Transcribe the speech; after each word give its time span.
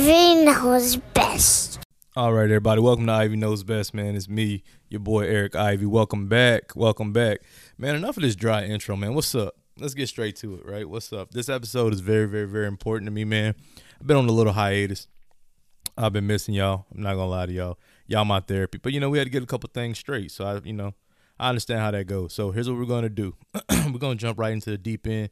Ivy 0.00 0.46
knows 0.46 0.96
best. 0.96 1.78
All 2.16 2.32
right, 2.32 2.44
everybody. 2.44 2.80
Welcome 2.80 3.04
to 3.04 3.12
Ivy 3.12 3.36
Knows 3.36 3.62
Best, 3.62 3.92
man. 3.92 4.16
It's 4.16 4.30
me, 4.30 4.62
your 4.88 5.00
boy 5.00 5.26
Eric 5.26 5.54
Ivy. 5.54 5.84
Welcome 5.84 6.26
back. 6.26 6.74
Welcome 6.74 7.12
back. 7.12 7.40
Man, 7.76 7.94
enough 7.94 8.16
of 8.16 8.22
this 8.22 8.34
dry 8.34 8.64
intro, 8.64 8.96
man. 8.96 9.12
What's 9.12 9.34
up? 9.34 9.56
Let's 9.76 9.92
get 9.92 10.08
straight 10.08 10.36
to 10.36 10.54
it, 10.54 10.64
right? 10.64 10.88
What's 10.88 11.12
up? 11.12 11.32
This 11.32 11.50
episode 11.50 11.92
is 11.92 12.00
very, 12.00 12.24
very, 12.24 12.46
very 12.46 12.66
important 12.66 13.08
to 13.08 13.10
me, 13.10 13.26
man. 13.26 13.54
I've 14.00 14.06
been 14.06 14.16
on 14.16 14.26
a 14.26 14.32
little 14.32 14.54
hiatus. 14.54 15.06
I've 15.98 16.14
been 16.14 16.26
missing 16.26 16.54
y'all. 16.54 16.86
I'm 16.94 17.02
not 17.02 17.16
gonna 17.16 17.26
lie 17.26 17.44
to 17.44 17.52
y'all. 17.52 17.78
Y'all 18.06 18.24
my 18.24 18.40
therapy. 18.40 18.78
But 18.82 18.94
you 18.94 19.00
know, 19.00 19.10
we 19.10 19.18
had 19.18 19.26
to 19.26 19.30
get 19.30 19.42
a 19.42 19.46
couple 19.46 19.68
things 19.74 19.98
straight. 19.98 20.30
So 20.30 20.46
I, 20.46 20.60
you 20.64 20.72
know, 20.72 20.94
I 21.38 21.50
understand 21.50 21.80
how 21.80 21.90
that 21.90 22.06
goes. 22.06 22.32
So 22.32 22.52
here's 22.52 22.70
what 22.70 22.78
we're 22.78 22.86
gonna 22.86 23.10
do. 23.10 23.34
we're 23.70 23.98
gonna 23.98 24.14
jump 24.14 24.38
right 24.38 24.54
into 24.54 24.70
the 24.70 24.78
deep 24.78 25.06
end 25.06 25.28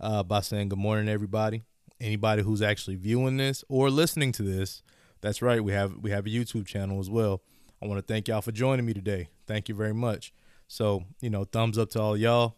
uh, 0.00 0.22
by 0.22 0.42
saying 0.42 0.68
good 0.68 0.78
morning, 0.78 1.08
everybody. 1.08 1.64
Anybody 2.02 2.42
who's 2.42 2.62
actually 2.62 2.96
viewing 2.96 3.36
this 3.36 3.64
or 3.68 3.88
listening 3.88 4.32
to 4.32 4.42
this, 4.42 4.82
that's 5.20 5.40
right. 5.40 5.62
We 5.62 5.72
have 5.72 5.96
we 5.98 6.10
have 6.10 6.26
a 6.26 6.30
YouTube 6.30 6.66
channel 6.66 7.00
as 7.00 7.08
well. 7.08 7.42
I 7.80 7.86
want 7.86 7.98
to 7.98 8.12
thank 8.12 8.28
y'all 8.28 8.42
for 8.42 8.52
joining 8.52 8.84
me 8.84 8.92
today. 8.92 9.28
Thank 9.46 9.68
you 9.68 9.74
very 9.74 9.94
much. 9.94 10.32
So 10.66 11.04
you 11.20 11.30
know, 11.30 11.44
thumbs 11.44 11.78
up 11.78 11.90
to 11.90 12.00
all 12.00 12.16
y'all 12.16 12.56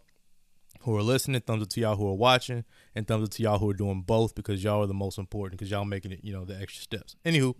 who 0.80 0.96
are 0.96 1.02
listening, 1.02 1.40
thumbs 1.40 1.62
up 1.62 1.68
to 1.70 1.80
y'all 1.80 1.96
who 1.96 2.08
are 2.08 2.14
watching, 2.14 2.64
and 2.94 3.06
thumbs 3.06 3.24
up 3.24 3.30
to 3.32 3.42
y'all 3.42 3.58
who 3.58 3.68
are 3.70 3.74
doing 3.74 4.02
both 4.02 4.34
because 4.34 4.64
y'all 4.64 4.82
are 4.82 4.86
the 4.86 4.94
most 4.94 5.18
important 5.18 5.58
because 5.58 5.70
y'all 5.70 5.84
making 5.84 6.12
it, 6.12 6.20
you 6.22 6.32
know, 6.32 6.44
the 6.44 6.58
extra 6.60 6.82
steps. 6.82 7.16
Anywho, 7.24 7.54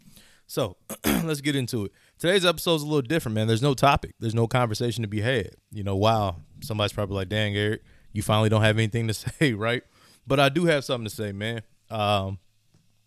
so 0.46 0.76
let's 1.04 1.40
get 1.40 1.56
into 1.56 1.86
it. 1.86 1.92
Today's 2.18 2.44
episode 2.44 2.76
is 2.76 2.82
a 2.82 2.86
little 2.86 3.02
different, 3.02 3.34
man. 3.34 3.46
There's 3.46 3.62
no 3.62 3.74
topic. 3.74 4.14
There's 4.20 4.34
no 4.34 4.46
conversation 4.46 5.02
to 5.02 5.08
be 5.08 5.20
had. 5.20 5.50
You 5.70 5.84
know, 5.84 5.96
wow, 5.96 6.36
somebody's 6.62 6.92
probably 6.92 7.16
like, 7.16 7.28
dang, 7.28 7.56
Eric, 7.56 7.82
you 8.12 8.22
finally 8.22 8.48
don't 8.48 8.62
have 8.62 8.76
anything 8.76 9.08
to 9.08 9.14
say, 9.14 9.52
right? 9.54 9.82
But 10.26 10.40
I 10.40 10.48
do 10.48 10.66
have 10.66 10.84
something 10.84 11.08
to 11.08 11.14
say, 11.14 11.32
man. 11.32 11.62
Um, 11.90 12.38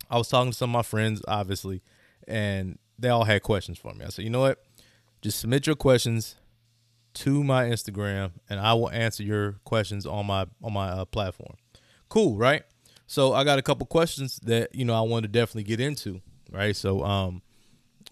I 0.10 0.18
was 0.18 0.28
talking 0.28 0.52
to 0.52 0.58
some 0.58 0.70
of 0.70 0.74
my 0.74 0.84
friends, 0.84 1.22
obviously, 1.28 1.82
and 2.28 2.78
they 2.98 3.10
all 3.10 3.26
had 3.26 3.44
questions 3.44 3.78
for 3.78 3.94
me. 3.94 4.06
I 4.06 4.10
said, 4.10 4.24
you 4.24 4.30
know 4.30 4.42
what? 4.42 4.64
Just 5.22 5.40
submit 5.40 5.68
your 5.68 5.76
questions 5.76 6.36
to 7.16 7.44
my 7.44 7.66
Instagram, 7.66 8.32
and 8.50 8.60
I 8.60 8.74
will 8.74 8.92
answer 8.92 9.24
your 9.24 9.54
questions 9.64 10.06
on 10.06 10.28
my 10.28 10.46
on 10.64 10.74
my 10.74 10.90
uh, 10.90 11.06
platform. 11.06 11.56
Cool, 12.10 12.38
right? 12.38 12.64
So 13.08 13.34
I 13.34 13.44
got 13.44 13.58
a 13.58 13.62
couple 13.62 13.86
questions 13.88 14.40
that 14.44 14.74
you 14.76 14.86
know 14.86 14.94
I 14.94 15.02
want 15.02 15.24
to 15.24 15.28
definitely 15.28 15.64
get 15.64 15.80
into, 15.80 16.22
right? 16.52 16.76
So 16.76 17.04
um, 17.04 17.42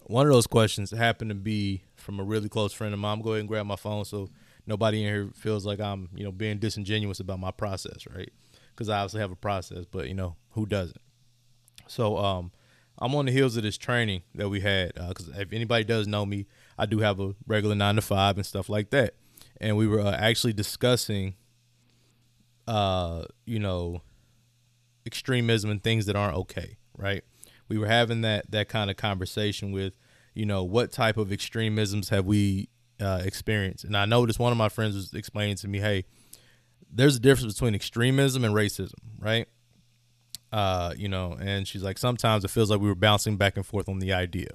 one 0.06 0.26
of 0.26 0.32
those 0.32 0.46
questions 0.46 0.90
happened 0.90 1.30
to 1.30 1.34
be 1.34 1.82
from 1.94 2.18
a 2.18 2.24
really 2.24 2.48
close 2.48 2.72
friend 2.72 2.92
of 2.92 3.00
mine. 3.00 3.18
I'm 3.18 3.22
go 3.22 3.30
ahead 3.30 3.40
and 3.40 3.48
grab 3.48 3.66
my 3.66 3.76
phone 3.76 4.04
so 4.04 4.28
nobody 4.66 5.04
in 5.04 5.12
here 5.12 5.30
feels 5.34 5.64
like 5.64 5.80
I'm 5.80 6.08
you 6.14 6.24
know 6.24 6.32
being 6.32 6.58
disingenuous 6.58 7.20
about 7.20 7.38
my 7.38 7.52
process, 7.52 8.06
right? 8.12 8.32
Because 8.76 8.90
I 8.90 8.98
obviously 8.98 9.20
have 9.20 9.32
a 9.32 9.36
process, 9.36 9.86
but 9.90 10.06
you 10.06 10.14
know 10.14 10.36
who 10.50 10.66
doesn't? 10.66 11.00
So 11.88 12.18
um, 12.18 12.52
I'm 12.98 13.14
on 13.14 13.24
the 13.26 13.32
heels 13.32 13.56
of 13.56 13.62
this 13.62 13.78
training 13.78 14.22
that 14.34 14.50
we 14.50 14.60
had 14.60 14.92
because 14.94 15.30
uh, 15.30 15.38
if 15.38 15.52
anybody 15.52 15.84
does 15.84 16.06
know 16.06 16.26
me, 16.26 16.46
I 16.78 16.84
do 16.84 16.98
have 16.98 17.18
a 17.18 17.34
regular 17.46 17.74
nine 17.74 17.96
to 17.96 18.02
five 18.02 18.36
and 18.36 18.44
stuff 18.44 18.68
like 18.68 18.90
that. 18.90 19.14
And 19.60 19.76
we 19.78 19.86
were 19.86 20.00
uh, 20.00 20.12
actually 20.12 20.52
discussing, 20.52 21.36
uh, 22.68 23.24
you 23.46 23.58
know, 23.58 24.02
extremism 25.06 25.70
and 25.70 25.82
things 25.82 26.04
that 26.06 26.16
aren't 26.16 26.36
okay, 26.36 26.76
right? 26.98 27.24
We 27.68 27.78
were 27.78 27.86
having 27.86 28.20
that 28.22 28.50
that 28.50 28.68
kind 28.68 28.90
of 28.90 28.96
conversation 28.96 29.72
with, 29.72 29.96
you 30.34 30.44
know, 30.44 30.64
what 30.64 30.92
type 30.92 31.16
of 31.16 31.32
extremisms 31.32 32.10
have 32.10 32.26
we 32.26 32.68
uh, 33.00 33.22
experienced? 33.24 33.84
And 33.84 33.96
I 33.96 34.04
noticed 34.04 34.38
one 34.38 34.52
of 34.52 34.58
my 34.58 34.68
friends 34.68 34.94
was 34.94 35.14
explaining 35.14 35.56
to 35.56 35.68
me, 35.68 35.80
hey, 35.80 36.04
there's 36.96 37.16
a 37.16 37.20
difference 37.20 37.54
between 37.54 37.74
extremism 37.74 38.44
and 38.44 38.54
racism, 38.54 38.94
right? 39.18 39.46
Uh, 40.50 40.94
you 40.96 41.08
know, 41.08 41.36
and 41.38 41.68
she's 41.68 41.82
like, 41.82 41.98
sometimes 41.98 42.44
it 42.44 42.48
feels 42.48 42.70
like 42.70 42.80
we 42.80 42.88
were 42.88 42.94
bouncing 42.94 43.36
back 43.36 43.56
and 43.56 43.66
forth 43.66 43.88
on 43.88 43.98
the 43.98 44.12
idea. 44.12 44.48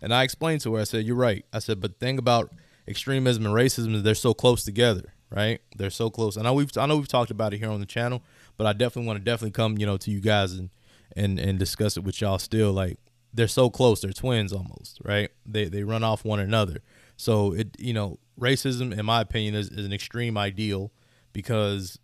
And 0.00 0.12
I 0.14 0.22
explained 0.22 0.62
to 0.62 0.74
her, 0.74 0.80
I 0.80 0.84
said, 0.84 1.04
You're 1.04 1.16
right. 1.16 1.44
I 1.52 1.58
said, 1.58 1.80
but 1.80 1.98
the 1.98 2.04
thing 2.04 2.18
about 2.18 2.52
extremism 2.88 3.44
and 3.46 3.54
racism 3.54 3.94
is 3.94 4.02
they're 4.02 4.14
so 4.14 4.32
close 4.34 4.64
together, 4.64 5.12
right? 5.30 5.60
They're 5.76 5.90
so 5.90 6.10
close. 6.10 6.36
And 6.36 6.46
I 6.46 6.50
know 6.50 6.54
we've 6.54 6.76
I 6.76 6.86
know 6.86 6.96
we've 6.96 7.08
talked 7.08 7.30
about 7.30 7.52
it 7.52 7.58
here 7.58 7.70
on 7.70 7.80
the 7.80 7.86
channel, 7.86 8.22
but 8.56 8.66
I 8.66 8.72
definitely 8.72 9.06
want 9.06 9.18
to 9.18 9.24
definitely 9.24 9.52
come, 9.52 9.78
you 9.78 9.86
know, 9.86 9.96
to 9.98 10.10
you 10.10 10.20
guys 10.20 10.54
and 10.54 10.70
and 11.14 11.38
and 11.38 11.58
discuss 11.58 11.96
it 11.96 12.04
with 12.04 12.20
y'all 12.20 12.38
still. 12.38 12.72
Like 12.72 12.98
they're 13.34 13.48
so 13.48 13.70
close, 13.70 14.00
they're 14.00 14.12
twins 14.12 14.52
almost, 14.52 14.98
right? 15.04 15.30
They 15.46 15.66
they 15.66 15.84
run 15.84 16.02
off 16.02 16.24
one 16.24 16.40
another. 16.40 16.78
So 17.16 17.52
it 17.52 17.76
you 17.78 17.92
know, 17.92 18.18
racism, 18.40 18.96
in 18.98 19.06
my 19.06 19.20
opinion, 19.20 19.54
is, 19.54 19.68
is 19.68 19.84
an 19.86 19.92
extreme 19.92 20.36
ideal 20.36 20.90
because 21.32 21.98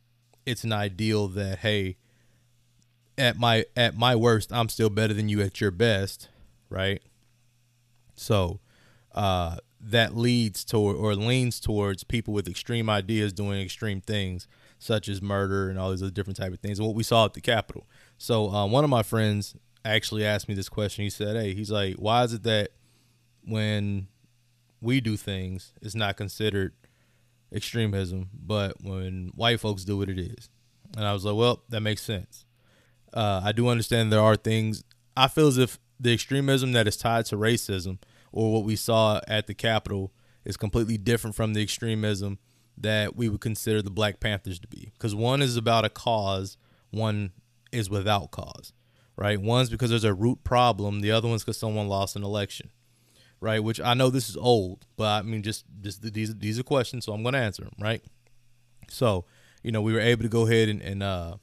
it's 0.47 0.65
an 0.65 0.73
ideal 0.73 1.29
that, 1.29 1.59
hey, 1.59 1.97
at 3.17 3.37
my 3.39 3.65
at 3.77 3.97
my 3.97 4.15
worst, 4.15 4.53
I'm 4.53 4.69
still 4.69 4.91
better 4.91 5.13
than 5.13 5.29
you 5.29 5.41
at 5.43 5.61
your 5.61 5.71
best, 5.71 6.29
right? 6.71 7.03
So 8.15 8.61
uh, 9.15 9.57
that 9.81 10.17
leads 10.17 10.65
toward 10.65 10.97
or 10.97 11.15
leans 11.15 11.61
towards 11.61 12.05
people 12.05 12.33
with 12.33 12.49
extreme 12.49 12.89
ideas 12.89 13.33
doing 13.33 13.61
extreme 13.61 14.01
things, 14.01 14.47
such 14.79 15.09
as 15.09 15.21
murder 15.21 15.69
and 15.69 15.79
all 15.79 15.91
these 15.91 16.03
other 16.03 16.11
different 16.11 16.37
type 16.37 16.53
of 16.53 16.61
things. 16.61 16.79
And 16.79 16.87
what 16.87 16.97
we 16.97 17.03
saw 17.03 17.25
at 17.25 17.35
the 17.35 17.41
Capitol. 17.41 17.87
So 18.17 18.51
uh, 18.51 18.67
one 18.67 18.85
of 18.85 18.91
my 18.91 19.03
friends 19.03 19.55
actually 19.85 20.25
asked 20.25 20.49
me 20.49 20.55
this 20.55 20.69
question. 20.69 21.05
He 21.05 21.11
said, 21.11 21.37
"Hey, 21.37 21.55
he's 21.55 21.71
like, 21.71 21.97
why 21.97 22.25
is 22.25 22.33
it 22.33 22.45
that 22.45 22.71
when 23.45 24.09
we 24.81 25.01
do 25.01 25.17
things, 25.17 25.73
it's 25.83 25.95
not 25.95 26.17
considered 26.17 26.73
extremism, 27.53 28.31
but 28.35 28.83
when 28.83 29.33
white 29.35 29.61
folks 29.61 29.85
do 29.85 30.01
it, 30.03 30.09
it 30.09 30.19
is?" 30.19 30.49
And 30.97 31.05
I 31.05 31.13
was 31.13 31.25
like, 31.25 31.37
"Well, 31.37 31.63
that 31.69 31.81
makes 31.81 32.03
sense." 32.03 32.45
Uh, 33.13 33.41
I 33.45 33.53
do 33.53 33.69
understand 33.69 34.13
there 34.13 34.21
are 34.21 34.37
things. 34.37 34.85
I 35.17 35.29
feel 35.29 35.49
as 35.49 35.59
if 35.59 35.79
the 35.99 36.13
extremism 36.13 36.73
that 36.73 36.87
is 36.87 36.97
tied 36.97 37.27
to 37.27 37.37
racism 37.37 37.99
or 38.33 38.53
what 38.53 38.65
we 38.65 38.77
saw 38.77 39.21
at 39.27 39.47
the 39.47 39.55
Capitol 39.55 40.13
is 40.45 40.57
completely 40.57 40.97
different 40.99 41.35
from 41.35 41.55
the 41.55 41.63
extremism 41.63 42.39
that 42.77 43.17
we 43.17 43.29
would 43.29 43.41
consider 43.41 43.83
the 43.83 43.91
Black 43.91 44.21
Panthers 44.21 44.59
to 44.61 44.69
be. 44.69 44.93
Because 44.93 45.15
one 45.15 45.43
is 45.43 45.57
about 45.57 45.85
a 45.85 45.91
cause, 45.91 46.57
one 46.91 47.33
is 47.73 47.91
without 47.91 48.31
cause, 48.31 48.73
right? 49.17 49.41
One's 49.41 49.71
because 49.71 49.91
there's 49.91 50.05
a 50.05 50.15
root 50.15 50.45
problem, 50.45 51.01
the 51.01 51.11
other 51.11 51.29
one's 51.29 51.43
because 51.43 51.59
someone 51.59 51.89
lost 51.89 52.17
an 52.17 52.23
election, 52.23 52.71
right? 53.41 53.63
Which 53.63 53.81
I 53.81 53.95
know 53.95 54.11
this 54.11 54.29
is 54.29 54.37
old, 54.37 54.87
but 54.97 55.07
I 55.07 55.23
mean, 55.23 55.43
just, 55.43 55.65
just 55.81 56.03
these, 56.03 56.35
these 56.37 56.59
are 56.59 56.65
questions, 56.65 57.05
so 57.05 57.13
I'm 57.13 57.23
going 57.23 57.35
to 57.35 57.41
answer 57.41 57.63
them, 57.63 57.75
right? 57.81 58.03
So, 58.89 59.25
you 59.63 59.73
know, 59.73 59.83
we 59.83 59.93
were 59.93 60.01
able 60.01 60.23
to 60.23 60.29
go 60.29 60.47
ahead 60.47 60.69
and, 60.69 60.81
and 60.83 61.03
uh, 61.03 61.37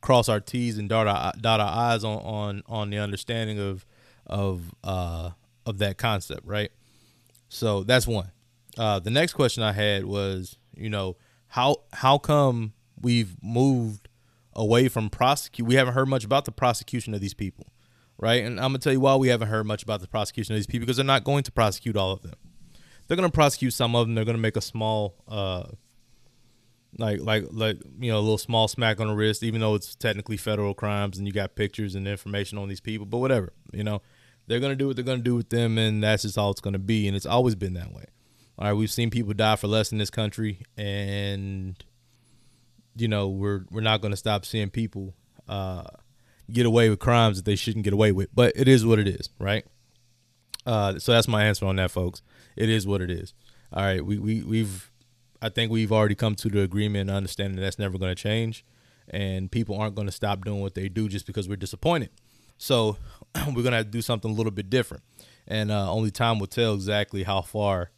cross 0.00 0.28
our 0.28 0.40
T's 0.40 0.78
and 0.78 0.88
dot 0.88 1.06
our 1.06 1.32
dot 1.40 1.60
our 1.60 1.92
I's 1.92 2.04
on 2.04 2.18
on 2.18 2.62
on 2.66 2.90
the 2.90 2.98
understanding 2.98 3.58
of 3.58 3.86
of 4.26 4.74
uh 4.84 5.30
of 5.66 5.78
that 5.78 5.98
concept, 5.98 6.46
right? 6.46 6.70
So 7.48 7.82
that's 7.84 8.06
one. 8.06 8.30
Uh, 8.78 8.98
the 8.98 9.10
next 9.10 9.34
question 9.34 9.62
I 9.62 9.72
had 9.72 10.04
was, 10.04 10.56
you 10.74 10.90
know, 10.90 11.16
how 11.48 11.82
how 11.92 12.18
come 12.18 12.72
we've 13.00 13.36
moved 13.42 14.08
away 14.54 14.88
from 14.88 15.10
prosecute? 15.10 15.66
We 15.66 15.74
haven't 15.74 15.94
heard 15.94 16.08
much 16.08 16.24
about 16.24 16.44
the 16.44 16.52
prosecution 16.52 17.14
of 17.14 17.20
these 17.20 17.34
people, 17.34 17.66
right? 18.20 18.44
And 18.44 18.60
I'm 18.60 18.68
gonna 18.68 18.78
tell 18.78 18.92
you 18.92 19.00
why 19.00 19.16
we 19.16 19.28
haven't 19.28 19.48
heard 19.48 19.66
much 19.66 19.82
about 19.82 20.00
the 20.00 20.08
prosecution 20.08 20.54
of 20.54 20.58
these 20.58 20.66
people 20.66 20.86
because 20.86 20.96
they're 20.96 21.04
not 21.04 21.24
going 21.24 21.42
to 21.44 21.52
prosecute 21.52 21.96
all 21.96 22.12
of 22.12 22.22
them. 22.22 22.34
They're 23.08 23.16
gonna 23.16 23.30
prosecute 23.30 23.72
some 23.72 23.96
of 23.96 24.06
them. 24.06 24.14
They're 24.14 24.24
gonna 24.24 24.38
make 24.38 24.56
a 24.56 24.60
small 24.60 25.16
uh, 25.26 25.64
like 26.98 27.20
like 27.20 27.44
like 27.50 27.78
you 27.98 28.10
know 28.10 28.18
a 28.18 28.20
little 28.20 28.38
small 28.38 28.68
smack 28.68 29.00
on 29.00 29.06
the 29.06 29.14
wrist 29.14 29.42
even 29.42 29.60
though 29.60 29.74
it's 29.74 29.94
technically 29.94 30.36
federal 30.36 30.74
crimes 30.74 31.18
and 31.18 31.26
you 31.26 31.32
got 31.32 31.54
pictures 31.54 31.94
and 31.94 32.06
information 32.08 32.58
on 32.58 32.68
these 32.68 32.80
people 32.80 33.06
but 33.06 33.18
whatever 33.18 33.52
you 33.72 33.84
know 33.84 34.02
they're 34.46 34.60
gonna 34.60 34.74
do 34.74 34.88
what 34.88 34.96
they're 34.96 35.04
gonna 35.04 35.22
do 35.22 35.36
with 35.36 35.50
them 35.50 35.78
and 35.78 36.02
that's 36.02 36.22
just 36.22 36.36
all 36.36 36.50
it's 36.50 36.60
gonna 36.60 36.78
be 36.78 37.06
and 37.06 37.16
it's 37.16 37.26
always 37.26 37.54
been 37.54 37.74
that 37.74 37.92
way 37.92 38.04
all 38.58 38.66
right 38.66 38.72
we've 38.72 38.90
seen 38.90 39.08
people 39.10 39.32
die 39.32 39.56
for 39.56 39.68
less 39.68 39.92
in 39.92 39.98
this 39.98 40.10
country 40.10 40.62
and 40.76 41.84
you 42.96 43.06
know 43.06 43.28
we're 43.28 43.64
we're 43.70 43.80
not 43.80 44.00
gonna 44.00 44.16
stop 44.16 44.44
seeing 44.44 44.68
people 44.68 45.14
uh, 45.48 45.84
get 46.52 46.66
away 46.66 46.90
with 46.90 46.98
crimes 46.98 47.36
that 47.36 47.44
they 47.44 47.56
shouldn't 47.56 47.84
get 47.84 47.92
away 47.92 48.12
with 48.12 48.28
but 48.34 48.52
it 48.56 48.68
is 48.68 48.84
what 48.84 48.98
it 48.98 49.08
is 49.08 49.30
right 49.38 49.66
uh, 50.66 50.98
so 50.98 51.12
that's 51.12 51.28
my 51.28 51.44
answer 51.44 51.64
on 51.66 51.76
that 51.76 51.90
folks 51.90 52.22
it 52.56 52.68
is 52.68 52.86
what 52.86 53.00
it 53.00 53.10
is 53.10 53.32
all 53.72 53.82
right 53.82 54.04
we, 54.04 54.18
we 54.18 54.42
we've 54.42 54.90
I 55.42 55.48
think 55.48 55.72
we've 55.72 55.92
already 55.92 56.14
come 56.14 56.34
to 56.36 56.48
the 56.48 56.60
agreement 56.60 57.08
and 57.08 57.16
understanding 57.16 57.56
that 57.56 57.62
that's 57.62 57.78
never 57.78 57.98
going 57.98 58.14
to 58.14 58.20
change, 58.20 58.64
and 59.08 59.50
people 59.50 59.76
aren't 59.76 59.94
going 59.94 60.06
to 60.06 60.12
stop 60.12 60.44
doing 60.44 60.60
what 60.60 60.74
they 60.74 60.88
do 60.88 61.08
just 61.08 61.26
because 61.26 61.48
we're 61.48 61.56
disappointed. 61.56 62.10
So 62.58 62.98
we're 63.46 63.62
going 63.62 63.72
to 63.72 63.84
to 63.84 63.84
do 63.84 64.02
something 64.02 64.30
a 64.30 64.34
little 64.34 64.52
bit 64.52 64.68
different, 64.68 65.02
and 65.48 65.70
uh, 65.70 65.90
only 65.90 66.10
time 66.10 66.38
will 66.38 66.46
tell 66.46 66.74
exactly 66.74 67.22
how 67.22 67.40
far 67.40 67.90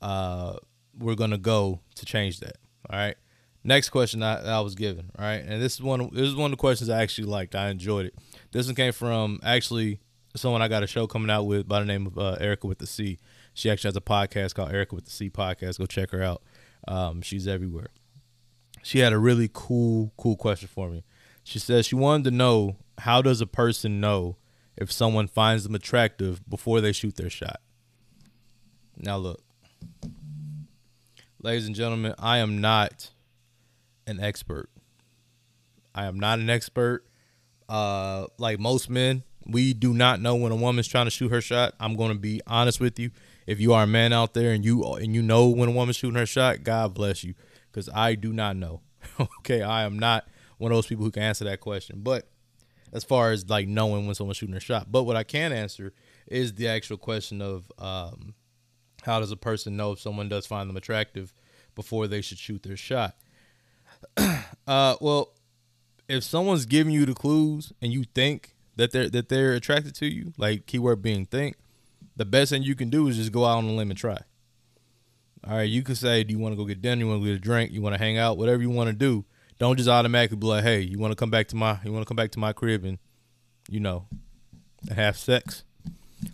uh, 0.00 0.56
we're 0.98 1.14
going 1.14 1.30
to 1.30 1.38
go 1.38 1.80
to 1.96 2.06
change 2.06 2.40
that. 2.40 2.56
All 2.88 2.98
right. 2.98 3.16
Next 3.64 3.90
question 3.90 4.22
I, 4.22 4.56
I 4.56 4.60
was 4.60 4.74
given. 4.74 5.10
right? 5.18 5.34
and 5.36 5.62
this 5.62 5.74
is 5.74 5.82
one. 5.82 6.10
This 6.12 6.26
is 6.26 6.34
one 6.34 6.46
of 6.46 6.58
the 6.58 6.60
questions 6.60 6.90
I 6.90 7.02
actually 7.02 7.28
liked. 7.28 7.54
I 7.54 7.68
enjoyed 7.70 8.06
it. 8.06 8.14
This 8.50 8.66
one 8.66 8.74
came 8.74 8.92
from 8.92 9.38
actually 9.42 10.00
someone 10.34 10.62
I 10.62 10.68
got 10.68 10.82
a 10.82 10.86
show 10.86 11.06
coming 11.06 11.30
out 11.30 11.44
with 11.44 11.68
by 11.68 11.80
the 11.80 11.86
name 11.86 12.06
of 12.06 12.18
uh, 12.18 12.36
Erica 12.40 12.66
with 12.66 12.78
the 12.78 12.86
C. 12.86 13.18
She 13.54 13.70
actually 13.70 13.88
has 13.88 13.96
a 13.96 14.00
podcast 14.00 14.54
called 14.54 14.72
Erica 14.72 14.94
with 14.94 15.04
the 15.04 15.10
C 15.10 15.30
podcast. 15.30 15.78
Go 15.78 15.86
check 15.86 16.10
her 16.10 16.22
out. 16.22 16.42
Um, 16.88 17.22
she's 17.22 17.46
everywhere. 17.46 17.88
She 18.82 18.98
had 18.98 19.12
a 19.12 19.18
really 19.18 19.48
cool, 19.52 20.12
cool 20.16 20.36
question 20.36 20.68
for 20.68 20.88
me. 20.88 21.04
She 21.44 21.58
says 21.58 21.86
she 21.86 21.94
wanted 21.94 22.24
to 22.24 22.30
know 22.32 22.76
how 22.98 23.22
does 23.22 23.40
a 23.40 23.46
person 23.46 24.00
know 24.00 24.36
if 24.76 24.90
someone 24.90 25.28
finds 25.28 25.64
them 25.64 25.74
attractive 25.74 26.48
before 26.48 26.80
they 26.80 26.92
shoot 26.92 27.16
their 27.16 27.30
shot. 27.30 27.60
Now, 28.96 29.18
look, 29.18 29.42
ladies 31.40 31.66
and 31.66 31.76
gentlemen, 31.76 32.14
I 32.18 32.38
am 32.38 32.60
not 32.60 33.10
an 34.06 34.20
expert. 34.20 34.68
I 35.94 36.06
am 36.06 36.18
not 36.18 36.38
an 36.38 36.50
expert. 36.50 37.04
Uh, 37.68 38.26
like 38.38 38.58
most 38.58 38.90
men, 38.90 39.22
we 39.46 39.72
do 39.74 39.94
not 39.94 40.20
know 40.20 40.34
when 40.36 40.52
a 40.52 40.56
woman's 40.56 40.88
trying 40.88 41.06
to 41.06 41.10
shoot 41.10 41.30
her 41.30 41.40
shot. 41.40 41.74
I'm 41.80 41.96
going 41.96 42.12
to 42.12 42.18
be 42.18 42.40
honest 42.46 42.80
with 42.80 42.98
you. 42.98 43.10
If 43.46 43.60
you 43.60 43.72
are 43.72 43.84
a 43.84 43.86
man 43.86 44.12
out 44.12 44.34
there 44.34 44.52
and 44.52 44.64
you 44.64 44.84
and 44.94 45.14
you 45.14 45.22
know 45.22 45.48
when 45.48 45.68
a 45.68 45.72
woman's 45.72 45.96
shooting 45.96 46.18
her 46.18 46.26
shot, 46.26 46.62
God 46.62 46.94
bless 46.94 47.24
you, 47.24 47.34
because 47.70 47.88
I 47.92 48.14
do 48.14 48.32
not 48.32 48.56
know. 48.56 48.82
okay, 49.38 49.62
I 49.62 49.84
am 49.84 49.98
not 49.98 50.26
one 50.58 50.70
of 50.70 50.76
those 50.76 50.86
people 50.86 51.04
who 51.04 51.10
can 51.10 51.24
answer 51.24 51.44
that 51.44 51.60
question. 51.60 52.00
But 52.02 52.28
as 52.92 53.04
far 53.04 53.32
as 53.32 53.48
like 53.48 53.66
knowing 53.66 54.06
when 54.06 54.14
someone's 54.14 54.36
shooting 54.36 54.54
a 54.54 54.60
shot. 54.60 54.92
But 54.92 55.04
what 55.04 55.16
I 55.16 55.24
can 55.24 55.52
answer 55.52 55.92
is 56.26 56.54
the 56.54 56.68
actual 56.68 56.98
question 56.98 57.40
of 57.40 57.70
um, 57.78 58.34
how 59.02 59.18
does 59.18 59.32
a 59.32 59.36
person 59.36 59.76
know 59.76 59.92
if 59.92 60.00
someone 60.00 60.28
does 60.28 60.46
find 60.46 60.68
them 60.68 60.76
attractive 60.76 61.32
before 61.74 62.06
they 62.06 62.20
should 62.20 62.38
shoot 62.38 62.62
their 62.62 62.76
shot? 62.76 63.16
uh, 64.66 64.96
well, 65.00 65.32
if 66.08 66.24
someone's 66.24 66.66
giving 66.66 66.92
you 66.92 67.06
the 67.06 67.14
clues 67.14 67.72
and 67.80 67.92
you 67.92 68.04
think 68.14 68.54
that 68.76 68.92
they're 68.92 69.08
that 69.08 69.28
they're 69.28 69.52
attracted 69.52 69.94
to 69.96 70.06
you, 70.06 70.32
like 70.36 70.66
keyword 70.66 71.02
being 71.02 71.26
think, 71.26 71.56
the 72.16 72.24
best 72.24 72.50
thing 72.50 72.62
you 72.62 72.74
can 72.74 72.90
do 72.90 73.08
is 73.08 73.16
just 73.16 73.32
go 73.32 73.44
out 73.44 73.58
on 73.58 73.64
a 73.64 73.72
limb 73.72 73.90
and 73.90 73.98
try. 73.98 74.18
All 75.44 75.56
right, 75.56 75.68
you 75.68 75.82
can 75.82 75.96
say, 75.96 76.22
do 76.22 76.32
you 76.32 76.38
want 76.38 76.52
to 76.52 76.56
go 76.56 76.64
get 76.64 76.80
dinner? 76.80 77.00
You 77.00 77.08
want 77.08 77.22
to 77.22 77.26
get 77.26 77.36
a 77.36 77.40
drink? 77.40 77.72
You 77.72 77.82
want 77.82 77.94
to 77.94 77.98
hang 77.98 78.16
out? 78.16 78.38
Whatever 78.38 78.62
you 78.62 78.70
want 78.70 78.88
to 78.88 78.94
do. 78.94 79.24
Don't 79.58 79.76
just 79.76 79.88
automatically 79.88 80.36
be 80.36 80.46
like, 80.46 80.62
hey, 80.62 80.80
you 80.80 80.98
want 80.98 81.12
to 81.12 81.16
come 81.16 81.30
back 81.30 81.48
to 81.48 81.56
my 81.56 81.78
you 81.84 81.92
want 81.92 82.02
to 82.02 82.08
come 82.08 82.16
back 82.16 82.30
to 82.32 82.38
my 82.38 82.52
crib 82.52 82.84
and 82.84 82.98
you 83.68 83.80
know 83.80 84.06
have 84.94 85.16
sex. 85.16 85.64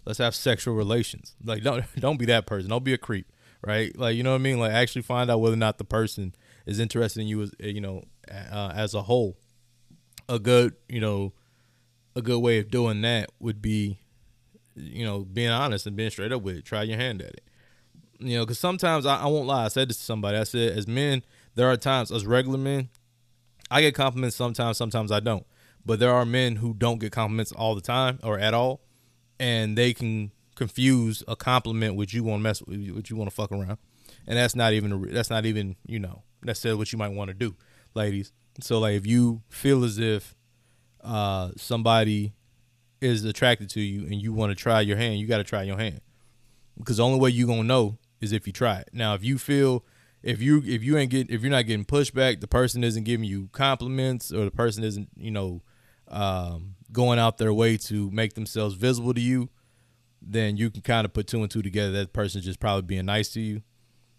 Let's 0.04 0.18
have 0.18 0.34
sexual 0.34 0.74
relations. 0.74 1.34
Like 1.44 1.62
don't 1.62 1.84
don't 1.98 2.18
be 2.18 2.26
that 2.26 2.46
person. 2.46 2.70
Don't 2.70 2.84
be 2.84 2.94
a 2.94 2.98
creep, 2.98 3.30
right? 3.62 3.96
Like 3.98 4.16
you 4.16 4.22
know 4.22 4.30
what 4.30 4.40
I 4.40 4.42
mean? 4.42 4.58
Like 4.58 4.72
actually 4.72 5.02
find 5.02 5.30
out 5.30 5.40
whether 5.40 5.54
or 5.54 5.58
not 5.58 5.78
the 5.78 5.84
person 5.84 6.34
is 6.68 6.78
interested 6.78 7.22
in 7.22 7.26
you 7.26 7.42
as 7.42 7.52
you 7.58 7.80
know 7.80 8.04
uh, 8.30 8.72
as 8.74 8.94
a 8.94 9.02
whole. 9.02 9.36
A 10.28 10.38
good 10.38 10.74
you 10.88 11.00
know 11.00 11.32
a 12.14 12.22
good 12.22 12.38
way 12.40 12.58
of 12.58 12.70
doing 12.70 13.00
that 13.00 13.30
would 13.40 13.62
be 13.62 13.98
you 14.76 15.04
know 15.04 15.20
being 15.20 15.48
honest 15.48 15.86
and 15.86 15.96
being 15.96 16.10
straight 16.10 16.30
up 16.30 16.42
with 16.42 16.56
it. 16.56 16.64
Try 16.64 16.82
your 16.82 16.98
hand 16.98 17.22
at 17.22 17.30
it. 17.30 17.44
You 18.20 18.36
know, 18.36 18.44
because 18.44 18.58
sometimes 18.58 19.06
I, 19.06 19.22
I 19.22 19.26
won't 19.26 19.46
lie. 19.46 19.64
I 19.64 19.68
said 19.68 19.88
this 19.88 19.96
to 19.98 20.02
somebody. 20.02 20.36
I 20.36 20.44
said, 20.44 20.76
as 20.76 20.88
men, 20.88 21.22
there 21.54 21.70
are 21.70 21.76
times 21.76 22.10
as 22.10 22.26
regular 22.26 22.58
men, 22.58 22.88
I 23.70 23.80
get 23.80 23.94
compliments 23.94 24.34
sometimes, 24.34 24.76
sometimes 24.76 25.12
I 25.12 25.20
don't. 25.20 25.46
But 25.86 26.00
there 26.00 26.12
are 26.12 26.26
men 26.26 26.56
who 26.56 26.74
don't 26.74 26.98
get 26.98 27.12
compliments 27.12 27.52
all 27.52 27.76
the 27.76 27.80
time 27.80 28.18
or 28.24 28.36
at 28.36 28.54
all, 28.54 28.80
and 29.38 29.78
they 29.78 29.94
can 29.94 30.32
confuse 30.56 31.22
a 31.28 31.36
compliment 31.36 31.94
with 31.94 32.12
you 32.12 32.24
want 32.24 32.40
to 32.40 32.42
mess 32.42 32.60
with, 32.62 32.90
with 32.90 33.08
you 33.08 33.16
want 33.16 33.30
to 33.30 33.34
fuck 33.34 33.52
around, 33.52 33.78
and 34.26 34.36
that's 34.36 34.56
not 34.56 34.72
even 34.72 35.00
that's 35.12 35.30
not 35.30 35.46
even 35.46 35.76
you 35.86 36.00
know 36.00 36.24
necessarily 36.42 36.78
what 36.78 36.92
you 36.92 36.98
might 36.98 37.12
want 37.12 37.28
to 37.28 37.34
do, 37.34 37.56
ladies. 37.94 38.32
So 38.60 38.78
like 38.78 38.94
if 38.94 39.06
you 39.06 39.42
feel 39.48 39.84
as 39.84 39.98
if 39.98 40.34
uh, 41.02 41.50
somebody 41.56 42.34
is 43.00 43.24
attracted 43.24 43.70
to 43.70 43.80
you 43.80 44.02
and 44.02 44.20
you 44.20 44.32
want 44.32 44.50
to 44.50 44.56
try 44.56 44.80
your 44.80 44.96
hand, 44.96 45.18
you 45.20 45.26
got 45.26 45.38
to 45.38 45.44
try 45.44 45.62
your 45.62 45.78
hand 45.78 46.00
because 46.78 46.98
the 46.98 47.04
only 47.04 47.18
way 47.18 47.30
you 47.30 47.46
gonna 47.46 47.64
know 47.64 47.98
is 48.20 48.32
if 48.32 48.46
you 48.46 48.52
try 48.52 48.78
it. 48.78 48.90
Now 48.92 49.14
if 49.14 49.24
you 49.24 49.38
feel 49.38 49.84
if 50.22 50.40
you 50.40 50.62
if 50.66 50.82
you 50.82 50.96
ain't 50.96 51.10
get 51.10 51.30
if 51.30 51.42
you're 51.42 51.50
not 51.50 51.66
getting 51.66 51.84
pushback, 51.84 52.40
the 52.40 52.48
person 52.48 52.82
isn't 52.84 53.04
giving 53.04 53.26
you 53.26 53.48
compliments 53.52 54.32
or 54.32 54.44
the 54.44 54.50
person 54.50 54.84
isn't 54.84 55.08
you 55.16 55.30
know 55.30 55.62
um, 56.08 56.74
going 56.90 57.18
out 57.18 57.38
their 57.38 57.52
way 57.52 57.76
to 57.76 58.10
make 58.10 58.34
themselves 58.34 58.74
visible 58.74 59.14
to 59.14 59.20
you, 59.20 59.50
then 60.22 60.56
you 60.56 60.70
can 60.70 60.82
kind 60.82 61.04
of 61.04 61.12
put 61.12 61.26
two 61.26 61.42
and 61.42 61.50
two 61.50 61.62
together. 61.62 61.92
That 61.92 62.12
person's 62.12 62.44
just 62.44 62.60
probably 62.60 62.82
being 62.82 63.06
nice 63.06 63.28
to 63.30 63.40
you. 63.40 63.62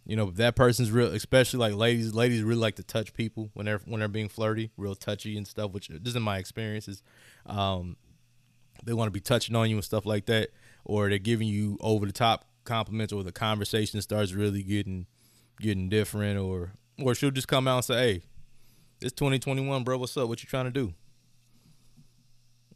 You 0.06 0.16
know, 0.16 0.31
that 0.31 0.56
person's 0.56 0.92
real, 0.92 1.07
especially 1.07 1.60
like 1.60 1.75
ladies, 1.75 2.13
ladies 2.13 2.42
really 2.42 2.60
like 2.60 2.75
to 2.78 2.84
touch 2.84 3.13
people 3.13 3.51
when 3.54 3.66
they're 3.66 3.81
when 3.86 4.00
they're 4.00 4.07
being 4.07 4.30
flirty, 4.30 4.72
real 4.75 4.96
touchy 4.96 5.38
and 5.38 5.48
stuff. 5.48 5.72
Which 5.72 5.88
this 5.90 6.16
is 6.16 6.19
my 6.19 6.38
experiences. 6.38 7.04
Um, 7.46 7.96
they 8.84 8.94
want 8.94 9.07
to 9.07 9.12
be 9.12 9.19
touching 9.19 9.56
on 9.56 9.69
you 9.69 9.75
and 9.75 9.86
stuff 9.86 10.06
like 10.06 10.25
that, 10.25 10.50
or 10.84 11.10
they're 11.10 11.19
giving 11.19 11.48
you 11.48 11.78
over 11.81 12.06
the 12.06 12.12
top 12.12 12.46
compliments, 12.63 13.13
or 13.13 13.24
the 13.24 13.31
conversation 13.31 14.01
starts 14.01 14.34
really 14.34 14.63
getting 14.63 15.06
getting 15.60 15.90
different 15.90 16.40
or 16.40 16.72
or 17.02 17.16
she'll 17.16 17.31
just 17.31 17.48
come 17.48 17.68
out 17.68 17.78
and 17.78 17.86
say, 17.86 17.95
"Hey, 17.95 18.22
it's 19.02 19.13
2021, 19.13 19.84
bro. 19.84 19.98
What's 19.98 20.16
up? 20.18 20.28
What 20.28 20.42
you 20.44 20.50
trying 20.50 20.66
to 20.66 20.72
do?" 20.72 20.94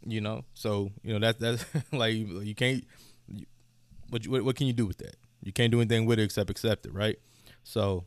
You 0.06 0.22
know, 0.22 0.44
so 0.54 0.92
you 1.04 1.14
know 1.14 1.20
that 1.20 1.40
that's 1.40 1.66
like 1.92 2.14
you 2.14 2.56
can't. 2.56 2.86
What, 4.10 4.28
what 4.28 4.44
what 4.44 4.56
can 4.56 4.68
you 4.68 4.74
do 4.74 4.86
with 4.86 4.98
that? 4.98 5.16
You 5.44 5.52
can't 5.52 5.72
do 5.72 5.82
anything 5.82 6.06
with 6.06 6.20
it 6.20 6.24
except 6.24 6.50
accept 6.50 6.86
it, 6.86 6.94
right? 6.94 7.20
So 7.64 8.06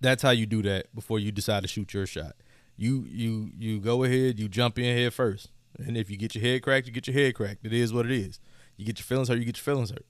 that's 0.00 0.22
how 0.22 0.30
you 0.30 0.46
do 0.46 0.62
that 0.62 0.94
before 0.94 1.18
you 1.18 1.32
decide 1.32 1.62
to 1.62 1.68
shoot 1.68 1.94
your 1.94 2.06
shot. 2.06 2.34
You 2.76 3.06
you 3.08 3.50
you 3.58 3.80
go 3.80 4.04
ahead, 4.04 4.38
you 4.38 4.48
jump 4.48 4.78
in 4.78 4.96
head 4.96 5.14
first, 5.14 5.50
and 5.78 5.96
if 5.96 6.10
you 6.10 6.16
get 6.16 6.34
your 6.34 6.42
head 6.42 6.62
cracked, 6.62 6.86
you 6.86 6.92
get 6.92 7.06
your 7.06 7.14
head 7.14 7.34
cracked. 7.34 7.64
It 7.64 7.72
is 7.72 7.92
what 7.92 8.06
it 8.06 8.12
is. 8.12 8.40
You 8.76 8.84
get 8.84 8.98
your 8.98 9.04
feelings 9.04 9.28
hurt, 9.28 9.38
you 9.38 9.44
get 9.44 9.56
your 9.56 9.64
feelings 9.64 9.90
hurt. 9.90 10.06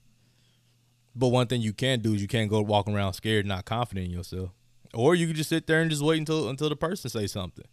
But 1.15 1.29
one 1.29 1.47
thing 1.47 1.61
you 1.61 1.73
can't 1.73 2.03
do 2.03 2.15
is 2.15 2.23
you 2.23 2.29
can't 2.29 2.51
go 2.51 2.63
walking 2.63 2.95
around 2.95 3.13
scared, 3.13 3.45
not 3.45 3.65
confident 3.65 4.07
in 4.07 4.13
yourself. 4.13 4.51
Or 4.95 5.15
you 5.15 5.27
can 5.27 5.37
just 5.37 5.51
sit 5.51 5.67
there 5.67 5.81
and 5.81 5.91
just 5.91 6.03
wait 6.03 6.19
until 6.19 6.49
until 6.49 6.69
the 6.69 6.77
person 6.77 7.11
say 7.11 7.27
something. 7.27 7.67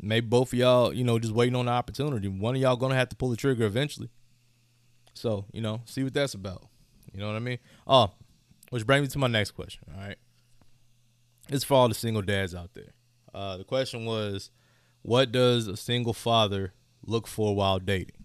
Maybe 0.00 0.26
both 0.26 0.52
of 0.52 0.58
y'all, 0.58 0.92
you 0.92 1.04
know, 1.04 1.18
just 1.18 1.34
waiting 1.34 1.56
on 1.56 1.66
the 1.66 1.72
opportunity. 1.72 2.28
One 2.28 2.54
of 2.54 2.60
y'all 2.60 2.76
gonna 2.76 2.94
have 2.94 3.08
to 3.08 3.16
pull 3.16 3.30
the 3.30 3.36
trigger 3.36 3.64
eventually. 3.64 4.10
So, 5.14 5.46
you 5.52 5.62
know, 5.62 5.80
see 5.86 6.04
what 6.04 6.12
that's 6.12 6.34
about. 6.34 6.68
You 7.16 7.22
know 7.22 7.28
what 7.28 7.36
I 7.36 7.40
mean? 7.40 7.58
Oh, 7.86 8.10
which 8.68 8.86
brings 8.86 9.02
me 9.02 9.08
to 9.08 9.18
my 9.18 9.26
next 9.26 9.52
question. 9.52 9.84
All 9.94 10.06
right. 10.06 10.18
It's 11.48 11.64
for 11.64 11.74
all 11.74 11.88
the 11.88 11.94
single 11.94 12.20
dads 12.20 12.54
out 12.54 12.74
there. 12.74 12.92
Uh, 13.32 13.56
the 13.56 13.64
question 13.64 14.04
was, 14.04 14.50
what 15.00 15.32
does 15.32 15.66
a 15.66 15.78
single 15.78 16.12
father 16.12 16.74
look 17.06 17.26
for 17.26 17.56
while 17.56 17.78
dating? 17.78 18.22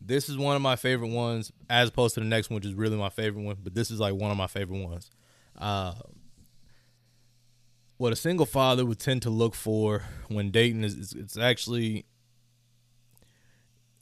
This 0.00 0.30
is 0.30 0.38
one 0.38 0.56
of 0.56 0.62
my 0.62 0.76
favorite 0.76 1.10
ones, 1.10 1.52
as 1.68 1.90
opposed 1.90 2.14
to 2.14 2.20
the 2.20 2.26
next 2.26 2.48
one, 2.48 2.54
which 2.54 2.64
is 2.64 2.72
really 2.72 2.96
my 2.96 3.10
favorite 3.10 3.42
one. 3.42 3.56
But 3.62 3.74
this 3.74 3.90
is 3.90 4.00
like 4.00 4.14
one 4.14 4.30
of 4.30 4.38
my 4.38 4.46
favorite 4.46 4.82
ones. 4.82 5.10
Uh, 5.58 5.92
what 7.98 8.14
a 8.14 8.16
single 8.16 8.46
father 8.46 8.86
would 8.86 8.98
tend 8.98 9.22
to 9.22 9.30
look 9.30 9.54
for 9.54 10.04
when 10.28 10.50
dating 10.50 10.84
is, 10.84 10.94
is 10.94 11.12
it's 11.12 11.36
actually, 11.36 12.06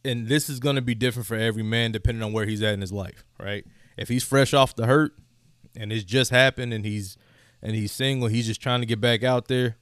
and 0.05 0.28
this 0.28 0.49
is 0.49 0.60
going 0.60 0.76
to 0.76 0.82
be 0.82 0.94
different 0.94 1.26
for 1.26 1.37
every 1.37 1.64
man 1.64 1.90
depending 1.90 2.22
on 2.22 2.32
where 2.32 2.46
he's 2.46 2.62
at 2.62 2.74
in 2.74 2.81
his 2.81 2.93
life, 2.93 3.24
right? 3.41 3.65
If 3.96 4.08
he's 4.08 4.24
fresh 4.24 4.55
off 4.55 4.74
the 4.74 4.86
hurt 4.86 5.13
and 5.77 5.93
it's 5.93 6.05
just 6.05 6.31
happened 6.31 6.72
and 6.72 6.84
he's 6.84 7.17
and 7.63 7.74
he's 7.74 7.93
single, 7.93 8.29
he's 8.29 8.46
just 8.46 8.60
trying 8.60 8.81
to 8.81 8.86
get 8.86 9.01
back 9.01 9.22
out 9.22 9.48
there. 9.48 9.77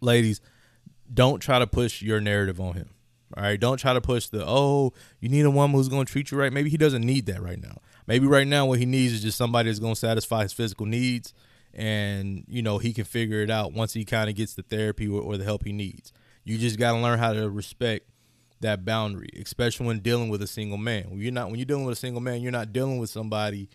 Ladies, 0.00 0.40
don't 1.12 1.40
try 1.40 1.58
to 1.58 1.66
push 1.66 2.02
your 2.02 2.20
narrative 2.20 2.60
on 2.60 2.74
him. 2.74 2.90
All 3.36 3.42
right, 3.42 3.60
don't 3.60 3.76
try 3.76 3.92
to 3.92 4.00
push 4.00 4.28
the 4.28 4.44
oh, 4.46 4.92
you 5.20 5.28
need 5.28 5.44
a 5.44 5.50
woman 5.50 5.76
who's 5.76 5.88
going 5.88 6.06
to 6.06 6.12
treat 6.12 6.30
you 6.30 6.38
right. 6.38 6.52
Maybe 6.52 6.70
he 6.70 6.78
doesn't 6.78 7.04
need 7.04 7.26
that 7.26 7.42
right 7.42 7.60
now. 7.60 7.78
Maybe 8.06 8.26
right 8.26 8.46
now 8.46 8.64
what 8.64 8.78
he 8.78 8.86
needs 8.86 9.12
is 9.12 9.22
just 9.22 9.36
somebody 9.36 9.68
that's 9.68 9.78
going 9.78 9.94
to 9.94 10.00
satisfy 10.00 10.42
his 10.42 10.54
physical 10.54 10.86
needs, 10.86 11.34
and 11.74 12.44
you 12.48 12.62
know 12.62 12.78
he 12.78 12.94
can 12.94 13.04
figure 13.04 13.42
it 13.42 13.50
out 13.50 13.74
once 13.74 13.92
he 13.92 14.06
kind 14.06 14.30
of 14.30 14.36
gets 14.36 14.54
the 14.54 14.62
therapy 14.62 15.06
or, 15.06 15.20
or 15.20 15.36
the 15.36 15.44
help 15.44 15.64
he 15.64 15.72
needs. 15.72 16.12
You 16.44 16.56
just 16.56 16.78
got 16.78 16.92
to 16.92 16.98
learn 16.98 17.18
how 17.18 17.34
to 17.34 17.50
respect 17.50 18.08
that 18.60 18.84
boundary, 18.84 19.30
especially 19.40 19.86
when 19.86 20.00
dealing 20.00 20.28
with 20.28 20.42
a 20.42 20.46
single 20.46 20.78
man. 20.78 21.10
When 21.10 21.20
you're 21.20 21.32
not 21.32 21.50
when 21.50 21.58
you're 21.58 21.66
dealing 21.66 21.84
with 21.84 21.96
a 21.96 22.00
single 22.00 22.20
man, 22.20 22.42
you're 22.42 22.52
not 22.52 22.72
dealing 22.72 22.98
with 22.98 23.10
somebody 23.10 23.68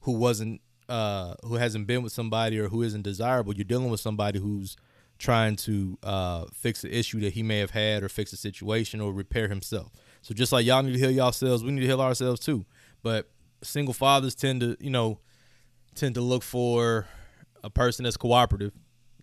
who 0.00 0.12
wasn't 0.12 0.60
uh, 0.88 1.34
who 1.44 1.54
hasn't 1.54 1.86
been 1.86 2.02
with 2.02 2.12
somebody 2.12 2.58
or 2.58 2.68
who 2.68 2.82
isn't 2.82 3.02
desirable. 3.02 3.54
You're 3.54 3.64
dealing 3.64 3.90
with 3.90 4.00
somebody 4.00 4.38
who's 4.38 4.76
trying 5.18 5.56
to 5.56 5.98
uh, 6.02 6.44
fix 6.52 6.82
the 6.82 6.96
issue 6.96 7.20
that 7.20 7.34
he 7.34 7.42
may 7.42 7.58
have 7.58 7.70
had 7.70 8.02
or 8.02 8.08
fix 8.08 8.32
a 8.32 8.36
situation 8.36 9.00
or 9.00 9.12
repair 9.12 9.48
himself. 9.48 9.92
So 10.22 10.34
just 10.34 10.52
like 10.52 10.66
y'all 10.66 10.82
need 10.82 10.92
to 10.92 10.98
heal 10.98 11.10
y'all 11.10 11.26
yourselves, 11.26 11.62
we 11.62 11.70
need 11.70 11.82
to 11.82 11.86
heal 11.86 12.00
ourselves 12.00 12.40
too. 12.40 12.64
But 13.02 13.30
single 13.62 13.94
fathers 13.94 14.34
tend 14.34 14.60
to, 14.60 14.76
you 14.80 14.90
know, 14.90 15.20
tend 15.94 16.16
to 16.16 16.20
look 16.20 16.42
for 16.42 17.06
a 17.62 17.70
person 17.70 18.04
that's 18.04 18.16
cooperative. 18.16 18.72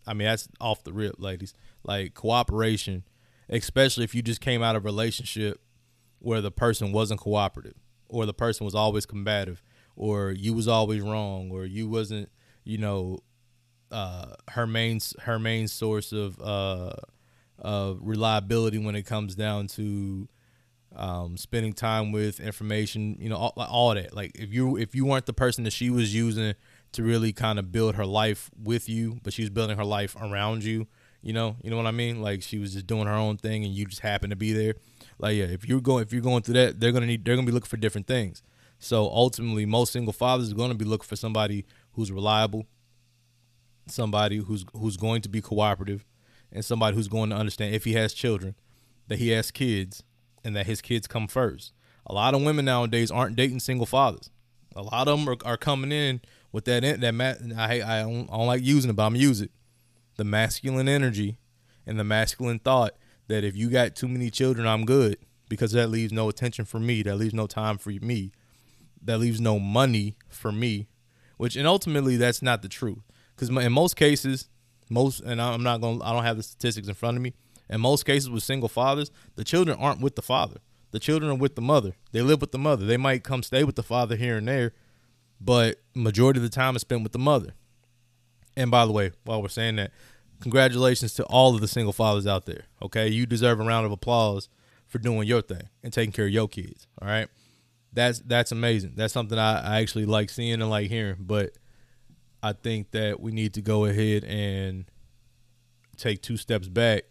I 0.08 0.14
mean, 0.14 0.28
that's 0.28 0.48
off 0.60 0.84
the 0.84 0.94
rip, 0.94 1.16
ladies. 1.20 1.54
Like 1.84 2.14
cooperation, 2.14 3.04
especially 3.52 4.04
if 4.04 4.16
you 4.16 4.22
just 4.22 4.42
came 4.42 4.64
out 4.64 4.76
of 4.76 4.84
a 4.84 4.86
relationship 4.86 5.62
where 6.20 6.42
the 6.42 6.52
person 6.52 6.92
wasn't 6.92 7.20
cooperative 7.20 7.76
or 8.08 8.26
the 8.26 8.34
person 8.34 8.66
was 8.66 8.74
always 8.74 9.06
combative 9.06 9.62
or 9.96 10.32
you 10.32 10.54
was 10.54 10.68
always 10.68 11.02
wrong 11.02 11.52
or 11.52 11.66
you 11.66 11.88
wasn't, 11.88 12.30
you 12.64 12.78
know, 12.78 13.20
uh, 13.92 14.34
her 14.52 14.66
main 14.66 15.00
her 15.24 15.38
main 15.38 15.68
source 15.68 16.14
of 16.14 16.40
uh, 16.42 16.94
of 17.60 18.00
reliability 18.02 18.78
when 18.78 18.96
it 18.96 19.04
comes 19.04 19.36
down 19.36 19.68
to 19.68 20.30
um, 20.96 21.36
spending 21.36 21.74
time 21.74 22.14
with 22.14 22.40
information. 22.40 23.18
You 23.20 23.30
know, 23.30 23.36
all, 23.36 23.54
all 23.58 23.94
that. 23.94 24.16
Like 24.16 24.32
if 24.36 24.54
you 24.54 24.78
if 24.78 24.96
you 24.96 25.06
weren't 25.06 25.26
the 25.26 25.34
person 25.34 25.66
that 25.66 25.74
she 25.74 25.90
was 25.90 26.16
using 26.16 26.54
to 26.94 27.04
really 27.04 27.34
kind 27.34 27.60
of 27.60 27.72
build 27.72 27.96
her 27.96 28.06
life 28.06 28.50
with 28.62 28.88
you, 28.88 29.20
but 29.24 29.34
she 29.34 29.42
was 29.42 29.50
building 29.50 29.78
her 29.78 29.86
life 29.86 30.16
around 30.16 30.64
you. 30.64 30.88
You 31.22 31.34
know, 31.34 31.56
you 31.62 31.70
know 31.70 31.78
what 31.78 31.86
I 31.86 31.92
mean? 31.92 32.22
Like 32.22 32.42
she 32.42 32.58
was 32.58 32.74
just 32.74 32.88
doing 32.88 33.06
her 33.06 33.14
own 33.14 33.38
thing, 33.38 33.64
and 33.64 33.74
you 33.74 33.86
just 33.86 34.02
happened 34.02 34.32
to 34.32 34.36
be 34.36 34.54
there. 34.54 34.76
Like 35.20 35.36
yeah, 35.36 35.46
if 35.46 35.68
you're 35.68 35.82
going 35.82 36.04
if 36.04 36.12
you're 36.14 36.22
going 36.22 36.42
through 36.42 36.56
that, 36.56 36.80
they're 36.80 36.92
gonna 36.92 37.06
need 37.06 37.24
they're 37.24 37.36
gonna 37.36 37.46
be 37.46 37.54
looking 37.54 37.70
for 37.70 37.78
different 37.78 38.08
things. 38.08 38.42
So 38.80 39.04
ultimately, 39.10 39.68
most 39.68 39.94
single 39.94 40.12
fathers 40.12 40.52
are 40.52 40.56
to 40.56 40.74
be 40.74 40.86
looking 40.86 41.08
for 41.08 41.16
somebody 41.16 41.66
who's 41.94 42.12
reliable, 42.12 42.66
somebody 43.86 44.38
who's 44.38 44.66
who's 44.74 44.98
going 44.98 45.22
to 45.22 45.30
be 45.30 45.40
cooperative, 45.40 46.04
and 46.52 46.66
somebody 46.66 46.96
who's 46.96 47.08
going 47.08 47.30
to 47.30 47.36
understand 47.36 47.76
if 47.76 47.84
he 47.84 47.94
has 47.94 48.12
children, 48.12 48.56
that 49.08 49.20
he 49.20 49.30
has 49.30 49.52
kids, 49.52 50.02
and 50.44 50.56
that 50.56 50.66
his 50.66 50.82
kids 50.82 51.06
come 51.06 51.28
first. 51.28 51.74
A 52.08 52.14
lot 52.14 52.34
of 52.34 52.42
women 52.42 52.66
nowadays 52.66 53.12
aren't 53.12 53.36
dating 53.36 53.60
single 53.60 53.86
fathers. 53.86 54.32
A 54.76 54.82
lot 54.82 55.08
of 55.08 55.20
them 55.20 55.30
are, 55.30 55.38
are 55.46 55.58
coming 55.58 55.92
in 55.92 56.20
with 56.52 56.66
that 56.66 56.82
that 57.02 57.14
ma- 57.14 57.62
I 57.62 57.82
I 57.84 58.02
don't, 58.02 58.30
I 58.32 58.38
don't 58.38 58.48
like 58.48 58.64
using 58.64 58.90
it, 58.90 58.96
but 58.96 59.06
I'm 59.06 59.16
use 59.16 59.42
it. 59.42 59.52
The 60.22 60.26
masculine 60.26 60.88
energy 60.88 61.40
and 61.88 62.00
the 62.00 62.04
masculine 62.04 62.60
thought 62.60 62.94
that 63.28 63.44
if 63.44 63.56
you 63.56 63.72
got 63.72 63.96
too 63.96 64.08
many 64.08 64.30
children, 64.30 64.68
I'm 64.68 64.86
good 64.86 65.18
because 65.50 65.72
that 65.72 65.90
leaves 65.90 66.14
no 66.14 66.30
attention 66.30 66.64
for 66.66 66.78
me. 66.78 67.02
That 67.02 67.16
leaves 67.16 67.34
no 67.34 67.48
time 67.48 67.80
for 67.80 67.90
me. 67.90 68.32
That 69.02 69.18
leaves 69.18 69.42
no 69.42 69.58
money 69.58 70.18
for 70.30 70.52
me. 70.52 70.90
Which 71.38 71.56
and 71.56 71.66
ultimately 71.66 72.18
that's 72.18 72.44
not 72.44 72.62
the 72.62 72.70
truth 72.70 73.00
because 73.36 73.50
in 73.50 73.74
most 73.74 73.96
cases, 73.96 74.48
most 74.92 75.22
and 75.22 75.42
I'm 75.42 75.64
not 75.64 75.82
going. 75.82 75.98
to 75.98 76.06
I 76.06 76.14
don't 76.14 76.24
have 76.24 76.38
the 76.38 76.44
statistics 76.44 76.88
in 76.88 76.94
front 76.94 77.18
of 77.18 77.24
me. 77.24 77.34
In 77.68 77.82
most 77.82 78.06
cases 78.06 78.30
with 78.30 78.44
single 78.44 78.70
fathers, 78.70 79.10
the 79.38 79.44
children 79.44 79.76
aren't 79.80 80.02
with 80.02 80.16
the 80.16 80.22
father. 80.22 80.60
The 80.92 81.00
children 81.00 81.32
are 81.32 81.36
with 81.36 81.56
the 81.56 81.64
mother. 81.64 81.94
They 82.12 82.22
live 82.22 82.42
with 82.42 82.52
the 82.52 82.60
mother. 82.60 82.86
They 82.86 82.98
might 82.98 83.24
come 83.24 83.42
stay 83.42 83.64
with 83.64 83.76
the 83.76 83.82
father 83.82 84.18
here 84.18 84.38
and 84.38 84.48
there, 84.48 84.74
but 85.40 85.78
majority 85.96 86.38
of 86.38 86.44
the 86.44 86.50
time 86.50 86.76
is 86.76 86.84
spent 86.84 87.02
with 87.02 87.12
the 87.12 87.18
mother. 87.18 87.56
And 88.56 88.70
by 88.70 88.86
the 88.86 88.92
way, 88.92 89.12
while 89.24 89.42
we're 89.42 89.50
saying 89.50 89.78
that, 89.78 89.92
congratulations 90.42 91.14
to 91.14 91.24
all 91.26 91.56
of 91.56 91.62
the 91.62 91.68
single 91.68 91.94
fathers 91.94 92.28
out 92.28 92.46
there. 92.46 92.66
Okay, 92.82 93.08
you 93.08 93.26
deserve 93.26 93.60
a 93.60 93.64
round 93.64 93.86
of 93.86 93.92
applause 93.92 94.50
for 94.88 95.00
doing 95.00 95.28
your 95.28 95.42
thing 95.42 95.70
and 95.84 95.94
taking 95.94 96.12
care 96.12 96.26
of 96.26 96.32
your 96.32 96.48
kids. 96.48 96.88
All 97.02 97.08
right, 97.08 97.30
that's 97.94 98.20
that's 98.20 98.52
amazing. 98.52 98.94
That's 98.96 99.14
something 99.14 99.38
I, 99.38 99.76
I 99.76 99.82
actually 99.82 100.06
like 100.06 100.30
seeing 100.30 100.54
and 100.62 100.70
like 100.70 100.90
hearing. 100.90 101.18
But 101.20 101.54
I 102.44 102.54
think 102.54 102.92
that 102.92 103.20
we 103.20 103.32
need 103.32 103.54
to 103.54 103.62
go 103.62 103.86
ahead 103.86 104.24
and 104.24 104.86
take 105.96 106.22
two 106.22 106.38
steps 106.38 106.68
back 106.68 107.04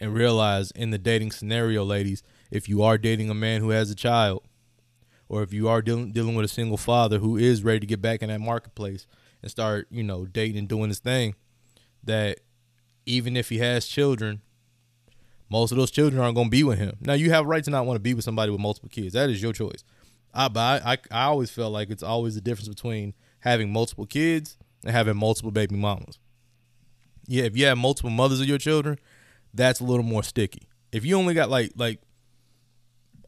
and 0.00 0.14
realize 0.14 0.70
in 0.72 0.90
the 0.90 0.98
dating 0.98 1.32
scenario, 1.32 1.84
ladies, 1.84 2.22
if 2.50 2.68
you 2.68 2.82
are 2.82 2.98
dating 2.98 3.30
a 3.30 3.34
man 3.34 3.60
who 3.60 3.70
has 3.70 3.90
a 3.90 3.94
child, 3.94 4.42
or 5.28 5.42
if 5.42 5.52
you 5.52 5.68
are 5.68 5.82
dealing 5.82 6.12
dealing 6.12 6.34
with 6.34 6.44
a 6.44 6.48
single 6.48 6.76
father 6.76 7.18
who 7.18 7.36
is 7.36 7.62
ready 7.64 7.80
to 7.80 7.86
get 7.86 8.02
back 8.02 8.22
in 8.22 8.28
that 8.28 8.40
marketplace 8.40 9.06
and 9.42 9.50
start, 9.50 9.86
you 9.90 10.02
know, 10.02 10.26
dating 10.26 10.58
and 10.58 10.68
doing 10.68 10.88
his 10.88 10.98
thing, 10.98 11.34
that 12.04 12.40
even 13.06 13.36
if 13.36 13.48
he 13.48 13.58
has 13.58 13.86
children, 13.86 14.42
most 15.48 15.70
of 15.70 15.78
those 15.78 15.90
children 15.90 16.20
aren't 16.20 16.34
going 16.34 16.46
to 16.48 16.50
be 16.50 16.64
with 16.64 16.78
him. 16.78 16.96
Now 17.00 17.12
you 17.14 17.30
have 17.30 17.44
a 17.44 17.48
right 17.48 17.62
to 17.64 17.70
not 17.70 17.86
want 17.86 17.96
to 17.96 18.02
be 18.02 18.14
with 18.14 18.24
somebody 18.24 18.50
with 18.50 18.60
multiple 18.60 18.88
kids. 18.88 19.12
That 19.12 19.28
is 19.30 19.42
your 19.42 19.52
choice. 19.52 19.84
I, 20.34 20.48
but 20.48 20.82
I, 20.82 20.92
I, 20.92 20.98
I 21.10 21.24
always 21.24 21.50
felt 21.50 21.72
like 21.72 21.90
it's 21.90 22.02
always 22.02 22.34
the 22.34 22.40
difference 22.40 22.68
between 22.68 23.14
having 23.40 23.72
multiple 23.72 24.06
kids 24.06 24.56
and 24.84 24.92
having 24.92 25.16
multiple 25.16 25.50
baby 25.50 25.76
mamas. 25.76 26.18
Yeah, 27.26 27.44
if 27.44 27.56
you 27.56 27.66
have 27.66 27.78
multiple 27.78 28.10
mothers 28.10 28.40
of 28.40 28.46
your 28.46 28.58
children, 28.58 28.98
that's 29.54 29.80
a 29.80 29.84
little 29.84 30.04
more 30.04 30.22
sticky. 30.22 30.68
If 30.90 31.04
you 31.04 31.16
only 31.16 31.34
got 31.34 31.50
like 31.50 31.72
like 31.76 32.00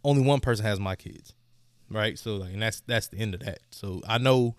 only 0.03 0.23
one 0.23 0.41
person 0.41 0.65
has 0.65 0.81
my 0.81 0.97
kids, 0.97 1.35
right? 1.91 2.19
So 2.19 2.37
like, 2.37 2.53
and 2.53 2.63
that's 2.63 2.81
that's 2.87 3.09
the 3.09 3.19
end 3.19 3.35
of 3.35 3.41
that. 3.41 3.61
So 3.71 4.03
I 4.07 4.19
know 4.19 4.57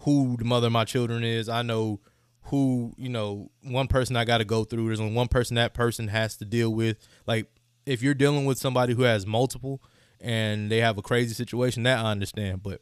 who 0.00 0.36
the 0.38 0.44
mother 0.44 0.66
of 0.66 0.72
my 0.72 0.84
children 0.84 1.24
is. 1.24 1.48
I 1.48 1.62
know 1.62 2.00
who 2.46 2.92
you 2.96 3.08
know 3.08 3.50
one 3.62 3.88
person 3.88 4.16
I 4.16 4.24
got 4.24 4.38
to 4.38 4.44
go 4.44 4.64
through. 4.64 4.86
There's 4.86 5.00
only 5.00 5.14
one 5.14 5.28
person 5.28 5.56
that 5.56 5.74
person 5.74 6.08
has 6.08 6.36
to 6.36 6.44
deal 6.44 6.72
with. 6.72 6.98
Like 7.26 7.48
if 7.86 8.02
you're 8.02 8.14
dealing 8.14 8.44
with 8.44 8.58
somebody 8.58 8.94
who 8.94 9.02
has 9.02 9.26
multiple 9.26 9.82
and 10.20 10.70
they 10.70 10.78
have 10.78 10.98
a 10.98 11.02
crazy 11.02 11.34
situation, 11.34 11.82
that 11.84 12.04
I 12.04 12.10
understand. 12.10 12.62
But 12.62 12.80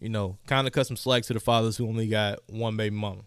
you 0.00 0.08
know, 0.08 0.38
kind 0.46 0.66
of 0.66 0.72
cut 0.72 0.86
some 0.86 0.96
slack 0.96 1.22
to 1.24 1.32
the 1.32 1.40
fathers 1.40 1.76
who 1.76 1.88
only 1.88 2.08
got 2.08 2.40
one 2.48 2.76
baby 2.76 2.94
mama, 2.94 3.22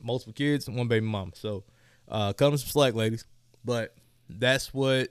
multiple 0.00 0.32
kids, 0.32 0.68
one 0.68 0.88
baby 0.88 1.06
mama. 1.06 1.32
So 1.34 1.64
uh, 2.08 2.32
cut 2.32 2.50
some 2.50 2.58
slack, 2.58 2.94
ladies. 2.94 3.26
But 3.64 3.94
that's 4.28 4.72
what 4.72 5.08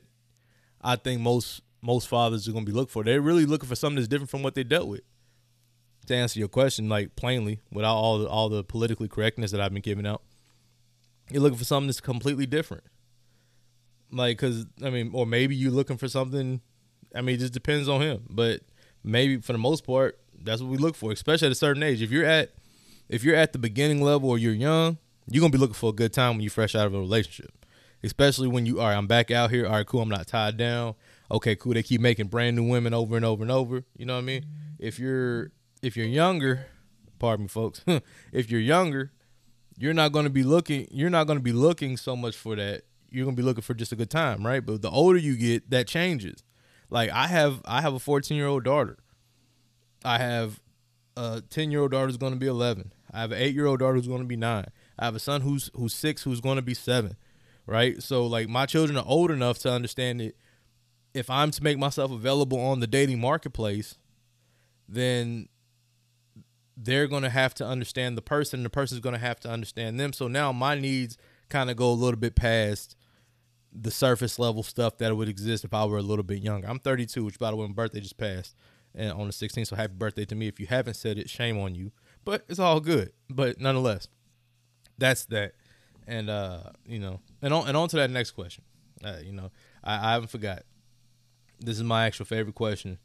I 0.81 0.95
think 0.95 1.21
most 1.21 1.62
most 1.81 2.07
fathers 2.07 2.48
are 2.48 2.51
gonna 2.51 2.65
be 2.65 2.71
looking 2.71 2.91
for. 2.91 3.03
They're 3.03 3.21
really 3.21 3.45
looking 3.45 3.69
for 3.69 3.75
something 3.75 3.95
that's 3.95 4.07
different 4.07 4.29
from 4.29 4.43
what 4.43 4.55
they 4.55 4.63
dealt 4.63 4.88
with 4.88 5.01
to 6.12 6.18
answer 6.18 6.39
your 6.39 6.48
question, 6.48 6.89
like 6.89 7.15
plainly, 7.15 7.60
without 7.72 7.96
all 7.96 8.20
the, 8.20 8.27
all 8.27 8.50
the 8.50 8.63
politically 8.63 9.08
correctness 9.08 9.51
that 9.51 9.62
I've 9.62 9.74
been 9.74 9.82
giving 9.82 10.06
out, 10.06 10.22
you're 11.30 11.41
looking 11.41 11.58
for 11.58 11.65
something 11.65 11.88
that's 11.88 12.01
completely 12.01 12.46
different. 12.46 12.84
Like, 14.12 14.38
cause 14.38 14.65
I 14.84 14.89
mean, 14.89 15.12
or 15.13 15.25
maybe 15.25 15.56
you're 15.56 15.72
looking 15.72 15.98
for 15.98 16.08
something. 16.08 16.62
I 17.15 17.22
mean, 17.22 17.36
it 17.36 17.39
just 17.39 17.53
depends 17.53 17.88
on 17.88 18.01
him. 18.01 18.24
But 18.30 18.62
maybe 19.03 19.38
for 19.41 19.53
the 19.53 19.60
most 19.60 19.86
part, 19.86 20.20
that's 20.44 20.62
what 20.62 20.70
we 20.70 20.77
look 20.77 20.96
for, 20.96 21.12
especially 21.12 21.48
at 21.48 21.51
a 21.51 21.56
certain 21.56 21.84
age. 21.84 22.01
If 22.01 22.12
you're 22.12 22.25
at, 22.25 22.51
if 23.10 23.24
you're 23.24 23.36
at 23.36 23.53
the 23.53 23.60
beginning 23.60 24.01
level 24.01 24.30
or 24.30 24.38
you're 24.38 24.53
young, 24.53 24.98
you're 25.27 25.41
gonna 25.41 25.51
be 25.51 25.58
looking 25.58 25.75
for 25.75 25.89
a 25.89 25.94
good 25.94 26.13
time 26.13 26.36
when 26.36 26.41
you're 26.41 26.51
fresh 26.51 26.75
out 26.75 26.88
of 26.88 26.94
a 26.94 27.00
relationship. 27.00 27.65
Especially 28.03 28.48
when 28.48 28.65
you 28.65 28.80
are, 28.80 28.94
I'm 28.94 29.08
back 29.08 29.30
out 29.32 29.51
here. 29.51 29.65
All 29.65 29.74
right, 29.74 29.86
cool. 29.86 30.01
I'm 30.01 30.10
not 30.10 30.27
tied 30.27 30.58
down. 30.58 30.96
Okay, 31.30 31.56
cool. 31.56 31.74
They 31.74 31.84
keep 31.84 32.01
making 32.01 32.27
brand 32.27 32.56
new 32.56 32.68
women 32.68 32.94
over 32.94 33.15
and 33.15 33.24
over 33.24 33.44
and 33.44 33.51
over. 33.51 33.84
You 33.96 34.06
know 34.06 34.15
what 34.15 34.22
I 34.22 34.25
mean? 34.25 34.46
If 34.80 34.98
you're 35.00 35.51
if 35.82 35.98
you're 35.98 36.06
younger, 36.06 36.68
pardon 37.20 37.46
me, 37.46 37.50
folks, 37.50 37.84
if 38.32 38.50
you're 38.50 38.62
younger, 38.62 39.12
you're 39.78 39.94
not 39.94 40.12
going 40.12 40.26
to 40.26 40.32
be 40.32 40.44
looking. 40.44 40.88
You're 40.92 41.10
not 41.10 41.28
going 41.28 41.40
to 41.40 41.44
be 41.44 41.54
looking 41.54 41.98
so 41.98 42.16
much 42.16 42.36
for 42.36 42.56
that. 42.56 42.84
You're 43.10 43.26
going 43.26 43.36
to 43.36 43.42
be 43.42 43.46
looking 43.46 43.64
for 43.64 43.74
just 43.74 43.92
a 43.92 43.96
good 43.96 44.10
time, 44.10 44.46
right? 44.46 44.66
But 44.66 44.82
the 44.82 44.90
older 44.90 45.18
you 45.18 45.36
get, 45.36 45.70
that 45.72 45.88
changes. 45.88 46.44
Like 46.90 47.10
I 47.10 47.28
have, 47.28 47.62
I 47.66 47.82
have 47.82 47.94
a 47.94 48.00
14 48.00 48.38
year 48.38 48.48
old 48.48 48.64
daughter. 48.64 48.98
I 50.04 50.18
have 50.18 50.60
uh, 51.18 51.40
a 51.40 51.42
10 51.42 51.72
year 51.72 51.82
old 51.82 51.92
daughter 51.92 52.08
who's 52.08 52.18
going 52.18 52.34
to 52.34 52.40
be 52.40 52.48
11. 52.48 52.92
I 53.14 53.22
have 53.22 53.32
an 53.32 53.40
eight 53.40 53.54
year 53.54 53.66
old 53.66 53.80
daughter 53.80 53.96
who's 53.96 54.08
going 54.08 54.22
to 54.22 54.28
be 54.28 54.38
nine. 54.38 54.68
I 54.98 55.06
have 55.06 55.16
a 55.16 55.20
son 55.20 55.42
who's 55.42 55.70
who's 55.74 55.94
six 55.94 56.24
who's 56.24 56.40
going 56.42 56.56
to 56.56 56.62
be 56.62 56.74
seven, 56.74 57.18
right? 57.66 58.02
So 58.02 58.26
like 58.26 58.48
my 58.48 58.66
children 58.66 58.98
are 58.98 59.06
old 59.06 59.32
enough 59.32 59.60
to 59.60 59.72
understand 59.72 60.22
that 60.22 60.36
if 61.14 61.30
I'm 61.30 61.52
to 61.52 61.64
make 61.64 61.78
myself 61.78 62.12
available 62.12 62.60
on 62.60 62.80
the 62.80 62.88
dating 62.88 63.20
marketplace, 63.20 63.96
then 64.88 65.50
they're 66.84 67.08
going 67.08 67.24
to 67.24 67.30
have 67.30 67.54
to 67.56 67.66
understand 67.66 68.18
the 68.18 68.22
person, 68.22 68.64
the 68.64 68.70
person's 68.70 69.02
going 69.02 69.14
to 69.14 69.20
have 69.20 69.40
to 69.42 69.50
understand 69.50 70.00
them. 70.00 70.14
So 70.14 70.28
now 70.28 70.52
my 70.52 70.76
needs 70.76 71.18
kind 71.50 71.70
of 71.70 71.78
go 71.78 71.90
a 71.90 71.94
little 71.94 72.20
bit 72.20 72.36
past 72.36 72.96
the 73.72 73.92
surface 73.92 74.40
level 74.40 74.64
stuff 74.64 74.98
that 74.98 75.16
would 75.16 75.30
exist 75.30 75.64
if 75.64 75.74
I 75.74 75.86
were 75.86 75.98
a 75.98 76.04
little 76.04 76.24
bit 76.24 76.40
younger. 76.42 76.68
I'm 76.68 76.80
32, 76.80 77.24
which 77.24 77.40
by 77.40 77.52
the 77.52 77.56
way, 77.56 77.68
my 77.68 77.74
birthday 77.74 78.00
just 78.00 78.18
passed 78.18 78.56
and 78.96 79.12
on 79.12 79.28
the 79.28 79.34
16th. 79.34 79.68
So 79.68 79.76
happy 79.76 79.94
birthday 79.94 80.26
to 80.26 80.36
me. 80.36 80.48
If 80.48 80.60
you 80.60 80.68
haven't 80.68 80.96
said 80.96 81.18
it, 81.18 81.30
shame 81.30 81.60
on 81.60 81.76
you. 81.76 81.92
But 82.26 82.46
it's 82.50 82.60
all 82.60 82.80
good. 82.80 83.12
But 83.30 83.60
nonetheless, 83.60 84.08
that's 84.98 85.26
that. 85.26 85.54
And 86.08 86.30
uh, 86.30 86.64
you 86.86 87.00
know, 87.00 87.20
and 87.42 87.54
on 87.54 87.68
and 87.68 87.78
on 87.78 87.88
to 87.90 87.96
that 87.98 88.10
next 88.10 88.32
question. 88.32 88.64
Uh, 89.04 89.18
you 89.24 89.32
know, 89.32 89.52
I, 89.84 90.10
I 90.10 90.14
haven't 90.14 90.30
forgot. 90.30 90.64
This 91.60 91.78
is 91.78 91.84
my 91.84 92.06
actual 92.06 92.26
favorite 92.26 92.56
question, 92.56 92.98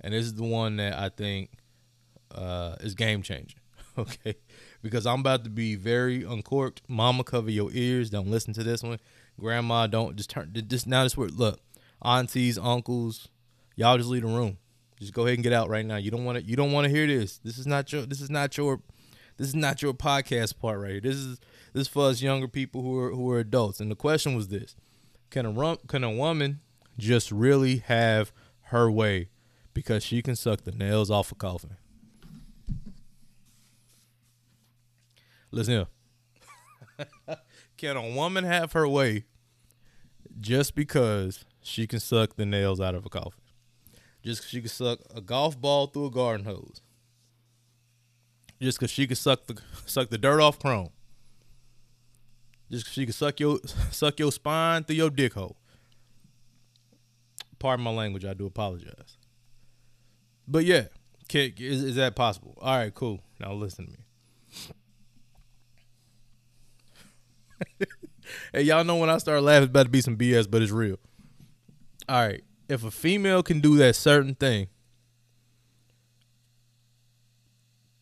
and 0.00 0.12
this 0.12 0.26
is 0.26 0.34
the 0.34 0.42
one 0.42 0.76
that 0.76 0.98
I 0.98 1.08
think 1.08 1.50
uh, 2.34 2.76
is 2.80 2.94
game 2.94 3.22
changing. 3.22 3.58
Okay, 3.98 4.36
because 4.82 5.06
I'm 5.06 5.20
about 5.20 5.44
to 5.44 5.50
be 5.50 5.74
very 5.74 6.24
uncorked. 6.24 6.80
Mama, 6.88 7.24
cover 7.24 7.50
your 7.50 7.68
ears. 7.74 8.08
Don't 8.08 8.28
listen 8.28 8.54
to 8.54 8.62
this 8.62 8.82
one. 8.82 8.98
Grandma, 9.38 9.86
don't 9.86 10.16
just 10.16 10.30
turn. 10.30 10.50
Just 10.66 10.86
now, 10.86 11.02
this 11.02 11.14
word. 11.14 11.32
Look, 11.32 11.60
aunties, 12.02 12.56
uncles, 12.56 13.28
y'all 13.76 13.98
just 13.98 14.08
leave 14.08 14.22
the 14.22 14.28
room. 14.28 14.56
Just 14.98 15.12
go 15.12 15.26
ahead 15.26 15.34
and 15.34 15.42
get 15.42 15.52
out 15.52 15.68
right 15.68 15.84
now. 15.84 15.96
You 15.96 16.10
don't 16.10 16.24
want 16.24 16.38
to. 16.38 16.44
You 16.44 16.56
don't 16.56 16.72
want 16.72 16.86
to 16.86 16.90
hear 16.90 17.06
this. 17.06 17.36
This 17.44 17.58
is 17.58 17.66
not 17.66 17.92
your. 17.92 18.06
This 18.06 18.22
is 18.22 18.30
not 18.30 18.56
your. 18.56 18.80
This 19.36 19.48
is 19.48 19.54
not 19.54 19.82
your 19.82 19.92
podcast 19.92 20.58
part 20.58 20.80
right 20.80 20.92
here. 20.92 21.00
This 21.00 21.16
is 21.16 21.40
this 21.72 21.82
is 21.82 21.88
for 21.88 22.08
us 22.08 22.22
younger 22.22 22.48
people 22.48 22.82
who 22.82 22.98
are 22.98 23.10
who 23.10 23.30
are 23.30 23.40
adults. 23.40 23.80
And 23.80 23.90
the 23.90 23.96
question 23.96 24.34
was 24.34 24.48
this: 24.48 24.76
Can 25.30 25.44
a 25.44 25.50
rum, 25.50 25.78
can 25.88 26.04
a 26.04 26.10
woman 26.10 26.60
just 26.98 27.32
really 27.32 27.78
have 27.78 28.32
her 28.66 28.90
way 28.90 29.28
because 29.74 30.04
she 30.04 30.22
can 30.22 30.36
suck 30.36 30.62
the 30.62 30.72
nails 30.72 31.10
off 31.10 31.32
a 31.32 31.34
coffin? 31.34 31.76
Listen 35.52 35.86
here. 36.98 37.06
can 37.76 37.96
a 37.96 38.10
woman 38.10 38.44
have 38.44 38.72
her 38.72 38.88
way 38.88 39.26
just 40.40 40.74
because 40.74 41.44
she 41.60 41.86
can 41.86 42.00
suck 42.00 42.36
the 42.36 42.46
nails 42.46 42.80
out 42.80 42.94
of 42.94 43.04
a 43.06 43.08
coffin? 43.08 43.40
Just 44.22 44.40
because 44.40 44.50
she 44.50 44.60
can 44.60 44.70
suck 44.70 45.00
a 45.14 45.20
golf 45.20 45.60
ball 45.60 45.86
through 45.86 46.06
a 46.06 46.10
garden 46.10 46.46
hose. 46.46 46.80
Just 48.60 48.78
because 48.78 48.90
she 48.90 49.06
can 49.06 49.16
suck 49.16 49.46
the 49.46 49.60
suck 49.86 50.08
the 50.08 50.18
dirt 50.18 50.40
off 50.40 50.58
chrome. 50.58 50.90
Just 52.70 52.86
cause 52.86 52.94
she 52.94 53.04
can 53.04 53.12
suck 53.12 53.38
your 53.38 53.58
suck 53.90 54.18
your 54.18 54.32
spine 54.32 54.84
through 54.84 54.96
your 54.96 55.10
dick 55.10 55.34
hole. 55.34 55.56
Pardon 57.58 57.84
my 57.84 57.90
language. 57.90 58.24
I 58.24 58.32
do 58.32 58.46
apologize. 58.46 59.18
But 60.48 60.64
yeah, 60.64 60.86
can, 61.28 61.52
is, 61.58 61.82
is 61.82 61.96
that 61.96 62.16
possible? 62.16 62.56
All 62.60 62.76
right, 62.76 62.94
cool. 62.94 63.20
Now 63.38 63.52
listen 63.52 63.86
to 63.86 63.92
me. 63.92 64.01
hey, 68.52 68.62
y'all 68.62 68.84
know 68.84 68.96
when 68.96 69.10
I 69.10 69.18
start 69.18 69.42
laughing, 69.42 69.64
it's 69.64 69.70
about 69.70 69.84
to 69.84 69.90
be 69.90 70.00
some 70.00 70.16
BS, 70.16 70.50
but 70.50 70.62
it's 70.62 70.72
real. 70.72 70.98
All 72.08 72.26
right, 72.26 72.42
if 72.68 72.84
a 72.84 72.90
female 72.90 73.42
can 73.42 73.60
do 73.60 73.76
that 73.76 73.96
certain 73.96 74.34
thing, 74.34 74.68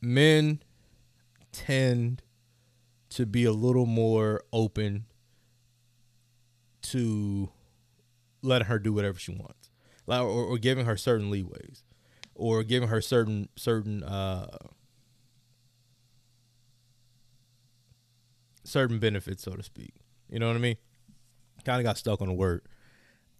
men 0.01 0.63
tend 1.53 2.23
to 3.11 3.27
be 3.27 3.45
a 3.45 3.53
little 3.53 3.87
more 3.87 4.43
open 4.53 5.05
to 6.83 7.51
letting 8.43 8.67
her 8.69 8.79
do 8.79 8.93
whatever 8.93 9.19
she 9.19 9.33
wants, 9.33 9.71
like 10.07 10.23
or, 10.23 10.45
or 10.45 10.59
giving 10.59 10.87
her 10.87 10.97
certain 10.97 11.31
leeways, 11.31 11.83
or 12.35 12.63
giving 12.63 12.89
her 12.89 13.01
certain 13.01 13.49
certain 13.57 14.03
uh 14.03 14.57
certain 18.71 18.99
benefits, 18.99 19.43
so 19.43 19.53
to 19.53 19.63
speak. 19.63 19.95
You 20.29 20.39
know 20.39 20.47
what 20.47 20.57
I 20.57 20.61
mean? 20.61 20.77
Kind 21.65 21.81
of 21.81 21.85
got 21.85 21.99
stuck 21.99 22.23
on 22.23 22.29
the 22.29 22.35
word. 22.35 22.63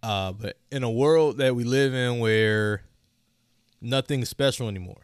Uh, 0.03 0.31
but 0.31 0.57
in 0.71 0.83
a 0.83 0.89
world 0.89 1.37
that 1.37 1.55
we 1.55 1.63
live 1.63 1.93
in 1.93 2.19
where 2.19 2.83
nothing's 3.81 4.29
special 4.29 4.67
anymore, 4.67 5.01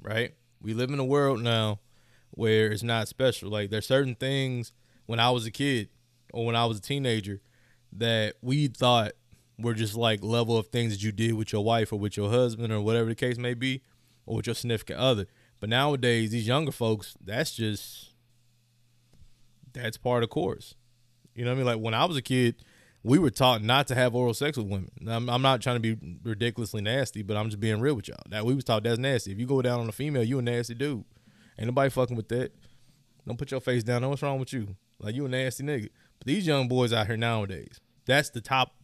right? 0.00 0.34
We 0.62 0.74
live 0.74 0.90
in 0.90 0.98
a 0.98 1.04
world 1.04 1.40
now 1.40 1.80
where 2.30 2.70
it's 2.70 2.82
not 2.82 3.08
special. 3.08 3.50
Like 3.50 3.70
there's 3.70 3.86
certain 3.86 4.14
things 4.14 4.72
when 5.06 5.18
I 5.18 5.30
was 5.30 5.46
a 5.46 5.50
kid 5.50 5.88
or 6.32 6.46
when 6.46 6.54
I 6.54 6.64
was 6.64 6.78
a 6.78 6.82
teenager 6.82 7.40
that 7.92 8.34
we 8.40 8.68
thought 8.68 9.12
were 9.58 9.74
just 9.74 9.94
like 9.94 10.22
level 10.22 10.56
of 10.56 10.68
things 10.68 10.92
that 10.92 11.02
you 11.02 11.12
did 11.12 11.34
with 11.34 11.52
your 11.52 11.64
wife 11.64 11.92
or 11.92 11.98
with 11.98 12.16
your 12.16 12.30
husband 12.30 12.72
or 12.72 12.80
whatever 12.80 13.08
the 13.08 13.14
case 13.14 13.36
may 13.36 13.54
be, 13.54 13.82
or 14.26 14.36
with 14.36 14.46
your 14.46 14.54
significant 14.54 14.98
other. 14.98 15.26
But 15.58 15.68
nowadays, 15.68 16.30
these 16.30 16.46
younger 16.46 16.72
folks, 16.72 17.14
that's 17.22 17.54
just 17.54 18.09
that's 19.72 19.96
part 19.96 20.22
of 20.22 20.30
course. 20.30 20.74
You 21.34 21.44
know 21.44 21.50
what 21.50 21.54
I 21.54 21.58
mean? 21.58 21.66
Like 21.66 21.78
when 21.78 21.94
I 21.94 22.04
was 22.04 22.16
a 22.16 22.22
kid, 22.22 22.56
we 23.02 23.18
were 23.18 23.30
taught 23.30 23.62
not 23.62 23.86
to 23.88 23.94
have 23.94 24.14
oral 24.14 24.34
sex 24.34 24.58
with 24.58 24.66
women. 24.66 24.90
I'm, 25.08 25.30
I'm, 25.30 25.42
not 25.42 25.62
trying 25.62 25.80
to 25.80 25.80
be 25.80 26.18
ridiculously 26.22 26.82
nasty, 26.82 27.22
but 27.22 27.36
I'm 27.36 27.48
just 27.48 27.60
being 27.60 27.80
real 27.80 27.94
with 27.94 28.08
y'all. 28.08 28.18
That 28.28 28.44
we 28.44 28.54
was 28.54 28.64
taught 28.64 28.82
that's 28.82 28.98
nasty. 28.98 29.32
If 29.32 29.38
you 29.38 29.46
go 29.46 29.62
down 29.62 29.80
on 29.80 29.88
a 29.88 29.92
female, 29.92 30.22
you 30.22 30.38
a 30.38 30.42
nasty 30.42 30.74
dude. 30.74 31.04
Ain't 31.58 31.66
nobody 31.66 31.90
fucking 31.90 32.16
with 32.16 32.28
that. 32.28 32.52
Don't 33.26 33.38
put 33.38 33.50
your 33.50 33.60
face 33.60 33.82
down. 33.82 34.02
No 34.02 34.10
what's 34.10 34.22
wrong 34.22 34.38
with 34.38 34.52
you? 34.52 34.76
Like 34.98 35.14
you 35.14 35.24
a 35.24 35.28
nasty 35.28 35.64
nigga. 35.64 35.88
But 36.18 36.26
these 36.26 36.46
young 36.46 36.68
boys 36.68 36.92
out 36.92 37.06
here 37.06 37.16
nowadays, 37.16 37.80
that's 38.06 38.30
the 38.30 38.40
top. 38.40 38.74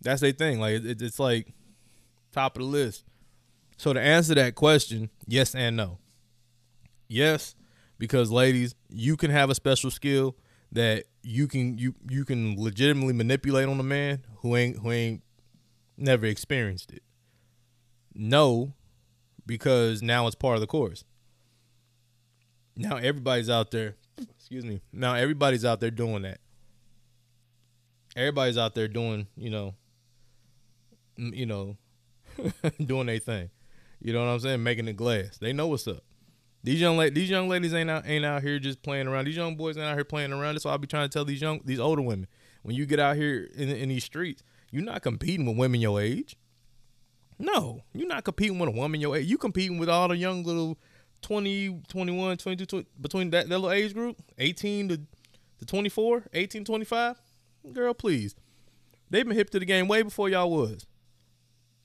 That's 0.00 0.20
their 0.20 0.32
thing. 0.32 0.60
Like 0.60 0.82
it, 0.82 1.02
it's 1.02 1.18
like 1.18 1.52
top 2.32 2.56
of 2.56 2.62
the 2.62 2.68
list. 2.68 3.04
So 3.76 3.92
to 3.92 4.00
answer 4.00 4.34
that 4.34 4.54
question, 4.54 5.10
yes 5.26 5.54
and 5.54 5.76
no. 5.76 5.98
Yes, 7.08 7.54
because 7.98 8.30
ladies, 8.30 8.74
you 8.88 9.16
can 9.16 9.30
have 9.30 9.50
a 9.50 9.54
special 9.54 9.90
skill 9.90 10.36
that 10.72 11.04
you 11.22 11.46
can 11.46 11.78
you 11.78 11.94
you 12.08 12.24
can 12.24 12.60
legitimately 12.60 13.12
manipulate 13.12 13.68
on 13.68 13.78
a 13.78 13.84
man 13.84 14.24
who 14.38 14.56
ain't 14.56 14.78
who 14.78 14.90
ain't 14.90 15.22
never 15.96 16.26
experienced 16.26 16.92
it. 16.92 17.02
No, 18.14 18.72
because 19.46 20.02
now 20.02 20.26
it's 20.26 20.36
part 20.36 20.54
of 20.54 20.60
the 20.60 20.66
course. 20.66 21.04
Now 22.76 22.96
everybody's 22.96 23.48
out 23.48 23.70
there. 23.70 23.96
Excuse 24.38 24.64
me. 24.64 24.80
Now 24.92 25.14
everybody's 25.14 25.64
out 25.64 25.80
there 25.80 25.90
doing 25.90 26.22
that. 26.22 26.38
Everybody's 28.14 28.56
out 28.56 28.74
there 28.74 28.88
doing, 28.88 29.26
you 29.36 29.50
know, 29.50 29.74
you 31.16 31.46
know, 31.46 31.76
doing 32.84 33.06
their 33.06 33.18
thing. 33.18 33.50
You 34.00 34.12
know 34.12 34.24
what 34.24 34.30
I'm 34.30 34.40
saying? 34.40 34.62
Making 34.62 34.88
it 34.88 34.96
glass. 34.96 35.38
They 35.38 35.52
know 35.52 35.68
what's 35.68 35.86
up. 35.88 36.02
These 36.66 36.80
young 36.80 36.96
la- 36.96 37.10
these 37.10 37.30
young 37.30 37.48
ladies 37.48 37.72
ain't 37.72 37.88
out 37.88 38.08
ain't 38.08 38.24
out 38.24 38.42
here 38.42 38.58
just 38.58 38.82
playing 38.82 39.06
around. 39.06 39.26
These 39.26 39.36
young 39.36 39.54
boys 39.54 39.76
ain't 39.76 39.86
out 39.86 39.94
here 39.94 40.04
playing 40.04 40.32
around. 40.32 40.56
That's 40.56 40.64
why 40.64 40.74
I 40.74 40.76
be 40.78 40.88
trying 40.88 41.08
to 41.08 41.12
tell 41.12 41.24
these 41.24 41.40
young 41.40 41.60
these 41.64 41.78
older 41.78 42.02
women 42.02 42.26
when 42.62 42.74
you 42.74 42.86
get 42.86 42.98
out 42.98 43.14
here 43.14 43.48
in 43.54 43.68
in 43.68 43.88
these 43.88 44.02
streets, 44.02 44.42
you're 44.72 44.82
not 44.82 45.00
competing 45.00 45.46
with 45.46 45.56
women 45.56 45.80
your 45.80 46.00
age. 46.00 46.36
No, 47.38 47.82
you're 47.94 48.08
not 48.08 48.24
competing 48.24 48.58
with 48.58 48.68
a 48.68 48.72
woman 48.72 49.00
your 49.00 49.16
age. 49.16 49.26
You 49.26 49.38
competing 49.38 49.78
with 49.78 49.88
all 49.88 50.08
the 50.08 50.16
young 50.16 50.42
little 50.42 50.76
20, 51.22 51.82
21, 51.86 52.36
22, 52.36 52.66
20, 52.66 52.86
between 53.00 53.30
that, 53.30 53.48
that 53.48 53.58
little 53.58 53.70
age 53.70 53.94
group, 53.94 54.16
18 54.38 54.88
to, 54.88 55.00
to 55.60 55.66
24, 55.66 56.24
18 56.32 56.64
25. 56.64 57.20
Girl, 57.72 57.94
please. 57.94 58.34
They've 59.08 59.24
been 59.24 59.36
hip 59.36 59.50
to 59.50 59.60
the 59.60 59.66
game 59.66 59.86
way 59.86 60.02
before 60.02 60.28
y'all 60.28 60.50
was. 60.50 60.84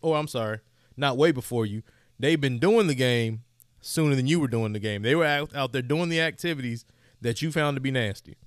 Or 0.02 0.18
I'm 0.18 0.28
sorry, 0.28 0.62
not 0.98 1.18
way 1.18 1.32
before 1.32 1.68
you. 1.68 1.84
They've 2.18 2.42
been 2.42 2.58
doing 2.58 2.88
the 2.88 2.96
game 2.96 3.44
sooner 3.82 4.16
than 4.16 4.28
you 4.28 4.40
were 4.40 4.48
doing 4.48 4.74
the 4.74 4.80
game. 4.80 5.02
They 5.02 5.16
were 5.16 5.26
out, 5.26 5.54
out 5.56 5.74
there 5.74 5.82
doing 5.82 6.10
the 6.10 6.22
activities 6.22 6.86
that 7.20 7.42
you 7.42 7.52
found 7.52 7.76
to 7.76 7.82
be 7.82 7.92
nasty, 7.92 8.38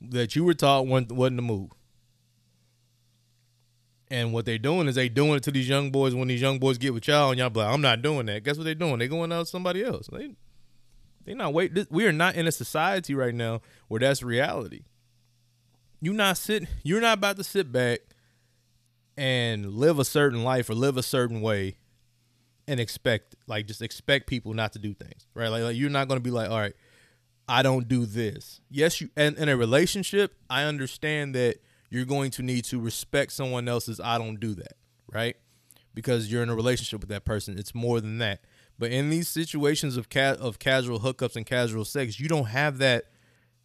that 0.00 0.34
you 0.34 0.44
were 0.44 0.54
taught 0.54 0.86
wasn't, 0.86 1.12
wasn't 1.12 1.36
the 1.36 1.42
move. 1.42 1.70
And 4.08 4.32
what 4.32 4.44
they're 4.44 4.58
doing 4.58 4.86
is 4.86 4.94
they 4.94 5.08
doing 5.08 5.34
it 5.34 5.42
to 5.44 5.50
these 5.50 5.68
young 5.68 5.90
boys 5.90 6.14
when 6.14 6.28
these 6.28 6.40
young 6.40 6.58
boys 6.58 6.78
get 6.78 6.94
with 6.94 7.08
y'all 7.08 7.30
and 7.30 7.38
y'all 7.38 7.50
like, 7.52 7.66
I'm 7.66 7.80
not 7.80 8.02
doing 8.02 8.26
that. 8.26 8.44
Guess 8.44 8.56
what 8.56 8.64
they're 8.64 8.74
doing? 8.74 8.98
They're 8.98 9.08
going 9.08 9.32
out 9.32 9.40
with 9.40 9.48
somebody 9.48 9.82
else. 9.82 10.08
They 10.12 10.36
they 11.24 11.34
not 11.34 11.54
wait. 11.54 11.90
We 11.90 12.06
are 12.06 12.12
not 12.12 12.34
in 12.34 12.46
a 12.46 12.52
society 12.52 13.14
right 13.14 13.34
now 13.34 13.62
where 13.88 14.00
that's 14.00 14.22
reality. 14.22 14.82
You 16.00 16.12
not 16.12 16.36
sitting. 16.36 16.68
You're 16.82 17.00
not 17.00 17.18
about 17.18 17.36
to 17.38 17.44
sit 17.44 17.72
back 17.72 18.00
and 19.16 19.72
live 19.72 19.98
a 19.98 20.04
certain 20.04 20.44
life 20.44 20.68
or 20.68 20.74
live 20.74 20.96
a 20.96 21.02
certain 21.02 21.40
way 21.40 21.76
and 22.66 22.80
expect 22.80 23.34
like 23.46 23.66
just 23.66 23.82
expect 23.82 24.26
people 24.26 24.54
not 24.54 24.72
to 24.72 24.78
do 24.78 24.94
things 24.94 25.26
right? 25.34 25.48
Like, 25.48 25.62
like 25.62 25.76
you're 25.76 25.90
not 25.90 26.08
going 26.08 26.18
to 26.18 26.22
be 26.22 26.30
like 26.30 26.50
all 26.50 26.58
right 26.58 26.74
i 27.46 27.62
don't 27.62 27.88
do 27.88 28.06
this. 28.06 28.60
Yes 28.70 29.00
you 29.00 29.10
and 29.16 29.36
in 29.36 29.48
a 29.48 29.56
relationship 29.56 30.34
i 30.48 30.64
understand 30.64 31.34
that 31.34 31.56
you're 31.90 32.06
going 32.06 32.30
to 32.32 32.42
need 32.42 32.64
to 32.66 32.80
respect 32.80 33.32
someone 33.32 33.68
else's 33.68 34.00
i 34.00 34.18
don't 34.18 34.40
do 34.40 34.54
that 34.54 34.76
right? 35.12 35.36
Because 35.92 36.32
you're 36.32 36.42
in 36.42 36.48
a 36.48 36.54
relationship 36.56 37.00
with 37.00 37.10
that 37.10 37.24
person 37.24 37.58
it's 37.58 37.74
more 37.74 38.00
than 38.00 38.18
that. 38.18 38.40
But 38.78 38.90
in 38.90 39.10
these 39.10 39.28
situations 39.28 39.96
of 39.96 40.08
ca- 40.08 40.36
of 40.40 40.58
casual 40.58 41.00
hookups 41.00 41.36
and 41.36 41.46
casual 41.46 41.84
sex 41.84 42.18
you 42.18 42.28
don't 42.28 42.46
have 42.46 42.78
that 42.78 43.04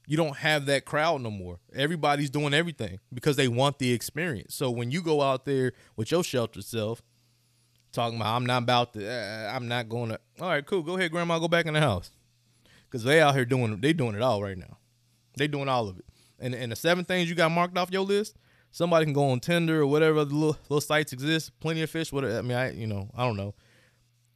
you 0.07 0.17
don't 0.17 0.37
have 0.37 0.65
that 0.65 0.85
crowd 0.85 1.21
no 1.21 1.29
more. 1.29 1.59
Everybody's 1.73 2.31
doing 2.31 2.51
everything 2.51 2.99
because 3.13 3.35
they 3.35 3.47
want 3.47 3.77
the 3.77 3.93
experience. 3.93 4.55
So 4.55 4.71
when 4.71 4.89
you 4.89 5.03
go 5.03 5.21
out 5.21 5.45
there 5.45 5.73
with 5.95 6.09
your 6.09 6.23
sheltered 6.23 6.63
self 6.63 7.03
talking 7.91 8.19
about 8.19 8.35
I'm 8.35 8.45
not 8.45 8.63
about 8.63 8.93
to 8.93 9.09
uh, 9.09 9.51
I'm 9.53 9.67
not 9.67 9.89
going 9.89 10.09
to 10.09 10.19
all 10.39 10.49
right 10.49 10.65
cool 10.65 10.81
go 10.81 10.97
ahead 10.97 11.11
grandma 11.11 11.39
go 11.39 11.47
back 11.47 11.65
in 11.65 11.73
the 11.73 11.79
house. 11.79 12.11
Because 12.85 13.03
they 13.03 13.21
out 13.21 13.35
here 13.35 13.45
doing 13.45 13.79
they 13.81 13.93
doing 13.93 14.15
it 14.15 14.21
all 14.21 14.41
right 14.41 14.57
now. 14.57 14.77
They 15.37 15.47
doing 15.47 15.69
all 15.69 15.87
of 15.87 15.99
it. 15.99 16.05
And 16.39 16.55
and 16.55 16.71
the 16.71 16.75
seven 16.75 17.05
things 17.05 17.29
you 17.29 17.35
got 17.35 17.51
marked 17.51 17.77
off 17.77 17.91
your 17.91 18.03
list 18.03 18.35
somebody 18.71 19.05
can 19.05 19.13
go 19.13 19.29
on 19.29 19.39
Tinder 19.39 19.81
or 19.81 19.87
whatever 19.87 20.19
other 20.19 20.33
little, 20.33 20.57
little 20.69 20.81
sites 20.81 21.13
exist 21.13 21.51
plenty 21.59 21.81
of 21.81 21.89
fish 21.89 22.11
whatever 22.11 22.37
I 22.37 22.41
mean 22.41 22.57
I 22.57 22.71
you 22.71 22.87
know 22.87 23.09
I 23.15 23.25
don't 23.25 23.37
know. 23.37 23.53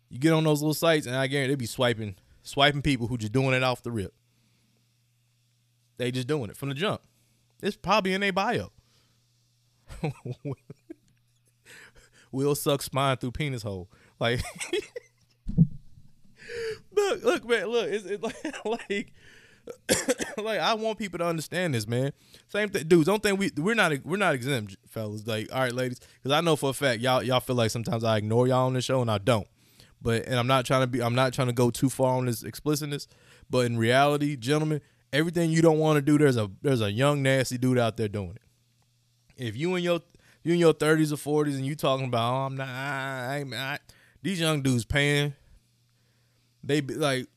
You 0.10 0.20
get 0.20 0.34
on 0.34 0.44
those 0.44 0.62
little 0.62 0.74
sites 0.74 1.08
and 1.08 1.16
I 1.16 1.28
guarantee 1.28 1.54
they 1.54 1.56
be 1.56 1.66
swiping 1.66 2.16
swiping 2.42 2.82
people 2.82 3.08
who 3.08 3.18
just 3.18 3.32
doing 3.32 3.54
it 3.54 3.64
off 3.64 3.84
the 3.84 3.92
rip. 3.92 4.14
They 5.98 6.12
just 6.12 6.28
doing 6.28 6.50
it 6.50 6.58
from 6.58 6.70
the 6.70 6.76
jump. 6.76 7.02
It's 7.62 7.78
probably 7.78 8.14
in 8.14 8.22
their 8.22 8.34
bio 8.34 8.72
will 12.34 12.56
suck 12.56 12.82
spine 12.82 13.18
through 13.18 13.32
penis 13.32 13.64
hole. 13.64 13.90
Like, 14.20 14.42
look, 16.92 17.24
look, 17.24 17.48
man, 17.48 17.68
look, 17.68 17.88
it's, 17.90 18.06
it's 18.06 18.24
like, 18.66 18.66
like, 18.66 19.14
like, 20.38 20.60
I 20.60 20.74
want 20.74 20.98
people 20.98 21.20
to 21.20 21.26
understand 21.26 21.74
this, 21.74 21.88
man. 21.88 22.12
Same 22.50 22.70
thing, 22.70 22.88
dudes. 22.88 23.06
Don't 23.06 23.24
think 23.24 23.40
we 23.40 23.52
we're 23.58 23.76
not 23.76 23.94
we're 24.04 24.18
not 24.18 24.36
exempt, 24.36 24.76
fellas. 24.90 25.26
Like, 25.26 25.54
all 25.54 25.62
right, 25.62 25.74
ladies, 25.74 26.00
because 26.22 26.32
I 26.36 26.42
know 26.42 26.56
for 26.56 26.72
a 26.72 26.74
fact 26.74 27.02
y'all 27.02 27.24
y'all 27.24 27.40
feel 27.40 27.56
like 27.56 27.72
sometimes 27.72 28.04
I 28.04 28.18
ignore 28.18 28.48
y'all 28.48 28.66
on 28.66 28.74
the 28.74 28.82
show 28.82 29.02
and 29.02 29.10
I 29.10 29.20
don't. 29.20 29.48
But 30.02 30.26
and 30.26 30.36
I'm 30.36 30.48
not 30.48 30.66
trying 30.66 30.82
to 30.82 30.88
be 30.88 31.02
I'm 31.02 31.16
not 31.16 31.34
trying 31.34 31.48
to 31.48 31.54
go 31.54 31.70
too 31.70 31.90
far 31.90 32.18
on 32.18 32.26
this 32.26 32.44
explicitness. 32.44 33.08
But 33.50 33.66
in 33.66 33.78
reality, 33.78 34.36
gentlemen, 34.36 34.82
everything 35.14 35.52
you 35.52 35.62
don't 35.62 35.80
want 35.80 35.98
to 35.98 36.02
do, 36.02 36.18
there's 36.18 36.38
a 36.38 36.52
there's 36.62 36.82
a 36.82 36.92
young 36.92 37.24
nasty 37.24 37.58
dude 37.58 37.78
out 37.78 37.96
there 37.96 38.10
doing 38.10 38.36
it. 38.36 38.42
If 39.38 39.56
you 39.56 39.76
and 39.76 39.84
your 39.84 40.02
you 40.44 40.54
in 40.54 40.60
your 40.60 40.74
thirties 40.74 41.14
or 41.14 41.18
forties 41.18 41.56
and 41.56 41.66
you 41.66 41.76
talking 41.76 42.08
about, 42.08 42.34
oh, 42.34 42.46
I'm 42.46 42.56
not, 42.58 42.68
I, 42.68 43.46
I, 43.52 43.56
I, 43.56 43.80
these 44.22 44.40
young 44.40 44.62
dudes 44.62 44.86
paying. 44.86 45.34
They 46.64 46.82
be 46.82 46.96
like, 46.96 47.28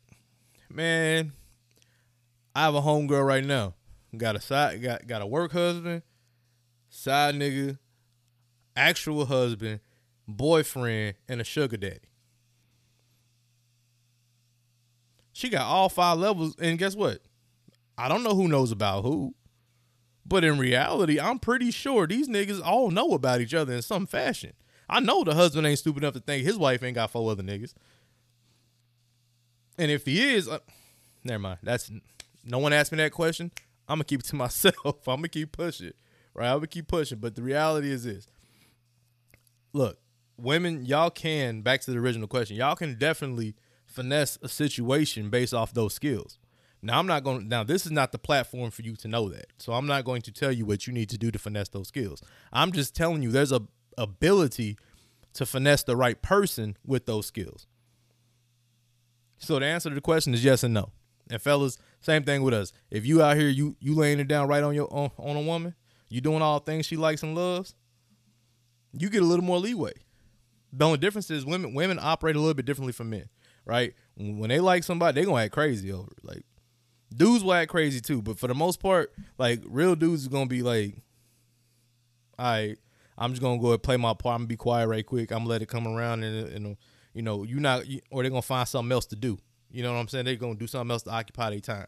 man, 0.71 1.33
I 2.55 2.63
have 2.65 2.75
a 2.75 2.81
homegirl 2.81 3.27
right 3.27 3.45
now. 3.45 3.75
Got 4.17 4.37
a 4.37 4.41
side, 4.41 4.83
got 4.83 5.07
got 5.07 5.21
a 5.21 5.27
work 5.27 5.53
husband, 5.53 6.03
side 6.89 7.35
nigga, 7.35 7.79
actual 8.75 9.27
husband, 9.27 9.81
boyfriend, 10.27 11.15
and 11.29 11.41
a 11.41 11.45
sugar 11.45 11.77
daddy. 11.77 12.09
She 15.33 15.51
got 15.51 15.67
all 15.67 15.91
five 15.91 16.19
levels, 16.19 16.57
and 16.59 16.79
guess 16.79 16.97
what? 16.97 17.19
I 17.99 18.09
don't 18.09 18.23
know 18.23 18.35
who 18.35 18.49
knows 18.49 18.73
about 18.73 19.03
who. 19.03 19.35
But 20.29 20.45
in 20.45 20.59
reality, 20.59 21.21
I'm 21.21 21.39
pretty 21.39 21.71
sure 21.71 22.07
these 22.07 22.29
niggas 22.29 22.61
all 22.65 22.91
know 22.91 23.13
about 23.13 23.41
each 23.41 23.55
other 23.55 23.73
in 23.73 23.83
some 23.83 24.07
fashion. 24.07 24.55
I 24.89 25.01
know 25.01 25.25
the 25.25 25.35
husband 25.35 25.67
ain't 25.67 25.79
stupid 25.79 26.03
enough 26.03 26.15
to 26.15 26.21
think 26.21 26.45
his 26.45 26.57
wife 26.57 26.83
ain't 26.83 26.95
got 26.95 27.11
four 27.11 27.31
other 27.31 27.43
niggas. 27.43 27.75
And 29.79 29.91
if 29.91 30.07
he 30.07 30.35
is, 30.35 30.49
uh, 30.49 30.59
never 31.23 31.39
mind. 31.39 31.59
That's 31.63 31.91
no 32.45 32.59
one 32.59 32.73
asked 32.73 32.93
me 32.93 32.99
that 32.99 33.13
question. 33.13 33.51
I'm 33.89 33.97
gonna 33.97 34.05
keep 34.05 34.21
it 34.21 34.27
to 34.27 34.37
myself. 34.45 35.07
I'm 35.07 35.17
gonna 35.17 35.29
keep 35.29 35.53
pushing, 35.53 35.93
right? 36.35 36.49
I'm 36.49 36.59
gonna 36.59 36.67
keep 36.69 36.89
pushing. 36.89 37.19
But 37.19 37.35
the 37.35 37.43
reality 37.43 37.91
is 37.91 38.05
this: 38.05 38.27
look, 39.73 39.99
women, 40.37 40.87
y'all 40.87 41.11
can 41.11 41.63
back 41.63 41.83
to 41.83 41.91
the 41.91 41.99
original 41.99 42.27
question. 42.29 42.57
Y'all 42.57 42.77
can 42.77 42.99
definitely 42.99 43.55
finesse 43.85 44.39
a 44.43 44.49
situation 44.49 45.31
based 45.31 45.55
off 45.55 45.73
those 45.73 45.95
skills. 45.95 46.39
Now 46.87 47.01
I'm 47.01 47.07
not 47.09 47.25
going 47.25 47.49
now 47.49 47.65
this 47.65 47.85
is 47.85 47.91
not 47.91 48.13
the 48.13 48.19
platform 48.19 48.71
for 48.71 48.83
you 48.83 48.95
to 48.97 49.09
know 49.09 49.29
that. 49.31 49.47
So 49.59 49.73
I'm 49.73 49.87
not 49.87 50.05
going 50.05 50.23
to 50.23 50.33
tell 50.33 50.53
you 50.53 50.65
what 50.65 50.87
you 50.87 50.93
need 50.93 51.09
to 51.11 51.19
do 51.19 51.33
to 51.33 51.39
finesse 51.39 51.69
those 51.69 51.89
skills. 51.89 52.23
I'm 52.53 52.71
just 52.71 52.95
telling 52.95 53.23
you 53.25 53.33
there's 53.33 53.51
a 53.51 53.63
ability 53.99 54.79
to 55.33 55.45
finesse 55.45 55.83
the 55.83 55.97
right 55.97 56.23
person 56.23 56.77
with 56.87 57.07
those 57.07 57.27
skills. 57.27 57.67
So 59.39 59.59
the 59.59 59.67
answer 59.67 59.89
to 59.89 59.97
the 59.97 60.01
question 60.01 60.33
is 60.33 60.45
yes 60.45 60.63
and 60.63 60.73
no. 60.75 60.93
And 61.29 61.43
fellas, 61.43 61.77
same 62.01 62.23
thing 62.23 62.45
with 62.45 62.55
us. 62.55 62.73
If 62.89 63.05
you 63.05 63.21
out 63.21 63.37
here, 63.37 63.49
you 63.49 63.75
you 63.81 63.97
laying 63.97 64.21
it 64.21 64.29
down 64.29 64.47
right 64.47 64.63
on 64.63 64.73
your 64.73 64.87
on, 64.93 65.11
on 65.19 65.35
a 65.35 65.41
woman, 65.41 65.75
you 66.09 66.21
doing 66.21 66.41
all 66.41 66.61
things 66.61 66.87
she 66.87 66.97
likes 66.97 67.25
and 67.25 67.35
loves, 67.35 67.75
you 68.93 69.11
get 69.11 69.23
a 69.23 69.27
little 69.27 69.45
more 69.45 69.59
leeway. 69.59 69.95
The 70.73 70.85
only 70.85 70.99
difference 70.99 71.33
is 71.33 71.45
women 71.45 71.75
women 71.75 71.99
operate 72.01 72.37
a 72.37 72.39
little 72.39 72.55
bit 72.55 72.65
differently 72.65 72.93
from 72.93 73.11
men, 73.11 73.29
right? 73.65 73.93
When 74.17 74.51
they 74.51 74.61
like 74.61 74.85
somebody, 74.85 75.21
they 75.21 75.27
gonna 75.27 75.43
act 75.43 75.53
crazy 75.53 75.91
over 75.91 76.13
it. 76.13 76.25
Like 76.25 76.45
dudes 77.15 77.45
will 77.45 77.55
act 77.55 77.71
crazy 77.71 78.01
too, 78.01 78.23
but 78.23 78.39
for 78.39 78.47
the 78.47 78.55
most 78.55 78.81
part, 78.81 79.13
like 79.39 79.63
real 79.67 79.95
dudes 79.95 80.23
is 80.23 80.29
gonna 80.29 80.47
be 80.47 80.63
like, 80.63 80.97
all 82.39 82.47
right, 82.47 82.79
I'm 83.19 83.33
just 83.33 83.43
gonna 83.43 83.61
go 83.61 83.73
and 83.73 83.83
play 83.83 83.97
my 83.97 84.15
part. 84.15 84.35
I'm 84.35 84.41
gonna 84.41 84.49
be 84.49 84.57
quiet 84.57 84.89
right 84.89 85.05
quick. 85.05 85.31
I'm 85.31 85.39
gonna 85.39 85.51
let 85.51 85.63
it 85.63 85.69
come 85.69 85.87
around 85.87 86.23
and, 86.25 86.49
and 86.49 86.77
you 87.15 87.23
know, 87.23 87.45
you 87.45 87.61
not, 87.61 87.85
or 88.11 88.23
they're 88.23 88.31
gonna 88.31 88.43
find 88.43 88.69
something 88.69 88.93
else 88.93 89.07
to 89.07 89.17
do. 89.17 89.39
You 89.71 89.83
know 89.83 89.93
what 89.93 90.01
I'm 90.01 90.09
saying? 90.09 90.27
They're 90.27 90.37
gonna 90.37 90.55
do 90.55 90.67
something 90.67 90.91
else 90.91 91.03
to 91.05 91.11
occupy 91.11 91.51
their 91.51 91.61
time. 91.61 91.87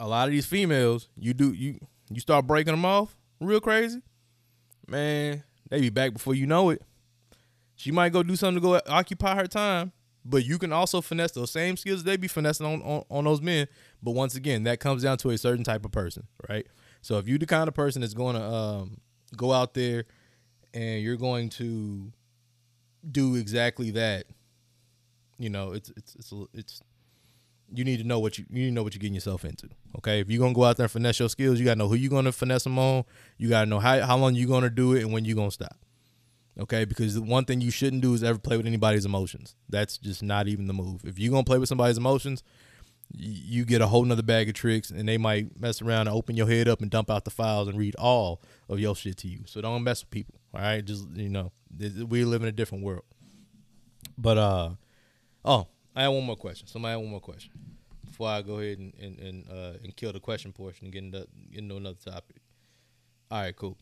A 0.00 0.06
lot 0.06 0.26
of 0.28 0.32
these 0.32 0.46
females, 0.46 1.08
you 1.16 1.32
do 1.32 1.52
you 1.52 1.78
you 2.10 2.20
start 2.20 2.46
breaking 2.46 2.72
them 2.72 2.84
off 2.84 3.16
real 3.40 3.60
crazy, 3.60 4.00
man. 4.88 5.44
They 5.70 5.80
be 5.80 5.90
back 5.90 6.12
before 6.12 6.34
you 6.34 6.46
know 6.46 6.70
it. 6.70 6.82
She 7.76 7.90
might 7.90 8.12
go 8.12 8.22
do 8.22 8.36
something 8.36 8.60
to 8.62 8.68
go 8.68 8.80
occupy 8.88 9.34
her 9.36 9.46
time, 9.46 9.92
but 10.24 10.44
you 10.44 10.58
can 10.58 10.72
also 10.72 11.00
finesse 11.00 11.32
those 11.32 11.50
same 11.50 11.76
skills 11.76 12.04
they 12.04 12.16
be 12.16 12.28
finessing 12.28 12.66
on, 12.66 12.82
on, 12.82 13.04
on 13.10 13.24
those 13.24 13.40
men. 13.40 13.66
But 14.02 14.12
once 14.12 14.34
again, 14.34 14.64
that 14.64 14.80
comes 14.80 15.02
down 15.02 15.18
to 15.18 15.30
a 15.30 15.38
certain 15.38 15.64
type 15.64 15.84
of 15.84 15.90
person, 15.90 16.26
right? 16.48 16.66
So 17.00 17.18
if 17.18 17.26
you're 17.26 17.38
the 17.38 17.46
kind 17.46 17.68
of 17.68 17.74
person 17.74 18.00
that's 18.00 18.14
going 18.14 18.36
to 18.36 18.42
um, 18.42 18.98
go 19.36 19.52
out 19.52 19.74
there 19.74 20.04
and 20.72 21.02
you're 21.02 21.16
going 21.16 21.48
to 21.50 22.12
do 23.10 23.34
exactly 23.34 23.90
that, 23.92 24.26
you 25.38 25.50
know, 25.50 25.72
it's 25.72 25.90
it's 25.96 26.14
it's 26.14 26.32
it's 26.54 26.82
you 27.74 27.84
need 27.84 27.96
to 27.96 28.04
know 28.04 28.20
what 28.20 28.38
you 28.38 28.44
you 28.48 28.60
need 28.62 28.68
to 28.68 28.74
know 28.74 28.82
what 28.84 28.94
you're 28.94 29.00
getting 29.00 29.14
yourself 29.14 29.44
into. 29.44 29.68
Okay, 29.98 30.20
if 30.20 30.30
you're 30.30 30.38
gonna 30.38 30.54
go 30.54 30.64
out 30.64 30.76
there 30.76 30.84
and 30.84 30.90
finesse 30.90 31.18
your 31.18 31.28
skills, 31.28 31.58
you 31.58 31.64
gotta 31.64 31.78
know 31.78 31.88
who 31.88 31.96
you're 31.96 32.10
gonna 32.10 32.30
finesse 32.30 32.64
them 32.64 32.78
on. 32.78 33.04
You 33.38 33.48
gotta 33.48 33.66
know 33.66 33.80
how 33.80 34.00
how 34.02 34.16
long 34.16 34.34
you're 34.34 34.48
gonna 34.48 34.70
do 34.70 34.92
it 34.92 35.02
and 35.02 35.12
when 35.12 35.24
you're 35.24 35.34
gonna 35.34 35.50
stop. 35.50 35.76
Okay, 36.60 36.84
because 36.84 37.14
the 37.14 37.22
one 37.22 37.46
thing 37.46 37.62
you 37.62 37.70
shouldn't 37.70 38.02
do 38.02 38.12
is 38.12 38.22
ever 38.22 38.38
play 38.38 38.56
with 38.58 38.66
anybody's 38.66 39.06
emotions. 39.06 39.54
That's 39.70 39.96
just 39.96 40.22
not 40.22 40.48
even 40.48 40.66
the 40.66 40.74
move. 40.74 41.02
If 41.04 41.18
you're 41.18 41.30
gonna 41.30 41.44
play 41.44 41.58
with 41.58 41.68
somebody's 41.68 41.96
emotions, 41.96 42.42
you 43.14 43.64
get 43.64 43.80
a 43.80 43.86
whole 43.86 44.04
nother 44.04 44.22
bag 44.22 44.48
of 44.48 44.54
tricks, 44.54 44.90
and 44.90 45.08
they 45.08 45.18
might 45.18 45.58
mess 45.58 45.80
around 45.80 46.08
and 46.08 46.16
open 46.16 46.36
your 46.36 46.46
head 46.48 46.68
up 46.68 46.82
and 46.82 46.90
dump 46.90 47.10
out 47.10 47.24
the 47.24 47.30
files 47.30 47.68
and 47.68 47.78
read 47.78 47.94
all 47.96 48.42
of 48.68 48.78
your 48.78 48.94
shit 48.94 49.16
to 49.18 49.28
you. 49.28 49.40
So 49.46 49.60
don't 49.60 49.82
mess 49.82 50.02
with 50.02 50.10
people. 50.10 50.34
All 50.54 50.60
right, 50.60 50.84
just 50.84 51.08
you 51.14 51.30
know, 51.30 51.52
we 51.78 52.24
live 52.24 52.42
in 52.42 52.48
a 52.48 52.52
different 52.52 52.84
world. 52.84 53.04
But 54.18 54.36
uh, 54.38 54.70
oh, 55.44 55.68
I 55.96 56.02
have 56.02 56.12
one 56.12 56.24
more 56.24 56.36
question. 56.36 56.66
Somebody 56.66 56.92
have 56.92 57.00
one 57.00 57.10
more 57.10 57.20
question 57.20 57.52
before 58.04 58.28
I 58.28 58.42
go 58.42 58.58
ahead 58.58 58.78
and 58.78 58.92
and 59.00 59.18
and, 59.18 59.46
uh, 59.50 59.78
and 59.82 59.96
kill 59.96 60.12
the 60.12 60.20
question 60.20 60.52
portion 60.52 60.86
and 60.86 60.92
get 60.92 61.02
into 61.02 61.26
get 61.50 61.60
into 61.60 61.76
another 61.76 61.96
topic. 62.04 62.36
All 63.30 63.40
right, 63.40 63.56
cool. 63.56 63.78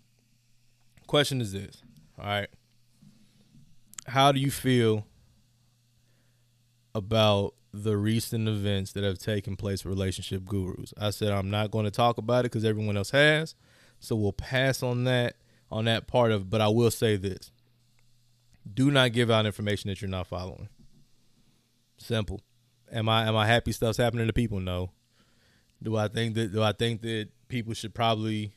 Question 1.09 1.41
is 1.41 1.53
this. 1.53 1.83
All 2.19 2.27
right. 2.27 2.49
How 4.07 4.33
do 4.33 4.41
you 4.41 4.51
feel 4.51 5.07
about 6.95 7.55
the 7.73 7.97
recent 7.97 8.49
events 8.49 8.93
that 8.93 9.05
have 9.05 9.19
taken 9.19 9.57
place 9.57 9.85
with 9.85 9.93
relationship 9.93 10.45
gurus? 10.45 10.93
I 10.99 11.11
said 11.11 11.33
I'm 11.33 11.51
not 11.51 11.71
going 11.71 11.85
to 11.85 11.91
talk 11.91 12.19
about 12.19 12.41
it 12.41 12.51
because 12.51 12.65
everyone 12.65 12.97
else 12.97 13.11
has, 13.11 13.55
so 13.99 14.17
we'll 14.17 14.33
pass 14.33 14.83
on 14.83 15.05
that 15.05 15.37
on 15.71 15.85
that 15.85 16.07
part 16.07 16.33
of. 16.33 16.51
But 16.51 16.61
I 16.61 16.69
will 16.69 16.91
say 16.91 17.17
this: 17.17 17.53
do 18.73 18.91
not 18.91 19.13
give 19.13 19.31
out 19.31 19.47
information 19.47 19.89
that 19.89 20.01
you're 20.01 20.11
not 20.11 20.27
following. 20.27 20.69
Simple. 21.99 22.41
Am 22.93 23.09
I 23.09 23.27
am 23.27 23.37
I 23.37 23.47
happy 23.47 23.73
stuff's 23.73 23.99
happening 23.99 24.27
to 24.27 24.33
people? 24.33 24.61
No. 24.61 24.91
Do 25.83 25.97
I 25.97 26.09
think 26.09 26.35
that 26.35 26.53
do 26.53 26.63
I 26.63 26.73
think 26.73 27.03
that 27.03 27.29
people 27.49 27.75
should 27.75 27.95
probably 27.95 28.53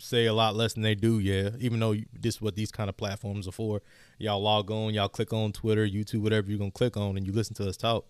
say 0.00 0.26
a 0.26 0.32
lot 0.32 0.56
less 0.56 0.74
than 0.74 0.82
they 0.82 0.94
do? 0.94 1.18
Yeah. 1.18 1.50
Even 1.58 1.80
though 1.80 1.94
this 2.12 2.36
is 2.36 2.42
what 2.42 2.56
these 2.56 2.70
kind 2.70 2.88
of 2.88 2.96
platforms 2.96 3.46
are 3.46 3.52
for. 3.52 3.82
Y'all 4.18 4.42
log 4.42 4.70
on, 4.70 4.94
y'all 4.94 5.08
click 5.08 5.32
on 5.32 5.52
Twitter, 5.52 5.86
YouTube, 5.86 6.22
whatever 6.22 6.48
you're 6.48 6.58
gonna 6.58 6.70
click 6.70 6.96
on, 6.96 7.16
and 7.16 7.26
you 7.26 7.32
listen 7.32 7.54
to 7.56 7.68
us 7.68 7.76
talk. 7.76 8.06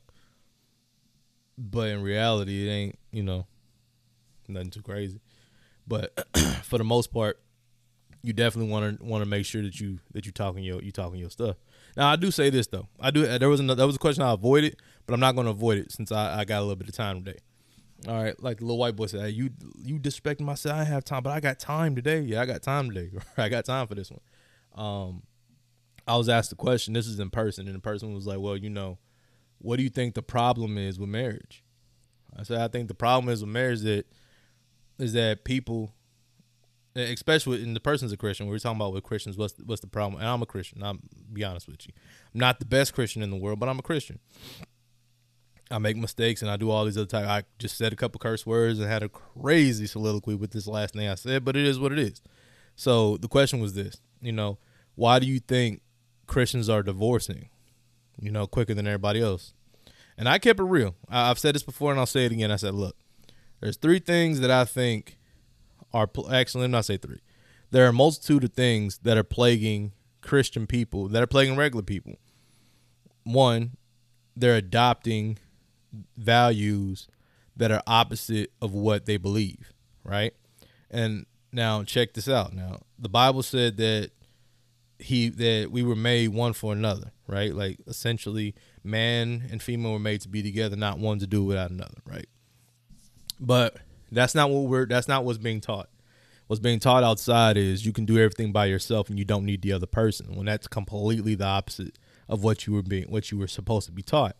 But 1.58 1.88
in 1.88 2.02
reality, 2.02 2.66
it 2.66 2.70
ain't 2.70 2.98
you 3.12 3.22
know 3.22 3.46
nothing 4.48 4.70
too 4.70 4.82
crazy. 4.82 5.20
But 5.86 6.26
for 6.62 6.78
the 6.78 6.84
most 6.84 7.12
part, 7.12 7.40
you 8.22 8.32
definitely 8.32 8.70
want 8.70 8.98
to 8.98 9.04
want 9.04 9.22
to 9.22 9.28
make 9.28 9.46
sure 9.46 9.62
that 9.62 9.80
you 9.80 9.98
that 10.12 10.26
you 10.26 10.32
talking 10.32 10.62
your 10.62 10.82
you 10.82 10.92
talking 10.92 11.18
your 11.18 11.30
stuff. 11.30 11.56
Now 11.96 12.08
I 12.08 12.16
do 12.16 12.30
say 12.30 12.50
this 12.50 12.66
though. 12.66 12.88
I 12.98 13.10
do 13.10 13.26
uh, 13.26 13.38
there 13.38 13.48
was 13.48 13.60
another, 13.60 13.80
that 13.80 13.86
was 13.86 13.96
a 13.96 14.00
question 14.00 14.22
I 14.22 14.32
avoided, 14.32 14.76
but 15.06 15.14
I'm 15.14 15.20
not 15.20 15.34
going 15.34 15.46
to 15.46 15.52
avoid 15.52 15.78
it 15.78 15.92
since 15.92 16.12
I, 16.12 16.40
I 16.40 16.44
got 16.44 16.58
a 16.58 16.62
little 16.62 16.76
bit 16.76 16.88
of 16.88 16.94
time 16.94 17.24
today. 17.24 17.38
All 18.08 18.22
right, 18.22 18.40
like 18.42 18.58
the 18.58 18.64
little 18.64 18.78
white 18.78 18.96
boy 18.96 19.06
said, 19.06 19.20
hey, 19.20 19.28
you 19.30 19.50
you 19.76 19.98
disrespecting 19.98 20.40
myself. 20.40 20.76
I 20.76 20.84
have 20.84 21.04
time, 21.04 21.22
but 21.22 21.30
I 21.30 21.40
got 21.40 21.58
time 21.58 21.94
today. 21.94 22.20
Yeah, 22.20 22.40
I 22.40 22.46
got 22.46 22.62
time 22.62 22.90
today. 22.90 23.10
I 23.36 23.48
got 23.48 23.64
time 23.66 23.86
for 23.86 23.94
this 23.94 24.10
one. 24.10 24.20
Um, 24.74 25.22
I 26.06 26.16
was 26.16 26.28
asked 26.28 26.50
the 26.50 26.56
question. 26.56 26.94
This 26.94 27.06
is 27.06 27.20
in 27.20 27.30
person, 27.30 27.66
and 27.66 27.76
the 27.76 27.80
person 27.80 28.14
was 28.14 28.26
like, 28.26 28.40
"Well, 28.40 28.56
you 28.56 28.70
know, 28.70 28.98
what 29.58 29.76
do 29.76 29.82
you 29.82 29.90
think 29.90 30.14
the 30.14 30.22
problem 30.22 30.78
is 30.78 30.98
with 30.98 31.10
marriage?" 31.10 31.62
I 32.34 32.42
said, 32.42 32.60
"I 32.60 32.68
think 32.68 32.88
the 32.88 32.94
problem 32.94 33.30
is 33.30 33.42
with 33.42 33.50
marriage 33.50 33.82
that 33.82 34.06
is 34.98 35.12
that 35.12 35.44
people 35.44 35.92
especially 36.96 37.62
in 37.62 37.74
the 37.74 37.80
person's 37.80 38.12
a 38.12 38.16
Christian. 38.16 38.46
We 38.46 38.56
are 38.56 38.58
talking 38.58 38.76
about 38.76 38.92
with 38.92 39.04
Christians. 39.04 39.36
What's 39.36 39.54
what's 39.64 39.80
the 39.80 39.86
problem? 39.86 40.20
And 40.20 40.28
I'm 40.28 40.42
a 40.42 40.46
Christian. 40.46 40.82
I'm 40.82 41.00
be 41.32 41.44
honest 41.44 41.68
with 41.68 41.86
you. 41.86 41.92
I'm 42.34 42.40
not 42.40 42.58
the 42.58 42.66
best 42.66 42.94
Christian 42.94 43.22
in 43.22 43.30
the 43.30 43.36
world, 43.36 43.60
but 43.60 43.68
I'm 43.68 43.78
a 43.78 43.82
Christian. 43.82 44.18
I 45.70 45.78
make 45.78 45.96
mistakes 45.96 46.42
and 46.42 46.50
I 46.50 46.56
do 46.56 46.70
all 46.70 46.84
these 46.84 46.96
other 46.96 47.06
type. 47.06 47.26
I 47.26 47.44
just 47.58 47.76
said 47.76 47.92
a 47.92 47.96
couple 47.96 48.18
curse 48.18 48.44
words 48.44 48.78
and 48.78 48.88
had 48.88 49.02
a 49.02 49.08
crazy 49.08 49.86
soliloquy 49.86 50.34
with 50.34 50.50
this 50.50 50.66
last 50.66 50.94
thing 50.94 51.08
I 51.08 51.14
said, 51.14 51.44
but 51.44 51.56
it 51.56 51.64
is 51.64 51.78
what 51.78 51.92
it 51.92 51.98
is. 51.98 52.20
So 52.74 53.16
the 53.16 53.28
question 53.28 53.60
was 53.60 53.74
this: 53.74 54.00
you 54.20 54.32
know, 54.32 54.58
why 54.94 55.18
do 55.18 55.26
you 55.26 55.38
think 55.38 55.82
Christians 56.26 56.68
are 56.68 56.82
divorcing? 56.82 57.48
You 58.20 58.30
know, 58.30 58.46
quicker 58.46 58.74
than 58.74 58.86
everybody 58.86 59.20
else. 59.20 59.54
And 60.18 60.28
I 60.28 60.38
kept 60.38 60.60
it 60.60 60.64
real. 60.64 60.94
I've 61.08 61.38
said 61.38 61.54
this 61.54 61.62
before 61.62 61.90
and 61.90 61.98
I'll 61.98 62.04
say 62.06 62.26
it 62.26 62.32
again. 62.32 62.50
I 62.50 62.56
said, 62.56 62.74
look, 62.74 62.96
there's 63.60 63.78
three 63.78 63.98
things 63.98 64.40
that 64.40 64.50
I 64.50 64.66
think 64.66 65.16
are 65.94 66.08
actually 66.30 66.62
let 66.62 66.68
me 66.68 66.72
not 66.72 66.84
say 66.84 66.98
three. 66.98 67.20
There 67.70 67.86
are 67.86 67.88
a 67.88 67.92
multitude 67.92 68.44
of 68.44 68.52
things 68.52 68.98
that 69.04 69.16
are 69.16 69.24
plaguing 69.24 69.92
Christian 70.20 70.66
people 70.66 71.08
that 71.08 71.22
are 71.22 71.26
plaguing 71.26 71.56
regular 71.56 71.82
people. 71.82 72.16
One, 73.24 73.76
they're 74.36 74.56
adopting 74.56 75.38
values 76.16 77.08
that 77.56 77.70
are 77.70 77.82
opposite 77.86 78.52
of 78.62 78.72
what 78.72 79.06
they 79.06 79.16
believe, 79.16 79.72
right? 80.04 80.32
And 80.90 81.26
now 81.52 81.82
check 81.84 82.14
this 82.14 82.28
out. 82.28 82.52
Now, 82.52 82.80
the 82.98 83.08
Bible 83.08 83.42
said 83.42 83.76
that 83.78 84.10
he 84.98 85.30
that 85.30 85.70
we 85.70 85.82
were 85.82 85.96
made 85.96 86.28
one 86.28 86.52
for 86.52 86.72
another, 86.72 87.12
right? 87.26 87.54
Like 87.54 87.80
essentially 87.86 88.54
man 88.84 89.48
and 89.50 89.62
female 89.62 89.92
were 89.92 89.98
made 89.98 90.20
to 90.22 90.28
be 90.28 90.42
together, 90.42 90.76
not 90.76 90.98
one 90.98 91.18
to 91.20 91.26
do 91.26 91.44
without 91.44 91.70
another, 91.70 91.98
right? 92.04 92.28
But 93.38 93.76
that's 94.12 94.34
not 94.34 94.50
what 94.50 94.68
we're. 94.68 94.86
That's 94.86 95.08
not 95.08 95.24
what's 95.24 95.38
being 95.38 95.60
taught. 95.60 95.88
What's 96.46 96.60
being 96.60 96.80
taught 96.80 97.04
outside 97.04 97.56
is 97.56 97.86
you 97.86 97.92
can 97.92 98.04
do 98.04 98.18
everything 98.18 98.52
by 98.52 98.66
yourself 98.66 99.08
and 99.08 99.18
you 99.18 99.24
don't 99.24 99.44
need 99.44 99.62
the 99.62 99.72
other 99.72 99.86
person. 99.86 100.34
When 100.34 100.46
that's 100.46 100.66
completely 100.66 101.36
the 101.36 101.44
opposite 101.44 101.96
of 102.30 102.44
what 102.44 102.66
you 102.66 102.72
were 102.72 102.82
being, 102.82 103.10
what 103.10 103.30
you 103.30 103.36
were 103.36 103.48
supposed 103.48 103.86
to 103.86 103.92
be 103.92 104.02
taught. 104.02 104.36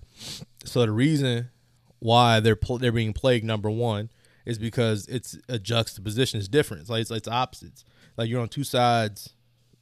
So 0.65 0.81
the 0.81 0.93
reason 0.93 1.51
why 1.99 2.41
they're 2.41 2.57
they're 2.79 2.93
being 2.93 3.13
plagued, 3.13 3.45
number 3.45 3.69
one, 3.69 4.11
is 4.47 4.59
because 4.59 5.07
it's 5.09 5.37
a 5.49 5.59
juxtaposition. 5.59 6.39
It's 6.39 6.49
different. 6.49 6.83
It's 6.83 6.91
like 6.91 7.03
it's, 7.03 7.11
it's 7.11 7.29
opposites. 7.29 7.85
Like 8.17 8.31
you're 8.31 8.41
on 8.41 8.49
two 8.49 8.65
sides 8.65 9.35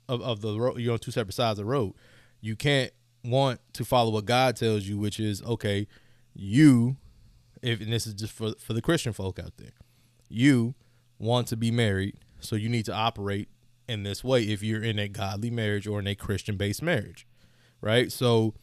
of, 0.08 0.22
of 0.22 0.40
the 0.40 0.58
road. 0.58 0.78
You're 0.78 0.94
on 0.94 0.98
two 0.98 1.10
separate 1.10 1.34
sides 1.34 1.58
of 1.58 1.66
the 1.66 1.70
road. 1.70 1.92
You 2.40 2.56
can't 2.56 2.90
want 3.22 3.60
to 3.74 3.84
follow 3.84 4.10
what 4.10 4.24
God 4.24 4.56
tells 4.56 4.84
you, 4.84 4.98
which 4.98 5.20
is 5.20 5.42
okay. 5.42 5.86
You 6.34 6.96
if 7.62 7.80
and 7.80 7.92
this 7.92 8.06
is 8.06 8.14
just 8.14 8.32
for 8.32 8.54
for 8.58 8.72
the 8.72 8.82
Christian 8.82 9.12
folk 9.12 9.38
out 9.38 9.58
there, 9.58 9.72
you 10.30 10.74
want 11.18 11.46
to 11.48 11.56
be 11.56 11.70
married, 11.70 12.16
so 12.40 12.56
you 12.56 12.70
need 12.70 12.86
to 12.86 12.94
operate 12.94 13.48
in 13.86 14.02
this 14.02 14.24
way 14.24 14.44
if 14.44 14.62
you're 14.62 14.82
in 14.82 14.98
a 14.98 15.08
godly 15.08 15.50
marriage 15.50 15.86
or 15.86 15.98
in 15.98 16.06
a 16.06 16.14
Christian 16.14 16.56
based 16.56 16.82
marriage, 16.82 17.26
right? 17.80 18.10
So 18.12 18.54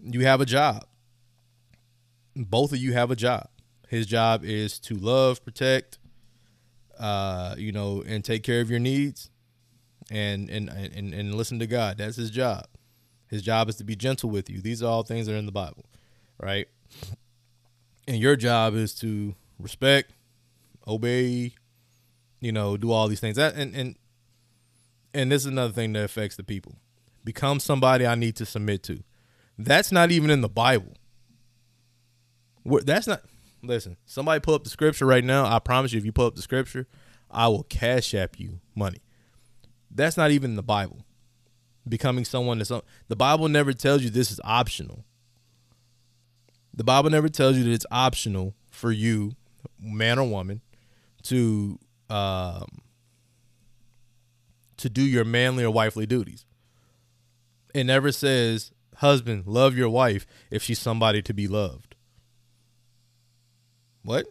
you 0.00 0.20
have 0.20 0.40
a 0.40 0.46
job. 0.46 0.86
Both 2.36 2.72
of 2.72 2.78
you 2.78 2.92
have 2.94 3.10
a 3.10 3.16
job. 3.16 3.48
His 3.88 4.06
job 4.06 4.44
is 4.44 4.78
to 4.80 4.94
love, 4.94 5.44
protect, 5.44 5.98
uh, 6.98 7.54
you 7.58 7.72
know, 7.72 8.02
and 8.06 8.24
take 8.24 8.42
care 8.42 8.60
of 8.60 8.70
your 8.70 8.80
needs. 8.80 9.30
and 10.10 10.50
and 10.50 10.68
and 10.68 11.14
and 11.14 11.34
listen 11.34 11.58
to 11.60 11.66
God. 11.66 11.98
That's 11.98 12.16
his 12.16 12.30
job. 12.30 12.66
His 13.28 13.42
job 13.42 13.68
is 13.68 13.76
to 13.76 13.84
be 13.84 13.96
gentle 13.96 14.30
with 14.30 14.50
you. 14.50 14.60
These 14.60 14.82
are 14.82 14.86
all 14.86 15.02
things 15.02 15.26
that 15.26 15.34
are 15.34 15.38
in 15.38 15.46
the 15.46 15.52
Bible, 15.52 15.86
right? 16.38 16.68
And 18.06 18.18
your 18.18 18.36
job 18.36 18.74
is 18.74 18.94
to 18.96 19.34
respect, 19.58 20.12
obey, 20.86 21.54
you 22.40 22.52
know, 22.52 22.76
do 22.76 22.92
all 22.92 23.08
these 23.08 23.20
things. 23.20 23.36
That 23.36 23.54
and 23.56 23.74
and 23.74 23.96
and 25.14 25.32
this 25.32 25.42
is 25.42 25.46
another 25.46 25.72
thing 25.72 25.92
that 25.94 26.04
affects 26.04 26.36
the 26.36 26.44
people. 26.44 26.76
Become 27.24 27.60
somebody 27.60 28.06
I 28.06 28.14
need 28.14 28.36
to 28.36 28.46
submit 28.46 28.82
to. 28.84 29.02
That's 29.58 29.90
not 29.90 30.10
even 30.10 30.30
in 30.30 30.40
the 30.40 30.48
Bible. 30.48 30.94
That's 32.64 33.06
not. 33.06 33.22
Listen, 33.62 33.96
somebody 34.04 34.40
pull 34.40 34.54
up 34.54 34.64
the 34.64 34.70
scripture 34.70 35.06
right 35.06 35.24
now. 35.24 35.46
I 35.46 35.58
promise 35.58 35.92
you, 35.92 35.98
if 35.98 36.04
you 36.04 36.12
pull 36.12 36.26
up 36.26 36.34
the 36.34 36.42
scripture, 36.42 36.86
I 37.30 37.48
will 37.48 37.62
cash 37.62 38.14
app 38.14 38.38
you 38.38 38.60
money. 38.74 39.00
That's 39.90 40.16
not 40.16 40.30
even 40.30 40.52
in 40.52 40.56
the 40.56 40.62
Bible. 40.62 41.04
Becoming 41.88 42.24
someone 42.24 42.58
that's 42.58 42.72
the 43.08 43.16
Bible 43.16 43.48
never 43.48 43.72
tells 43.72 44.02
you 44.02 44.10
this 44.10 44.30
is 44.30 44.40
optional. 44.44 45.04
The 46.74 46.84
Bible 46.84 47.10
never 47.10 47.28
tells 47.28 47.56
you 47.56 47.64
that 47.64 47.72
it's 47.72 47.86
optional 47.90 48.54
for 48.70 48.90
you, 48.90 49.32
man 49.80 50.18
or 50.18 50.28
woman, 50.28 50.60
to 51.24 51.78
um, 52.10 52.66
to 54.76 54.90
do 54.90 55.02
your 55.02 55.24
manly 55.24 55.64
or 55.64 55.70
wifely 55.70 56.06
duties. 56.06 56.44
It 57.74 57.84
never 57.84 58.12
says, 58.12 58.70
husband, 58.96 59.46
love 59.46 59.76
your 59.76 59.90
wife 59.90 60.26
if 60.50 60.62
she's 60.62 60.78
somebody 60.78 61.20
to 61.22 61.34
be 61.34 61.48
loved. 61.48 61.96
What? 64.04 64.26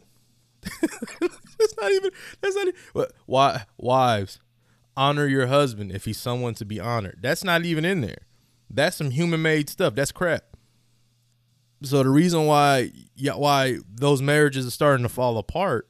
that's 0.81 1.75
not 1.77 1.91
even. 1.91 2.11
That's 2.39 2.55
not. 2.55 2.67
Even, 2.69 2.79
what? 2.93 3.11
Why? 3.25 3.65
Wives, 3.77 4.39
honor 4.95 5.27
your 5.27 5.47
husband 5.47 5.91
if 5.91 6.05
he's 6.05 6.17
someone 6.17 6.53
to 6.55 6.65
be 6.65 6.79
honored. 6.79 7.19
That's 7.21 7.43
not 7.43 7.65
even 7.65 7.83
in 7.83 7.99
there. 8.01 8.23
That's 8.69 8.95
some 8.95 9.11
human 9.11 9.41
made 9.41 9.69
stuff. 9.69 9.93
That's 9.93 10.11
crap. 10.11 10.43
So 11.81 12.01
the 12.01 12.09
reason 12.09 12.45
why 12.45 12.91
why 13.17 13.79
those 13.93 14.21
marriages 14.21 14.65
are 14.65 14.71
starting 14.71 15.03
to 15.03 15.09
fall 15.09 15.37
apart 15.37 15.89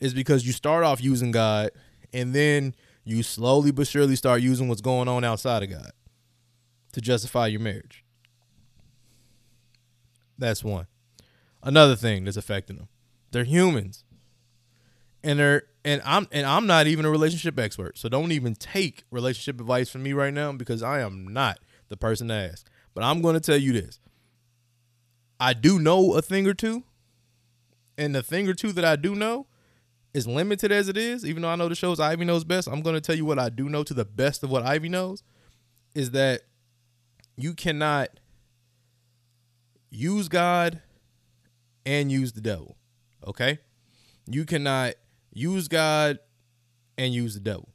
is 0.00 0.12
because 0.12 0.46
you 0.46 0.52
start 0.52 0.84
off 0.84 1.02
using 1.02 1.30
God 1.30 1.70
and 2.12 2.34
then 2.34 2.74
you 3.04 3.22
slowly 3.22 3.70
but 3.70 3.86
surely 3.86 4.16
start 4.16 4.42
using 4.42 4.68
what's 4.68 4.82
going 4.82 5.08
on 5.08 5.24
outside 5.24 5.62
of 5.62 5.70
God 5.70 5.92
to 6.92 7.00
justify 7.00 7.46
your 7.46 7.60
marriage. 7.60 8.04
That's 10.38 10.64
one. 10.64 10.86
Another 11.62 11.96
thing 11.96 12.24
that's 12.24 12.36
affecting 12.36 12.76
them. 12.76 12.88
They're 13.30 13.44
humans. 13.44 14.04
And 15.22 15.38
they're 15.38 15.64
and 15.84 16.00
I'm 16.04 16.26
and 16.32 16.46
I'm 16.46 16.66
not 16.66 16.86
even 16.86 17.04
a 17.04 17.10
relationship 17.10 17.58
expert. 17.58 17.98
So 17.98 18.08
don't 18.08 18.32
even 18.32 18.54
take 18.54 19.04
relationship 19.10 19.60
advice 19.60 19.90
from 19.90 20.02
me 20.02 20.12
right 20.12 20.32
now 20.32 20.52
because 20.52 20.82
I 20.82 21.00
am 21.00 21.32
not 21.32 21.58
the 21.88 21.96
person 21.96 22.28
to 22.28 22.34
ask. 22.34 22.66
But 22.94 23.04
I'm 23.04 23.20
going 23.22 23.34
to 23.34 23.40
tell 23.40 23.58
you 23.58 23.72
this. 23.72 24.00
I 25.38 25.52
do 25.52 25.78
know 25.78 26.14
a 26.14 26.22
thing 26.22 26.46
or 26.46 26.54
two. 26.54 26.84
And 27.96 28.14
the 28.14 28.22
thing 28.22 28.48
or 28.48 28.54
two 28.54 28.72
that 28.72 28.84
I 28.84 28.96
do 28.96 29.14
know 29.14 29.46
is 30.14 30.26
limited 30.26 30.72
as 30.72 30.88
it 30.88 30.96
is, 30.96 31.24
even 31.24 31.42
though 31.42 31.50
I 31.50 31.56
know 31.56 31.68
the 31.68 31.74
shows 31.74 32.00
Ivy 32.00 32.24
knows 32.24 32.44
best, 32.44 32.66
I'm 32.66 32.80
going 32.80 32.94
to 32.94 33.00
tell 33.00 33.14
you 33.14 33.24
what 33.24 33.38
I 33.38 33.48
do 33.48 33.68
know 33.68 33.84
to 33.84 33.94
the 33.94 34.04
best 34.04 34.42
of 34.42 34.50
what 34.50 34.62
Ivy 34.62 34.88
knows 34.88 35.22
is 35.94 36.12
that 36.12 36.42
you 37.36 37.54
cannot 37.54 38.08
use 39.90 40.28
God 40.28 40.80
and 41.84 42.10
use 42.10 42.32
the 42.32 42.40
devil. 42.40 42.76
Okay? 43.26 43.58
You 44.26 44.44
cannot 44.44 44.94
use 45.32 45.68
God 45.68 46.18
and 46.96 47.12
use 47.12 47.34
the 47.34 47.40
devil. 47.40 47.68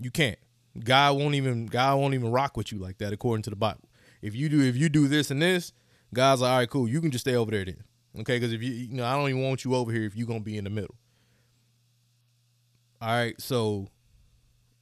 You 0.00 0.10
can't. 0.10 0.38
God 0.82 1.16
won't 1.16 1.34
even 1.34 1.66
God 1.66 1.98
won't 1.98 2.14
even 2.14 2.30
rock 2.30 2.56
with 2.56 2.72
you 2.72 2.78
like 2.78 2.98
that 2.98 3.12
according 3.12 3.42
to 3.44 3.50
the 3.50 3.56
Bible. 3.56 3.88
If 4.22 4.34
you 4.34 4.48
do 4.48 4.60
if 4.60 4.76
you 4.76 4.88
do 4.88 5.06
this 5.06 5.30
and 5.30 5.40
this, 5.40 5.72
God's 6.12 6.40
like, 6.40 6.50
all 6.50 6.58
right, 6.58 6.70
cool. 6.70 6.88
You 6.88 7.00
can 7.00 7.10
just 7.10 7.24
stay 7.24 7.36
over 7.36 7.50
there 7.50 7.64
then. 7.64 7.84
Okay, 8.20 8.36
because 8.38 8.52
if 8.52 8.62
you 8.62 8.72
you 8.72 8.94
know, 8.94 9.04
I 9.04 9.14
don't 9.14 9.28
even 9.28 9.42
want 9.42 9.64
you 9.64 9.74
over 9.74 9.92
here 9.92 10.04
if 10.04 10.16
you're 10.16 10.26
gonna 10.26 10.40
be 10.40 10.58
in 10.58 10.64
the 10.64 10.70
middle. 10.70 10.96
All 13.00 13.08
right, 13.08 13.40
so 13.40 13.88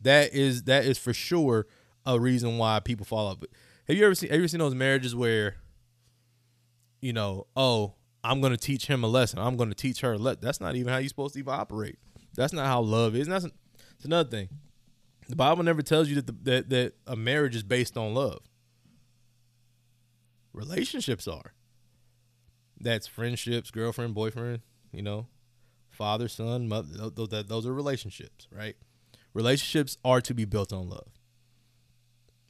that 0.00 0.32
is 0.32 0.64
that 0.64 0.84
is 0.84 0.96
for 0.96 1.12
sure 1.12 1.66
a 2.06 2.18
reason 2.18 2.58
why 2.58 2.80
people 2.80 3.06
fall 3.06 3.30
out. 3.30 3.40
But 3.40 3.50
have 3.88 3.96
you 3.96 4.04
ever 4.04 4.14
seen 4.14 4.30
have 4.30 4.36
you 4.36 4.42
ever 4.42 4.48
seen 4.48 4.60
those 4.60 4.74
marriages 4.74 5.14
where, 5.14 5.56
you 7.00 7.12
know, 7.12 7.46
oh, 7.56 7.94
I'm 8.24 8.40
gonna 8.40 8.56
teach 8.56 8.86
him 8.86 9.04
a 9.04 9.08
lesson. 9.08 9.38
I'm 9.38 9.56
gonna 9.56 9.74
teach 9.74 10.00
her 10.00 10.12
a 10.14 10.18
lesson. 10.18 10.40
That's 10.42 10.60
not 10.60 10.76
even 10.76 10.92
how 10.92 10.98
you're 10.98 11.08
supposed 11.08 11.34
to 11.34 11.40
even 11.40 11.52
operate. 11.52 11.98
That's 12.34 12.52
not 12.52 12.66
how 12.66 12.80
love 12.80 13.14
is. 13.14 13.26
That's 13.28 13.46
it's 13.96 14.04
another 14.04 14.28
thing. 14.28 14.48
The 15.28 15.36
Bible 15.36 15.62
never 15.62 15.82
tells 15.82 16.08
you 16.08 16.16
that 16.16 16.26
the, 16.26 16.36
that 16.50 16.70
that 16.70 16.92
a 17.06 17.16
marriage 17.16 17.56
is 17.56 17.62
based 17.62 17.96
on 17.96 18.14
love. 18.14 18.40
Relationships 20.52 21.26
are. 21.26 21.52
That's 22.78 23.06
friendships, 23.06 23.70
girlfriend, 23.70 24.14
boyfriend. 24.14 24.60
You 24.92 25.02
know, 25.02 25.26
father, 25.90 26.28
son, 26.28 26.68
mother. 26.68 27.10
Those, 27.10 27.28
those 27.28 27.66
are 27.66 27.72
relationships, 27.72 28.48
right? 28.54 28.76
Relationships 29.34 29.96
are 30.04 30.20
to 30.20 30.34
be 30.34 30.44
built 30.44 30.72
on 30.72 30.88
love, 30.88 31.08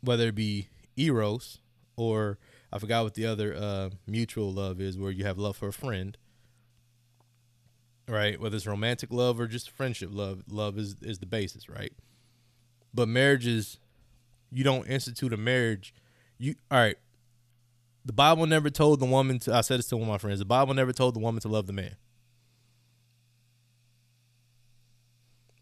whether 0.03 0.29
it 0.29 0.35
be 0.35 0.69
eros 0.97 1.59
or 1.97 2.38
I 2.73 2.79
forgot 2.79 3.05
what 3.05 3.15
the 3.15 3.27
other 3.27 3.55
uh, 3.55 3.91
mutual 4.07 4.53
love 4.53 4.81
is, 4.81 4.99
where 4.99 5.11
you 5.11 5.25
have 5.25 5.38
love 5.38 5.57
for 5.57 5.69
a 5.69 5.73
friend, 5.73 6.17
right? 8.09 8.41
Whether 8.41 8.57
it's 8.57 8.67
romantic 8.67 9.12
love 9.12 9.38
or 9.38 9.47
just 9.47 9.71
friendship 9.71 10.09
love, 10.12 10.45
love 10.49 10.79
is 10.79 10.97
is 11.03 11.19
the 11.19 11.27
basis, 11.27 11.69
right? 11.69 11.93
But 12.95 13.09
marriages, 13.09 13.79
you 14.51 14.65
don't 14.65 14.87
institute 14.87 15.33
a 15.33 15.37
marriage. 15.37 15.95
You 16.38 16.55
all 16.71 16.79
right? 16.79 16.97
The 18.05 18.12
Bible 18.12 18.47
never 18.47 18.71
told 18.71 19.01
the 19.01 19.07
woman 19.07 19.38
to. 19.41 19.55
I 19.55 19.61
said 19.61 19.79
this 19.79 19.88
to 19.88 19.97
one 19.97 20.09
of 20.09 20.12
my 20.12 20.19
friends. 20.19 20.38
The 20.38 20.45
Bible 20.45 20.75
never 20.75 20.93
told 20.93 21.15
the 21.15 21.21
woman 21.21 21.41
to 21.43 21.49
love 21.49 21.67
the 21.67 21.73
man. 21.73 21.97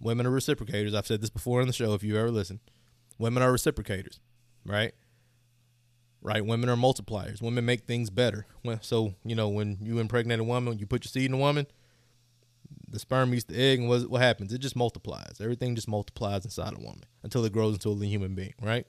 Women 0.01 0.27
are 0.27 0.31
reciprocators. 0.31 0.95
I've 0.95 1.07
said 1.07 1.21
this 1.21 1.29
before 1.29 1.61
on 1.61 1.67
the 1.67 1.73
show. 1.75 1.93
If 1.93 2.03
you 2.03 2.17
ever 2.17 2.31
listen, 2.31 2.61
women 3.19 3.43
are 3.43 3.53
reciprocators, 3.53 4.19
right? 4.65 4.93
right? 6.23 6.45
Women 6.45 6.69
are 6.69 6.77
multipliers. 6.77 7.41
Women 7.41 7.65
make 7.65 7.85
things 7.85 8.11
better. 8.11 8.47
So 8.81 9.15
you 9.25 9.35
know 9.35 9.49
when 9.49 9.79
you 9.83 9.99
impregnate 9.99 10.41
a 10.41 10.45
woman, 10.45 10.79
you 10.79 10.87
put 10.87 11.05
your 11.05 11.11
seed 11.11 11.27
in 11.27 11.35
a 11.35 11.39
woman, 11.39 11.67
the 12.89 12.99
sperm 12.99 13.31
meets 13.31 13.45
the 13.45 13.57
egg, 13.57 13.79
and 13.81 13.89
what, 13.89 14.21
happens? 14.21 14.53
It 14.53 14.59
just 14.59 14.77
multiplies. 14.77 15.41
Everything 15.41 15.75
just 15.75 15.89
multiplies 15.89 16.45
inside 16.45 16.75
a 16.75 16.81
woman 16.81 17.05
until 17.23 17.45
it 17.45 17.53
grows 17.53 17.75
into 17.75 17.91
a 17.91 18.07
human 18.07 18.35
being, 18.35 18.55
right? 18.61 18.87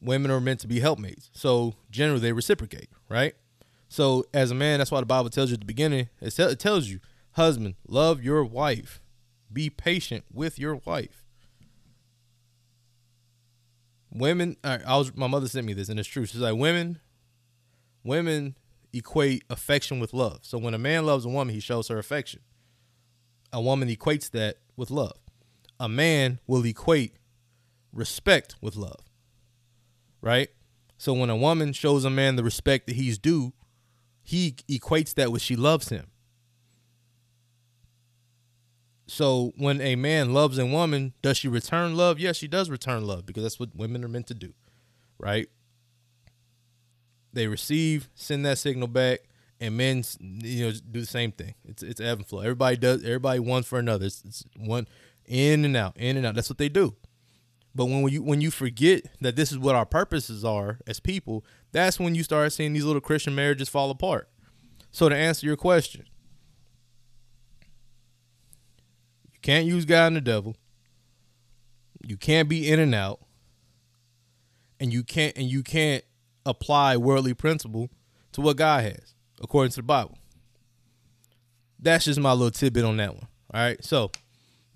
Women 0.00 0.30
are 0.30 0.40
meant 0.40 0.60
to 0.60 0.68
be 0.68 0.80
helpmates, 0.80 1.30
so 1.32 1.74
generally 1.90 2.20
they 2.20 2.32
reciprocate, 2.32 2.88
right? 3.08 3.34
So 3.88 4.24
as 4.32 4.50
a 4.50 4.54
man, 4.54 4.78
that's 4.78 4.92
why 4.92 5.00
the 5.00 5.06
Bible 5.06 5.30
tells 5.30 5.50
you 5.50 5.54
at 5.54 5.60
the 5.60 5.66
beginning. 5.66 6.08
It 6.20 6.60
tells 6.60 6.88
you, 6.88 7.00
husband, 7.32 7.74
love 7.88 8.22
your 8.22 8.44
wife, 8.44 9.00
be 9.52 9.70
patient 9.70 10.24
with 10.32 10.58
your 10.58 10.76
wife 10.84 11.24
women 14.10 14.56
I 14.64 14.96
was 14.96 15.14
my 15.16 15.26
mother 15.26 15.48
sent 15.48 15.66
me 15.66 15.72
this 15.72 15.88
and 15.88 15.98
it's 15.98 16.08
true. 16.08 16.26
She's 16.26 16.40
like 16.40 16.56
women 16.56 17.00
women 18.04 18.56
equate 18.92 19.44
affection 19.50 20.00
with 20.00 20.12
love. 20.12 20.40
So 20.42 20.58
when 20.58 20.74
a 20.74 20.78
man 20.78 21.06
loves 21.06 21.24
a 21.24 21.28
woman, 21.28 21.54
he 21.54 21.60
shows 21.60 21.88
her 21.88 21.98
affection. 21.98 22.40
A 23.52 23.60
woman 23.60 23.88
equates 23.88 24.30
that 24.30 24.58
with 24.76 24.90
love. 24.90 25.18
A 25.78 25.88
man 25.88 26.40
will 26.46 26.64
equate 26.64 27.16
respect 27.92 28.56
with 28.60 28.76
love. 28.76 29.04
Right? 30.20 30.48
So 30.96 31.12
when 31.12 31.30
a 31.30 31.36
woman 31.36 31.72
shows 31.72 32.04
a 32.04 32.10
man 32.10 32.36
the 32.36 32.42
respect 32.42 32.86
that 32.86 32.96
he's 32.96 33.18
due, 33.18 33.52
he 34.22 34.56
equates 34.68 35.14
that 35.14 35.30
with 35.30 35.42
she 35.42 35.54
loves 35.54 35.90
him. 35.90 36.08
So 39.08 39.54
when 39.56 39.80
a 39.80 39.96
man 39.96 40.34
loves 40.34 40.58
a 40.58 40.66
woman, 40.66 41.14
does 41.22 41.38
she 41.38 41.48
return 41.48 41.96
love? 41.96 42.18
Yes, 42.18 42.36
she 42.36 42.46
does 42.46 42.68
return 42.68 43.06
love 43.06 43.24
because 43.24 43.42
that's 43.42 43.58
what 43.58 43.74
women 43.74 44.04
are 44.04 44.08
meant 44.08 44.26
to 44.26 44.34
do, 44.34 44.52
right? 45.18 45.48
They 47.32 47.46
receive, 47.46 48.10
send 48.14 48.44
that 48.44 48.58
signal 48.58 48.88
back, 48.88 49.20
and 49.60 49.76
men, 49.76 50.04
you 50.20 50.66
know, 50.66 50.72
do 50.90 51.00
the 51.00 51.06
same 51.06 51.32
thing. 51.32 51.54
It's 51.64 51.82
it's 51.82 52.00
ebb 52.00 52.18
and 52.18 52.26
flow. 52.26 52.40
Everybody 52.40 52.76
does. 52.76 53.02
Everybody 53.02 53.40
one 53.40 53.62
for 53.62 53.78
another. 53.78 54.06
It's, 54.06 54.22
it's 54.24 54.44
one 54.56 54.86
in 55.24 55.64
and 55.64 55.76
out, 55.76 55.96
in 55.96 56.16
and 56.18 56.26
out. 56.26 56.34
That's 56.34 56.50
what 56.50 56.58
they 56.58 56.68
do. 56.68 56.94
But 57.74 57.86
when 57.86 58.08
you 58.08 58.22
when 58.22 58.40
you 58.40 58.50
forget 58.50 59.04
that 59.20 59.36
this 59.36 59.50
is 59.50 59.58
what 59.58 59.74
our 59.74 59.86
purposes 59.86 60.44
are 60.44 60.78
as 60.86 61.00
people, 61.00 61.44
that's 61.72 61.98
when 61.98 62.14
you 62.14 62.22
start 62.22 62.52
seeing 62.52 62.72
these 62.74 62.84
little 62.84 63.00
Christian 63.00 63.34
marriages 63.34 63.68
fall 63.68 63.90
apart. 63.90 64.28
So 64.90 65.08
to 65.08 65.16
answer 65.16 65.46
your 65.46 65.56
question, 65.56 66.04
can't 69.42 69.66
use 69.66 69.84
God 69.84 70.08
and 70.08 70.16
the 70.16 70.20
devil. 70.20 70.56
You 72.02 72.16
can't 72.16 72.48
be 72.48 72.70
in 72.70 72.78
and 72.80 72.94
out. 72.94 73.20
And 74.80 74.92
you 74.92 75.02
can't 75.02 75.36
and 75.36 75.46
you 75.48 75.64
can't 75.64 76.04
apply 76.46 76.96
worldly 76.96 77.34
principle 77.34 77.90
to 78.32 78.40
what 78.40 78.56
God 78.56 78.84
has, 78.84 79.14
according 79.42 79.70
to 79.72 79.76
the 79.76 79.82
Bible. 79.82 80.16
That's 81.80 82.04
just 82.04 82.20
my 82.20 82.32
little 82.32 82.52
tidbit 82.52 82.84
on 82.84 82.96
that 82.98 83.14
one. 83.14 83.26
All 83.52 83.60
right. 83.60 83.84
So 83.84 84.12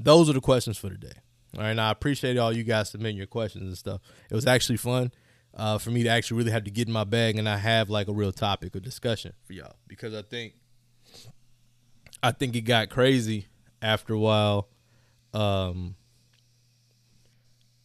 those 0.01 0.29
are 0.29 0.33
the 0.33 0.41
questions 0.41 0.77
for 0.77 0.91
today. 0.91 1.13
All 1.57 1.63
right, 1.63 1.71
and 1.71 1.81
I 1.81 1.91
appreciate 1.91 2.39
all 2.39 2.53
you 2.53 2.65
guys 2.65 2.91
submitting 2.91 3.17
your 3.17 3.27
questions 3.27 3.65
and 3.65 3.77
stuff. 3.77 4.01
It 4.31 4.35
was 4.35 4.47
actually 4.47 4.79
fun 4.79 5.13
uh, 5.55 5.79
for 5.79 5.91
me 5.91 6.03
to 6.03 6.09
actually 6.09 6.39
really 6.39 6.51
have 6.51 6.65
to 6.65 6.71
get 6.71 6.89
in 6.89 6.93
my 6.93 7.05
bag 7.05 7.39
and 7.39 7.49
I 7.49 7.59
have 7.59 7.91
like 7.91 8.09
a 8.09 8.13
real 8.13 8.33
topic 8.33 8.75
of 8.75 8.83
discussion 8.83 9.35
for 9.45 9.53
y'all 9.53 9.77
because 9.87 10.15
I 10.15 10.23
think 10.23 10.55
I 12.23 12.33
think 12.33 12.57
it 12.57 12.63
got 12.63 12.89
crazy 12.89 13.49
after 13.83 14.15
a 14.15 14.19
while 14.19 14.69
um, 15.35 15.97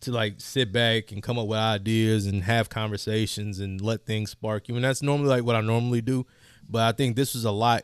to 0.02 0.12
like 0.12 0.36
sit 0.38 0.72
back 0.72 1.12
and 1.12 1.24
come 1.24 1.40
up 1.40 1.48
with 1.48 1.58
ideas 1.58 2.28
and 2.28 2.44
have 2.44 2.70
conversations 2.70 3.60
and 3.60 3.82
let 3.82 4.06
things 4.06 4.32
spark 4.32 4.70
you. 4.70 4.76
And 4.76 4.84
that's 4.84 5.02
normally 5.02 5.30
like 5.30 5.44
what 5.44 5.56
I 5.56 5.62
normally 5.62 6.02
do, 6.02 6.26
but 6.70 6.82
I 6.82 6.92
think 6.92 7.16
this 7.16 7.34
was 7.34 7.46
a 7.46 7.52
lot. 7.52 7.84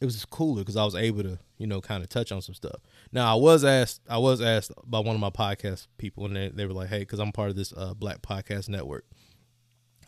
It 0.00 0.04
was 0.04 0.24
cooler 0.24 0.62
because 0.62 0.76
I 0.76 0.84
was 0.84 0.94
able 0.94 1.22
to, 1.22 1.38
you 1.58 1.66
know, 1.66 1.80
kind 1.80 2.02
of 2.02 2.08
touch 2.08 2.32
on 2.32 2.42
some 2.42 2.54
stuff. 2.54 2.80
Now 3.12 3.30
I 3.30 3.38
was 3.38 3.64
asked, 3.64 4.00
I 4.08 4.18
was 4.18 4.40
asked 4.40 4.72
by 4.84 4.98
one 4.98 5.14
of 5.14 5.20
my 5.20 5.30
podcast 5.30 5.86
people, 5.98 6.26
and 6.26 6.34
they, 6.34 6.48
they 6.48 6.66
were 6.66 6.72
like, 6.72 6.88
"Hey, 6.88 7.00
because 7.00 7.20
I'm 7.20 7.30
part 7.30 7.50
of 7.50 7.56
this 7.56 7.72
uh, 7.76 7.94
Black 7.94 8.20
Podcast 8.20 8.68
Network." 8.68 9.04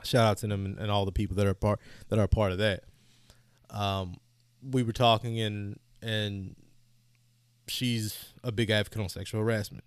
Shout 0.02 0.26
out 0.26 0.38
to 0.38 0.48
them 0.48 0.66
and, 0.66 0.78
and 0.78 0.90
all 0.90 1.04
the 1.04 1.12
people 1.12 1.36
that 1.36 1.46
are 1.46 1.54
part 1.54 1.80
that 2.08 2.18
are 2.18 2.26
part 2.26 2.50
of 2.50 2.58
that. 2.58 2.82
Um, 3.70 4.16
we 4.68 4.82
were 4.82 4.92
talking 4.92 5.38
and 5.40 5.78
and 6.02 6.56
she's 7.74 8.32
a 8.42 8.52
big 8.52 8.70
advocate 8.70 9.02
on 9.02 9.08
sexual 9.08 9.40
harassment. 9.40 9.84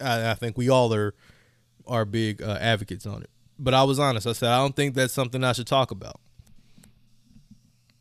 I, 0.00 0.30
I 0.30 0.34
think 0.34 0.56
we 0.56 0.68
all 0.68 0.94
are 0.94 1.14
are 1.86 2.04
big 2.04 2.40
uh, 2.42 2.56
advocates 2.60 3.06
on 3.06 3.22
it. 3.22 3.30
But 3.58 3.74
I 3.74 3.82
was 3.82 3.98
honest. 3.98 4.26
I 4.26 4.32
said 4.32 4.50
I 4.50 4.58
don't 4.58 4.74
think 4.74 4.94
that's 4.94 5.12
something 5.12 5.44
I 5.44 5.52
should 5.52 5.66
talk 5.66 5.90
about. 5.90 6.20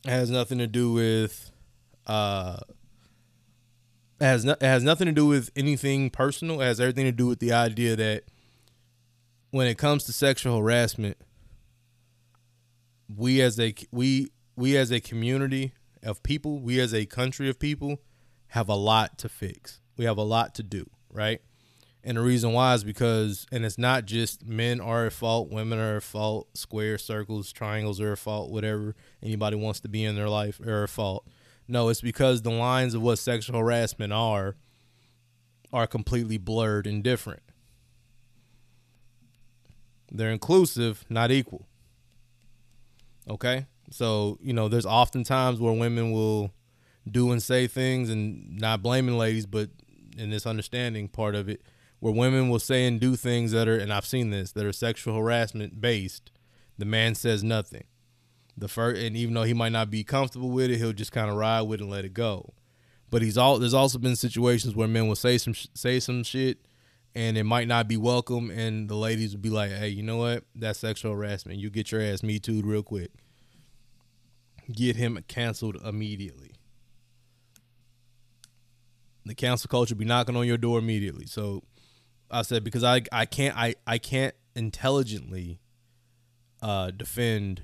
It 0.05 0.11
has 0.11 0.29
nothing 0.29 0.57
to 0.59 0.67
do 0.67 0.91
with 0.91 1.51
uh 2.05 2.59
it 4.19 4.25
has 4.25 4.45
no, 4.45 4.53
it 4.53 4.61
has 4.61 4.83
nothing 4.83 5.07
to 5.07 5.11
do 5.11 5.25
with 5.25 5.49
anything 5.55 6.09
personal. 6.09 6.61
It 6.61 6.65
has 6.65 6.79
everything 6.79 7.05
to 7.05 7.11
do 7.11 7.27
with 7.27 7.39
the 7.39 7.51
idea 7.51 7.95
that 7.95 8.23
when 9.51 9.67
it 9.67 9.77
comes 9.77 10.03
to 10.05 10.13
sexual 10.13 10.59
harassment, 10.59 11.17
we 13.13 13.41
as 13.41 13.59
a 13.59 13.73
we 13.91 14.31
we 14.55 14.77
as 14.77 14.91
a 14.91 14.99
community 14.99 15.73
of 16.01 16.23
people, 16.23 16.59
we 16.59 16.79
as 16.79 16.93
a 16.93 17.05
country 17.05 17.49
of 17.49 17.59
people 17.59 17.99
have 18.53 18.69
a 18.69 18.75
lot 18.75 19.17
to 19.17 19.27
fix. 19.27 19.81
We 19.97 20.05
have 20.05 20.17
a 20.19 20.23
lot 20.23 20.53
to 20.55 20.63
do, 20.63 20.87
right? 21.09 21.41
And 22.03 22.17
the 22.17 22.21
reason 22.21 22.53
why 22.53 22.75
is 22.75 22.83
because, 22.83 23.47
and 23.51 23.65
it's 23.65 23.79
not 23.79 24.05
just 24.05 24.45
men 24.45 24.79
are 24.79 25.07
at 25.07 25.13
fault, 25.13 25.49
women 25.49 25.79
are 25.79 25.97
at 25.97 26.03
fault, 26.03 26.55
square, 26.55 26.99
circles, 26.99 27.51
triangles 27.51 27.99
are 27.99 28.11
at 28.11 28.19
fault, 28.19 28.51
whatever 28.51 28.93
anybody 29.23 29.55
wants 29.55 29.79
to 29.79 29.87
be 29.87 30.05
in 30.05 30.15
their 30.15 30.29
life 30.29 30.59
are 30.59 30.83
at 30.83 30.91
fault. 30.91 31.27
No, 31.67 31.89
it's 31.89 32.01
because 32.01 32.43
the 32.43 32.51
lines 32.51 32.93
of 32.93 33.01
what 33.01 33.17
sexual 33.17 33.57
harassment 33.57 34.13
are 34.13 34.55
are 35.71 35.87
completely 35.87 36.37
blurred 36.37 36.85
and 36.85 37.03
different. 37.03 37.41
They're 40.11 40.29
inclusive, 40.29 41.05
not 41.09 41.31
equal. 41.31 41.65
Okay? 43.27 43.65
So, 43.89 44.37
you 44.43 44.53
know, 44.53 44.67
there's 44.67 44.85
often 44.85 45.23
times 45.23 45.59
where 45.59 45.73
women 45.73 46.11
will 46.11 46.51
do 47.09 47.31
and 47.31 47.41
say 47.41 47.67
things 47.67 48.09
and 48.09 48.57
not 48.57 48.81
blaming 48.81 49.17
ladies, 49.17 49.45
but 49.45 49.69
in 50.17 50.29
this 50.29 50.45
understanding 50.45 51.07
part 51.07 51.35
of 51.35 51.49
it, 51.49 51.61
where 51.99 52.13
women 52.13 52.49
will 52.49 52.59
say 52.59 52.85
and 52.85 52.99
do 52.99 53.15
things 53.15 53.51
that 53.51 53.67
are, 53.67 53.77
and 53.77 53.91
I've 53.93 54.05
seen 54.05 54.29
this, 54.29 54.51
that 54.53 54.65
are 54.65 54.73
sexual 54.73 55.15
harassment 55.15 55.79
based. 55.79 56.31
The 56.77 56.85
man 56.85 57.15
says 57.15 57.43
nothing. 57.43 57.85
The 58.57 58.67
first, 58.67 59.01
and 59.01 59.15
even 59.15 59.33
though 59.33 59.43
he 59.43 59.53
might 59.53 59.71
not 59.71 59.89
be 59.89 60.03
comfortable 60.03 60.49
with 60.49 60.69
it, 60.69 60.77
he'll 60.77 60.93
just 60.93 61.11
kind 61.11 61.29
of 61.29 61.35
ride 61.35 61.61
with 61.61 61.79
it 61.79 61.83
and 61.83 61.91
let 61.91 62.05
it 62.05 62.13
go. 62.13 62.53
But 63.09 63.21
he's 63.21 63.37
all. 63.37 63.59
There's 63.59 63.73
also 63.73 63.99
been 63.99 64.15
situations 64.15 64.75
where 64.75 64.87
men 64.87 65.07
will 65.07 65.15
say 65.15 65.37
some 65.37 65.53
say 65.53 65.99
some 65.99 66.23
shit, 66.23 66.65
and 67.15 67.37
it 67.37 67.43
might 67.43 67.67
not 67.67 67.87
be 67.87 67.97
welcome, 67.97 68.49
and 68.49 68.89
the 68.89 68.95
ladies 68.95 69.33
would 69.33 69.41
be 69.41 69.49
like, 69.49 69.71
"Hey, 69.71 69.89
you 69.89 70.03
know 70.03 70.17
what? 70.17 70.43
That's 70.55 70.79
sexual 70.79 71.13
harassment. 71.13 71.59
You 71.59 71.69
get 71.69 71.91
your 71.91 72.01
ass 72.01 72.23
me 72.23 72.39
too 72.39 72.61
real 72.63 72.83
quick. 72.83 73.11
Get 74.71 74.95
him 74.95 75.23
canceled 75.27 75.77
immediately." 75.83 76.52
The 79.25 79.35
cancel 79.35 79.67
culture 79.67 79.95
be 79.95 80.05
knocking 80.05 80.35
on 80.35 80.45
your 80.45 80.57
door 80.57 80.79
immediately. 80.79 81.25
So 81.25 81.63
I 82.29 82.41
said 82.41 82.63
because 82.63 82.83
I 82.83 83.01
I 83.11 83.25
can't 83.25 83.57
I 83.57 83.75
I 83.85 83.97
can't 83.97 84.33
intelligently 84.55 85.59
uh, 86.61 86.91
defend 86.91 87.63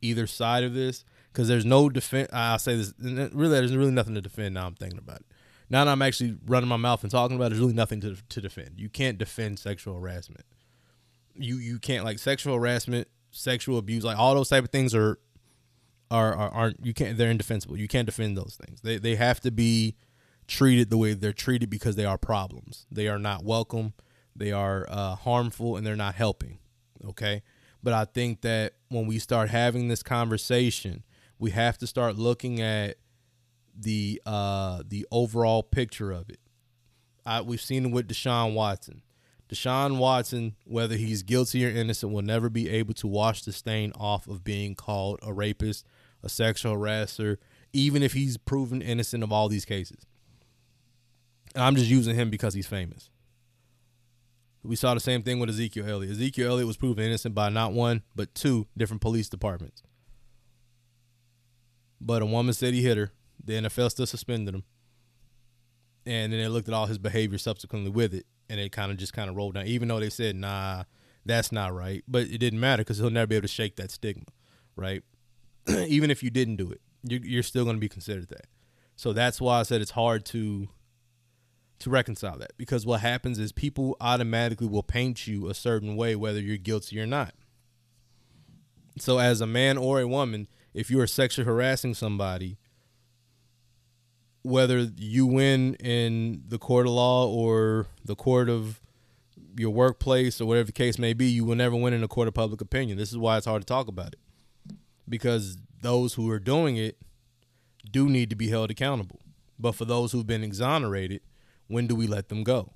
either 0.00 0.26
side 0.26 0.64
of 0.64 0.74
this 0.74 1.04
because 1.32 1.48
there's 1.48 1.64
no 1.64 1.88
defend. 1.88 2.28
I'll 2.32 2.58
say 2.58 2.76
this 2.76 2.92
really 2.98 3.48
there's 3.48 3.76
really 3.76 3.92
nothing 3.92 4.14
to 4.14 4.20
defend. 4.20 4.54
Now 4.54 4.66
I'm 4.66 4.74
thinking 4.74 4.98
about 4.98 5.20
it. 5.20 5.26
Now 5.70 5.84
that 5.84 5.90
I'm 5.90 6.02
actually 6.02 6.36
running 6.46 6.68
my 6.68 6.76
mouth 6.76 7.02
and 7.02 7.10
talking 7.10 7.36
about 7.36 7.46
it, 7.46 7.48
there's 7.50 7.60
really 7.60 7.72
nothing 7.72 8.00
to 8.02 8.16
to 8.28 8.40
defend. 8.40 8.72
You 8.76 8.88
can't 8.88 9.18
defend 9.18 9.58
sexual 9.58 9.98
harassment. 9.98 10.44
You 11.34 11.56
you 11.56 11.78
can't 11.78 12.04
like 12.04 12.18
sexual 12.18 12.56
harassment, 12.56 13.08
sexual 13.30 13.78
abuse, 13.78 14.04
like 14.04 14.18
all 14.18 14.34
those 14.34 14.48
type 14.48 14.64
of 14.64 14.70
things 14.70 14.94
are 14.94 15.18
are, 16.10 16.34
are 16.34 16.50
aren't 16.50 16.84
you 16.84 16.92
can't 16.92 17.16
they're 17.16 17.30
indefensible. 17.30 17.78
You 17.78 17.88
can't 17.88 18.06
defend 18.06 18.36
those 18.36 18.58
things. 18.62 18.80
They 18.82 18.98
they 18.98 19.16
have 19.16 19.40
to 19.40 19.50
be 19.50 19.96
treated 20.46 20.90
the 20.90 20.96
way 20.96 21.14
they're 21.14 21.32
treated 21.32 21.70
because 21.70 21.96
they 21.96 22.04
are 22.04 22.18
problems. 22.18 22.86
They 22.90 23.08
are 23.08 23.18
not 23.18 23.44
welcome. 23.44 23.94
They 24.34 24.52
are 24.52 24.86
uh, 24.88 25.16
harmful 25.16 25.76
and 25.76 25.86
they're 25.86 25.96
not 25.96 26.14
helping. 26.14 26.58
Okay. 27.04 27.42
But 27.82 27.92
I 27.94 28.04
think 28.04 28.42
that 28.42 28.74
when 28.88 29.06
we 29.06 29.18
start 29.18 29.50
having 29.50 29.88
this 29.88 30.02
conversation, 30.02 31.04
we 31.38 31.50
have 31.50 31.78
to 31.78 31.86
start 31.86 32.16
looking 32.16 32.60
at 32.60 32.96
the 33.76 34.22
uh, 34.24 34.82
the 34.86 35.06
overall 35.10 35.62
picture 35.62 36.12
of 36.12 36.28
it. 36.28 36.38
I, 37.24 37.40
we've 37.40 37.60
seen 37.60 37.86
it 37.86 37.92
with 37.92 38.08
Deshaun 38.08 38.54
Watson. 38.54 39.02
Deshaun 39.48 39.98
Watson, 39.98 40.54
whether 40.64 40.96
he's 40.96 41.22
guilty 41.22 41.66
or 41.66 41.68
innocent, 41.68 42.12
will 42.12 42.22
never 42.22 42.48
be 42.48 42.70
able 42.70 42.94
to 42.94 43.06
wash 43.06 43.42
the 43.42 43.52
stain 43.52 43.92
off 43.96 44.26
of 44.26 44.44
being 44.44 44.74
called 44.74 45.18
a 45.22 45.32
rapist, 45.32 45.84
a 46.22 46.28
sexual 46.28 46.76
harasser, 46.76 47.36
even 47.72 48.02
if 48.02 48.14
he's 48.14 48.36
proven 48.36 48.80
innocent 48.80 49.22
of 49.22 49.32
all 49.32 49.48
these 49.48 49.64
cases. 49.64 50.06
I'm 51.56 51.76
just 51.76 51.90
using 51.90 52.14
him 52.14 52.30
because 52.30 52.54
he's 52.54 52.66
famous. 52.66 53.10
We 54.64 54.76
saw 54.76 54.94
the 54.94 55.00
same 55.00 55.22
thing 55.22 55.40
with 55.40 55.50
Ezekiel 55.50 55.88
Elliott. 55.88 56.12
Ezekiel 56.12 56.52
Elliott 56.52 56.66
was 56.66 56.76
proven 56.76 57.04
innocent 57.04 57.34
by 57.34 57.48
not 57.48 57.72
one, 57.72 58.02
but 58.14 58.34
two 58.34 58.68
different 58.76 59.00
police 59.00 59.28
departments. 59.28 59.82
But 62.00 62.22
a 62.22 62.26
woman 62.26 62.54
said 62.54 62.74
he 62.74 62.82
hit 62.82 62.96
her. 62.96 63.12
The 63.44 63.54
NFL 63.54 63.90
still 63.90 64.06
suspended 64.06 64.54
him. 64.54 64.64
And 66.06 66.32
then 66.32 66.40
they 66.40 66.48
looked 66.48 66.68
at 66.68 66.74
all 66.74 66.86
his 66.86 66.98
behavior 66.98 67.38
subsequently 67.38 67.90
with 67.90 68.14
it, 68.14 68.26
and 68.48 68.60
it 68.60 68.72
kind 68.72 68.90
of 68.90 68.98
just 68.98 69.12
kind 69.12 69.28
of 69.28 69.36
rolled 69.36 69.54
down. 69.54 69.66
Even 69.66 69.88
though 69.88 70.00
they 70.00 70.10
said, 70.10 70.36
nah, 70.36 70.84
that's 71.24 71.52
not 71.52 71.74
right. 71.74 72.02
But 72.08 72.22
it 72.26 72.38
didn't 72.38 72.60
matter 72.60 72.82
because 72.82 72.98
he'll 72.98 73.10
never 73.10 73.26
be 73.26 73.36
able 73.36 73.42
to 73.42 73.48
shake 73.48 73.76
that 73.76 73.90
stigma, 73.90 74.26
right? 74.76 75.02
Even 75.68 76.10
if 76.10 76.22
you 76.22 76.30
didn't 76.30 76.56
do 76.56 76.70
it, 76.70 76.80
you're 77.04 77.42
still 77.42 77.64
going 77.64 77.76
to 77.76 77.80
be 77.80 77.88
considered 77.88 78.28
that. 78.28 78.46
So 78.96 79.12
that's 79.12 79.40
why 79.40 79.60
I 79.60 79.62
said 79.64 79.80
it's 79.80 79.92
hard 79.92 80.24
to 80.26 80.68
to 81.82 81.90
reconcile 81.90 82.38
that 82.38 82.52
because 82.56 82.86
what 82.86 83.00
happens 83.00 83.38
is 83.38 83.52
people 83.52 83.96
automatically 84.00 84.66
will 84.66 84.82
paint 84.82 85.26
you 85.26 85.48
a 85.48 85.54
certain 85.54 85.96
way 85.96 86.16
whether 86.16 86.40
you're 86.40 86.56
guilty 86.56 87.00
or 87.00 87.06
not. 87.06 87.34
So 88.98 89.18
as 89.18 89.40
a 89.40 89.46
man 89.46 89.78
or 89.78 90.00
a 90.00 90.06
woman, 90.08 90.48
if 90.74 90.90
you 90.90 91.00
are 91.00 91.06
sexually 91.06 91.46
harassing 91.46 91.94
somebody, 91.94 92.58
whether 94.42 94.88
you 94.96 95.26
win 95.26 95.74
in 95.74 96.42
the 96.48 96.58
court 96.58 96.86
of 96.86 96.92
law 96.92 97.28
or 97.28 97.86
the 98.04 98.16
court 98.16 98.48
of 98.48 98.80
your 99.56 99.70
workplace 99.70 100.40
or 100.40 100.46
whatever 100.46 100.66
the 100.66 100.72
case 100.72 100.98
may 100.98 101.12
be, 101.12 101.26
you 101.26 101.44
will 101.44 101.54
never 101.54 101.76
win 101.76 101.92
in 101.92 102.02
a 102.02 102.08
court 102.08 102.28
of 102.28 102.34
public 102.34 102.60
opinion. 102.60 102.98
This 102.98 103.10
is 103.10 103.18
why 103.18 103.36
it's 103.36 103.46
hard 103.46 103.62
to 103.62 103.66
talk 103.66 103.88
about 103.88 104.14
it. 104.14 104.76
Because 105.08 105.58
those 105.80 106.14
who 106.14 106.30
are 106.30 106.38
doing 106.38 106.76
it 106.76 106.96
do 107.90 108.08
need 108.08 108.30
to 108.30 108.36
be 108.36 108.48
held 108.48 108.70
accountable. 108.70 109.20
But 109.58 109.72
for 109.72 109.84
those 109.84 110.12
who've 110.12 110.26
been 110.26 110.44
exonerated, 110.44 111.20
when 111.72 111.86
do 111.86 111.94
we 111.96 112.06
let 112.06 112.28
them 112.28 112.44
go? 112.44 112.74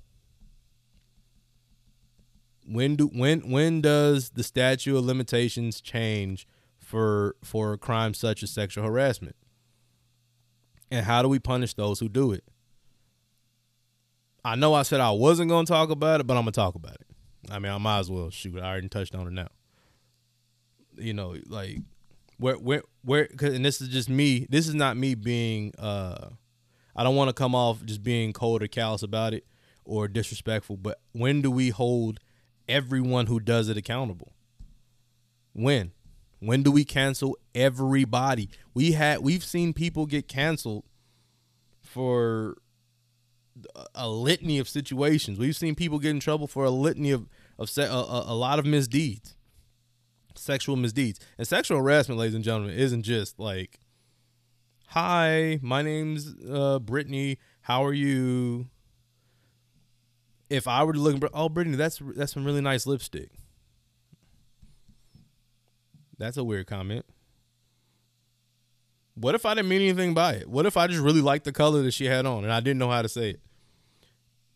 When 2.65 2.95
do 2.95 3.07
when 3.07 3.51
when 3.51 3.79
does 3.81 4.31
the 4.31 4.43
statute 4.43 4.97
of 4.97 5.05
limitations 5.05 5.79
change 5.79 6.47
for 6.79 7.35
for 7.43 7.77
crimes 7.77 8.17
such 8.17 8.41
as 8.41 8.49
sexual 8.49 8.83
harassment? 8.83 9.35
And 10.89 11.05
how 11.05 11.21
do 11.21 11.29
we 11.29 11.37
punish 11.37 11.75
those 11.75 11.99
who 11.99 12.09
do 12.09 12.31
it? 12.31 12.43
I 14.43 14.55
know 14.55 14.73
I 14.73 14.81
said 14.81 14.99
I 14.99 15.11
wasn't 15.11 15.49
going 15.49 15.65
to 15.65 15.71
talk 15.71 15.91
about 15.91 16.21
it, 16.21 16.27
but 16.27 16.35
I'm 16.35 16.43
going 16.43 16.53
to 16.53 16.59
talk 16.59 16.75
about 16.75 16.95
it. 16.95 17.07
I 17.51 17.59
mean, 17.59 17.71
I 17.71 17.77
might 17.77 17.99
as 17.99 18.09
well 18.09 18.29
shoot. 18.29 18.57
I 18.59 18.67
already 18.67 18.89
touched 18.89 19.13
on 19.13 19.27
it 19.27 19.33
now. 19.33 19.49
You 20.95 21.13
know, 21.13 21.35
like 21.47 21.77
where 22.39 22.55
where 22.55 22.81
where 23.03 23.29
and 23.41 23.63
this 23.63 23.79
is 23.79 23.89
just 23.89 24.09
me. 24.09 24.47
This 24.49 24.67
is 24.67 24.73
not 24.73 24.97
me 24.97 25.13
being 25.13 25.73
uh 25.77 26.29
I 26.97 27.03
don't 27.03 27.15
want 27.15 27.29
to 27.29 27.33
come 27.33 27.53
off 27.53 27.85
just 27.85 28.03
being 28.03 28.33
cold 28.33 28.63
or 28.63 28.67
callous 28.67 29.03
about 29.03 29.33
it 29.33 29.45
or 29.85 30.07
disrespectful, 30.07 30.77
but 30.77 30.99
when 31.13 31.41
do 31.41 31.51
we 31.51 31.69
hold 31.69 32.19
everyone 32.67 33.27
who 33.27 33.39
does 33.39 33.69
it 33.69 33.77
accountable? 33.77 34.33
When? 35.53 35.91
When 36.39 36.63
do 36.63 36.71
we 36.71 36.83
cancel 36.83 37.37
everybody? 37.55 38.49
We 38.73 38.91
had 38.91 39.19
we've 39.19 39.43
seen 39.43 39.73
people 39.73 40.05
get 40.05 40.27
canceled 40.27 40.85
for 41.81 42.57
a 43.95 44.07
litany 44.07 44.59
of 44.59 44.69
situations. 44.69 45.39
We've 45.39 45.55
seen 45.55 45.73
people 45.75 45.99
get 45.99 46.11
in 46.11 46.19
trouble 46.19 46.47
for 46.47 46.65
a 46.65 46.69
litany 46.69 47.11
of 47.11 47.27
of 47.57 47.69
se- 47.69 47.87
a, 47.87 47.91
a, 47.91 48.33
a 48.33 48.35
lot 48.35 48.59
of 48.59 48.65
misdeeds, 48.65 49.35
sexual 50.35 50.75
misdeeds, 50.75 51.19
and 51.37 51.47
sexual 51.47 51.79
harassment, 51.79 52.19
ladies 52.19 52.35
and 52.35 52.43
gentlemen, 52.43 52.75
isn't 52.75 53.03
just 53.03 53.39
like, 53.39 53.79
"Hi, 54.87 55.59
my 55.61 55.81
name's 55.81 56.35
uh, 56.49 56.79
Brittany. 56.79 57.37
How 57.61 57.85
are 57.85 57.93
you?" 57.93 58.67
If 60.49 60.67
I 60.67 60.83
were 60.83 60.93
to 60.93 60.99
look, 60.99 61.29
oh, 61.33 61.49
Brittany, 61.49 61.75
that's 61.75 62.01
that's 62.15 62.33
some 62.33 62.45
really 62.45 62.61
nice 62.61 62.87
lipstick. 62.87 63.31
That's 66.17 66.37
a 66.37 66.43
weird 66.43 66.67
comment. 66.67 67.05
What 69.15 69.35
if 69.35 69.45
I 69.45 69.55
didn't 69.55 69.69
mean 69.69 69.81
anything 69.81 70.13
by 70.13 70.33
it? 70.33 70.47
What 70.47 70.65
if 70.65 70.77
I 70.77 70.87
just 70.87 71.01
really 71.01 71.21
liked 71.21 71.45
the 71.45 71.51
color 71.51 71.81
that 71.81 71.93
she 71.93 72.05
had 72.05 72.25
on 72.25 72.43
and 72.43 72.53
I 72.53 72.59
didn't 72.59 72.77
know 72.77 72.91
how 72.91 73.01
to 73.01 73.09
say 73.09 73.31
it? 73.31 73.41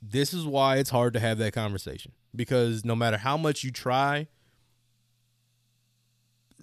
This 0.01 0.33
is 0.33 0.45
why 0.45 0.77
it's 0.77 0.91
hard 0.91 1.13
to 1.13 1.19
have 1.19 1.37
that 1.39 1.53
conversation 1.53 2.11
because 2.35 2.85
no 2.85 2.95
matter 2.95 3.17
how 3.17 3.37
much 3.37 3.63
you 3.63 3.71
try 3.71 4.27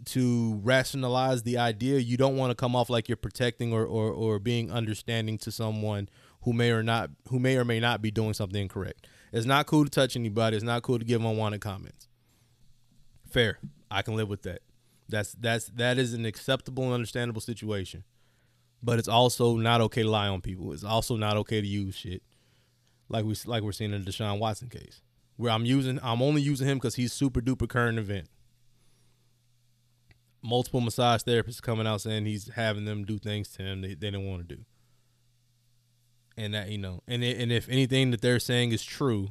to 0.09 0.61
rationalize 0.63 1.43
the 1.43 1.59
idea, 1.59 1.99
you 1.99 2.17
don't 2.17 2.37
want 2.37 2.51
to 2.51 2.55
come 2.55 2.77
off 2.77 2.91
like 2.91 3.09
you're 3.09 3.17
protecting 3.17 3.73
or, 3.73 3.85
or, 3.85 4.11
or 4.11 4.39
being 4.39 4.71
understanding 4.71 5.39
to 5.39 5.51
someone 5.51 6.09
who 6.43 6.53
may 6.53 6.71
or 6.71 6.83
not 6.83 7.11
who 7.29 7.39
may 7.39 7.57
or 7.57 7.65
may 7.65 7.81
not 7.81 8.03
be 8.03 8.11
doing 8.11 8.35
something 8.35 8.63
incorrect. 8.63 9.07
It's 9.33 9.47
not 9.47 9.67
cool 9.67 9.85
to 9.85 9.91
touch 9.91 10.17
anybody. 10.17 10.57
It's 10.57 10.65
not 10.65 10.83
cool 10.83 10.99
to 10.99 11.05
give 11.05 11.23
unwanted 11.25 11.61
comments. 11.61 12.09
Fair. 13.31 13.59
I 13.91 14.03
can 14.03 14.17
live 14.17 14.29
with 14.29 14.43
that. 14.43 14.61
That's 15.09 15.33
that's 15.33 15.67
that 15.75 15.99
is 15.99 16.13
an 16.13 16.27
acceptable 16.27 16.85
and 16.85 16.93
understandable 16.93 17.41
situation. 17.41 18.05
But 18.83 18.99
it's 18.99 19.09
also 19.09 19.57
not 19.57 19.81
okay 19.81 20.03
to 20.03 20.11
lie 20.11 20.29
on 20.29 20.41
people. 20.41 20.73
It's 20.73 20.85
also 20.85 21.17
not 21.17 21.37
okay 21.37 21.61
to 21.61 21.67
use 21.67 21.97
shit 21.97 22.23
like 23.09 23.25
we 23.25 23.35
like 23.47 23.63
we're 23.63 23.73
seeing 23.73 23.93
in 23.93 24.05
the 24.05 24.11
Deshaun 24.11 24.39
Watson 24.39 24.69
case, 24.69 25.01
where 25.37 25.53
I'm 25.53 25.65
using 25.65 25.99
I'm 26.03 26.23
only 26.23 26.43
using 26.43 26.67
him 26.67 26.79
because 26.79 26.95
he's 26.95 27.13
super 27.13 27.41
duper 27.41 27.69
current 27.69 27.99
event. 27.99 28.29
Multiple 30.43 30.81
massage 30.81 31.23
therapists 31.23 31.61
coming 31.61 31.87
out 31.87 32.01
saying 32.01 32.27
he's 32.27 32.49
having 32.55 32.85
them 32.85 33.05
do 33.05 33.19
things 33.19 33.49
to 33.51 33.63
him 33.63 33.81
they, 33.81 33.89
they 33.89 34.11
didn't 34.11 34.27
want 34.27 34.49
to 34.49 34.57
do, 34.57 34.63
and 36.37 36.55
that 36.55 36.69
you 36.69 36.79
know, 36.79 37.03
and 37.09 37.25
and 37.25 37.51
if 37.51 37.69
anything 37.69 38.13
that 38.13 38.21
they're 38.21 38.39
saying 38.39 38.71
is 38.71 38.85
true, 38.85 39.31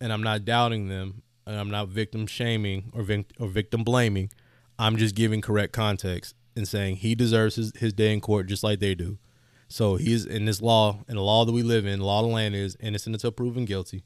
and 0.00 0.12
I'm 0.12 0.22
not 0.22 0.44
doubting 0.44 0.88
them, 0.88 1.22
and 1.46 1.56
I'm 1.56 1.70
not 1.70 1.88
victim 1.88 2.26
shaming 2.26 2.90
or 2.94 3.02
vic- 3.02 3.32
or 3.38 3.48
victim 3.48 3.84
blaming, 3.84 4.30
I'm 4.78 4.96
just 4.96 5.14
giving 5.14 5.40
correct 5.40 5.72
context 5.72 6.34
and 6.56 6.66
saying 6.66 6.96
he 6.96 7.14
deserves 7.14 7.56
his, 7.56 7.72
his 7.76 7.92
day 7.92 8.12
in 8.12 8.20
court 8.20 8.46
just 8.46 8.62
like 8.62 8.80
they 8.80 8.94
do. 8.94 9.18
So 9.68 9.96
he's 9.96 10.24
in 10.24 10.44
this 10.44 10.60
law, 10.62 11.00
in 11.08 11.16
the 11.16 11.22
law 11.22 11.44
that 11.44 11.52
we 11.52 11.62
live 11.62 11.86
in, 11.86 12.00
law 12.00 12.20
of 12.20 12.28
the 12.28 12.32
land 12.32 12.54
is 12.54 12.76
innocent 12.80 13.14
until 13.16 13.32
proven 13.32 13.64
guilty. 13.64 14.04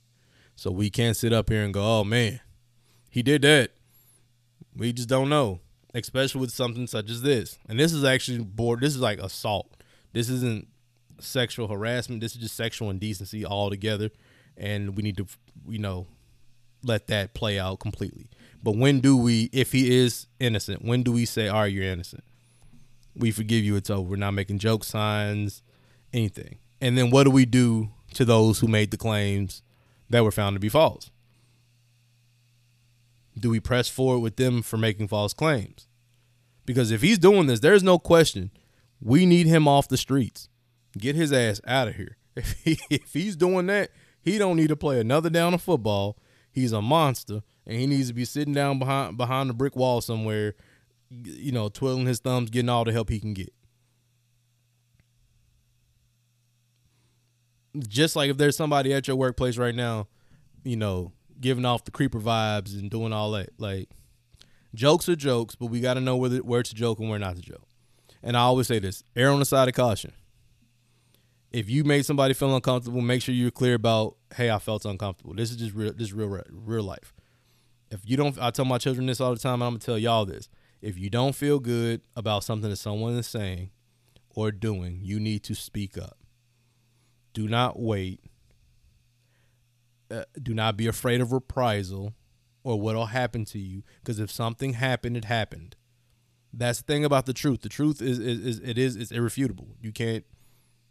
So 0.56 0.70
we 0.70 0.90
can't 0.90 1.16
sit 1.16 1.32
up 1.32 1.50
here 1.50 1.62
and 1.62 1.74
go, 1.74 1.82
oh 2.00 2.04
man, 2.04 2.40
he 3.10 3.22
did 3.22 3.42
that. 3.42 3.72
We 4.74 4.92
just 4.92 5.08
don't 5.08 5.28
know, 5.28 5.60
especially 6.04 6.40
with 6.40 6.50
something 6.50 6.86
such 6.86 7.10
as 7.10 7.22
this. 7.22 7.58
And 7.68 7.78
this 7.78 7.92
is 7.92 8.04
actually 8.04 8.38
board. 8.38 8.80
This 8.80 8.94
is 8.94 9.00
like 9.00 9.18
assault. 9.18 9.76
This 10.12 10.28
isn't 10.28 10.68
sexual 11.20 11.68
harassment. 11.68 12.20
This 12.20 12.34
is 12.34 12.42
just 12.42 12.56
sexual 12.56 12.90
indecency 12.90 13.44
altogether. 13.44 14.10
And 14.56 14.96
we 14.96 15.02
need 15.02 15.16
to, 15.18 15.26
you 15.68 15.78
know, 15.78 16.06
let 16.82 17.08
that 17.08 17.34
play 17.34 17.58
out 17.58 17.80
completely. 17.80 18.28
But 18.62 18.76
when 18.76 19.00
do 19.00 19.16
we, 19.16 19.50
if 19.52 19.72
he 19.72 19.96
is 19.98 20.26
innocent, 20.40 20.84
when 20.84 21.02
do 21.02 21.12
we 21.12 21.24
say, 21.24 21.48
all 21.48 21.60
right, 21.60 21.72
you're 21.72 21.84
innocent? 21.84 22.24
We 23.16 23.30
forgive 23.30 23.64
you, 23.64 23.76
it's 23.76 23.90
over. 23.90 24.10
We're 24.10 24.16
not 24.16 24.32
making 24.32 24.58
joke 24.58 24.84
signs, 24.84 25.62
anything. 26.12 26.58
And 26.80 26.96
then 26.96 27.10
what 27.10 27.24
do 27.24 27.30
we 27.30 27.44
do 27.44 27.90
to 28.14 28.24
those 28.24 28.60
who 28.60 28.68
made 28.68 28.90
the 28.90 28.96
claims 28.96 29.62
that 30.08 30.22
were 30.24 30.30
found 30.30 30.54
to 30.54 30.60
be 30.60 30.68
false? 30.68 31.10
Do 33.36 33.50
we 33.50 33.60
press 33.60 33.88
forward 33.88 34.20
with 34.20 34.36
them 34.36 34.62
for 34.62 34.76
making 34.76 35.08
false 35.08 35.32
claims? 35.32 35.87
Because 36.68 36.90
if 36.90 37.00
he's 37.00 37.18
doing 37.18 37.46
this, 37.46 37.60
there's 37.60 37.82
no 37.82 37.98
question. 37.98 38.50
We 39.00 39.24
need 39.24 39.46
him 39.46 39.66
off 39.66 39.88
the 39.88 39.96
streets. 39.96 40.50
Get 40.98 41.16
his 41.16 41.32
ass 41.32 41.62
out 41.66 41.88
of 41.88 41.96
here. 41.96 42.18
If, 42.36 42.62
he, 42.62 42.78
if 42.90 43.14
he's 43.14 43.36
doing 43.36 43.66
that, 43.66 43.90
he 44.20 44.36
don't 44.36 44.56
need 44.56 44.68
to 44.68 44.76
play 44.76 45.00
another 45.00 45.30
down 45.30 45.54
of 45.54 45.62
football. 45.62 46.18
He's 46.52 46.72
a 46.72 46.82
monster 46.82 47.40
and 47.66 47.80
he 47.80 47.86
needs 47.86 48.08
to 48.08 48.14
be 48.14 48.26
sitting 48.26 48.52
down 48.52 48.78
behind 48.78 49.16
behind 49.16 49.48
a 49.48 49.54
brick 49.54 49.74
wall 49.74 50.02
somewhere, 50.02 50.54
you 51.08 51.50
know, 51.50 51.70
twiddling 51.70 52.06
his 52.06 52.20
thumbs, 52.20 52.50
getting 52.50 52.68
all 52.68 52.84
the 52.84 52.92
help 52.92 53.08
he 53.08 53.18
can 53.18 53.32
get. 53.32 53.52
Just 57.88 58.14
like 58.14 58.30
if 58.30 58.36
there's 58.36 58.56
somebody 58.56 58.92
at 58.92 59.08
your 59.08 59.16
workplace 59.16 59.56
right 59.56 59.74
now, 59.74 60.06
you 60.62 60.76
know, 60.76 61.12
giving 61.40 61.64
off 61.64 61.84
the 61.84 61.90
creeper 61.90 62.20
vibes 62.20 62.78
and 62.78 62.90
doing 62.90 63.12
all 63.14 63.32
that, 63.32 63.48
like 63.58 63.88
jokes 64.74 65.08
are 65.08 65.16
jokes, 65.16 65.54
but 65.54 65.66
we 65.66 65.80
got 65.80 65.94
to 65.94 66.00
know 66.00 66.16
where 66.16 66.30
the, 66.30 66.38
where 66.38 66.62
to 66.62 66.74
joke 66.74 66.98
and 67.00 67.08
where 67.08 67.18
not 67.18 67.36
to 67.36 67.42
joke. 67.42 67.66
And 68.22 68.36
I 68.36 68.40
always 68.40 68.66
say 68.66 68.78
this: 68.78 69.02
err 69.16 69.30
on 69.30 69.38
the 69.38 69.46
side 69.46 69.68
of 69.68 69.74
caution. 69.74 70.12
If 71.50 71.70
you 71.70 71.82
made 71.82 72.04
somebody 72.04 72.34
feel 72.34 72.54
uncomfortable, 72.54 73.00
make 73.00 73.22
sure 73.22 73.34
you're 73.34 73.50
clear 73.50 73.74
about, 73.74 74.16
hey, 74.34 74.50
I 74.50 74.58
felt 74.58 74.84
uncomfortable. 74.84 75.34
This 75.34 75.50
is 75.50 75.56
just 75.56 75.74
real. 75.74 75.92
This 75.92 76.08
is 76.08 76.12
real, 76.12 76.42
real 76.50 76.82
life 76.82 77.14
if 77.90 78.00
you 78.04 78.16
don't, 78.16 78.38
I 78.40 78.50
tell 78.50 78.64
my 78.64 78.78
children 78.78 79.06
this 79.06 79.20
all 79.20 79.32
the 79.32 79.40
time. 79.40 79.54
And 79.54 79.64
I'm 79.64 79.70
gonna 79.70 79.78
tell 79.80 79.98
y'all 79.98 80.24
this. 80.24 80.48
If 80.80 80.98
you 80.98 81.10
don't 81.10 81.34
feel 81.34 81.58
good 81.58 82.02
about 82.16 82.44
something 82.44 82.70
that 82.70 82.76
someone 82.76 83.14
is 83.14 83.26
saying 83.26 83.70
or 84.30 84.52
doing, 84.52 85.00
you 85.02 85.18
need 85.18 85.42
to 85.44 85.54
speak 85.54 85.98
up. 85.98 86.18
Do 87.32 87.48
not 87.48 87.80
wait. 87.80 88.20
Uh, 90.10 90.24
do 90.40 90.54
not 90.54 90.76
be 90.76 90.86
afraid 90.86 91.20
of 91.20 91.32
reprisal 91.32 92.14
or 92.62 92.80
what'll 92.80 93.06
happen 93.06 93.44
to 93.46 93.58
you. 93.58 93.82
Because 94.00 94.18
if 94.18 94.30
something 94.30 94.74
happened, 94.74 95.16
it 95.16 95.24
happened. 95.24 95.76
That's 96.52 96.78
the 96.78 96.84
thing 96.84 97.04
about 97.04 97.26
the 97.26 97.32
truth. 97.32 97.60
The 97.60 97.68
truth 97.68 98.00
is, 98.00 98.18
is, 98.18 98.40
is 98.40 98.58
it 98.60 98.78
is 98.78 98.96
it's 98.96 99.12
irrefutable. 99.12 99.68
You 99.80 99.92
can't, 99.92 100.24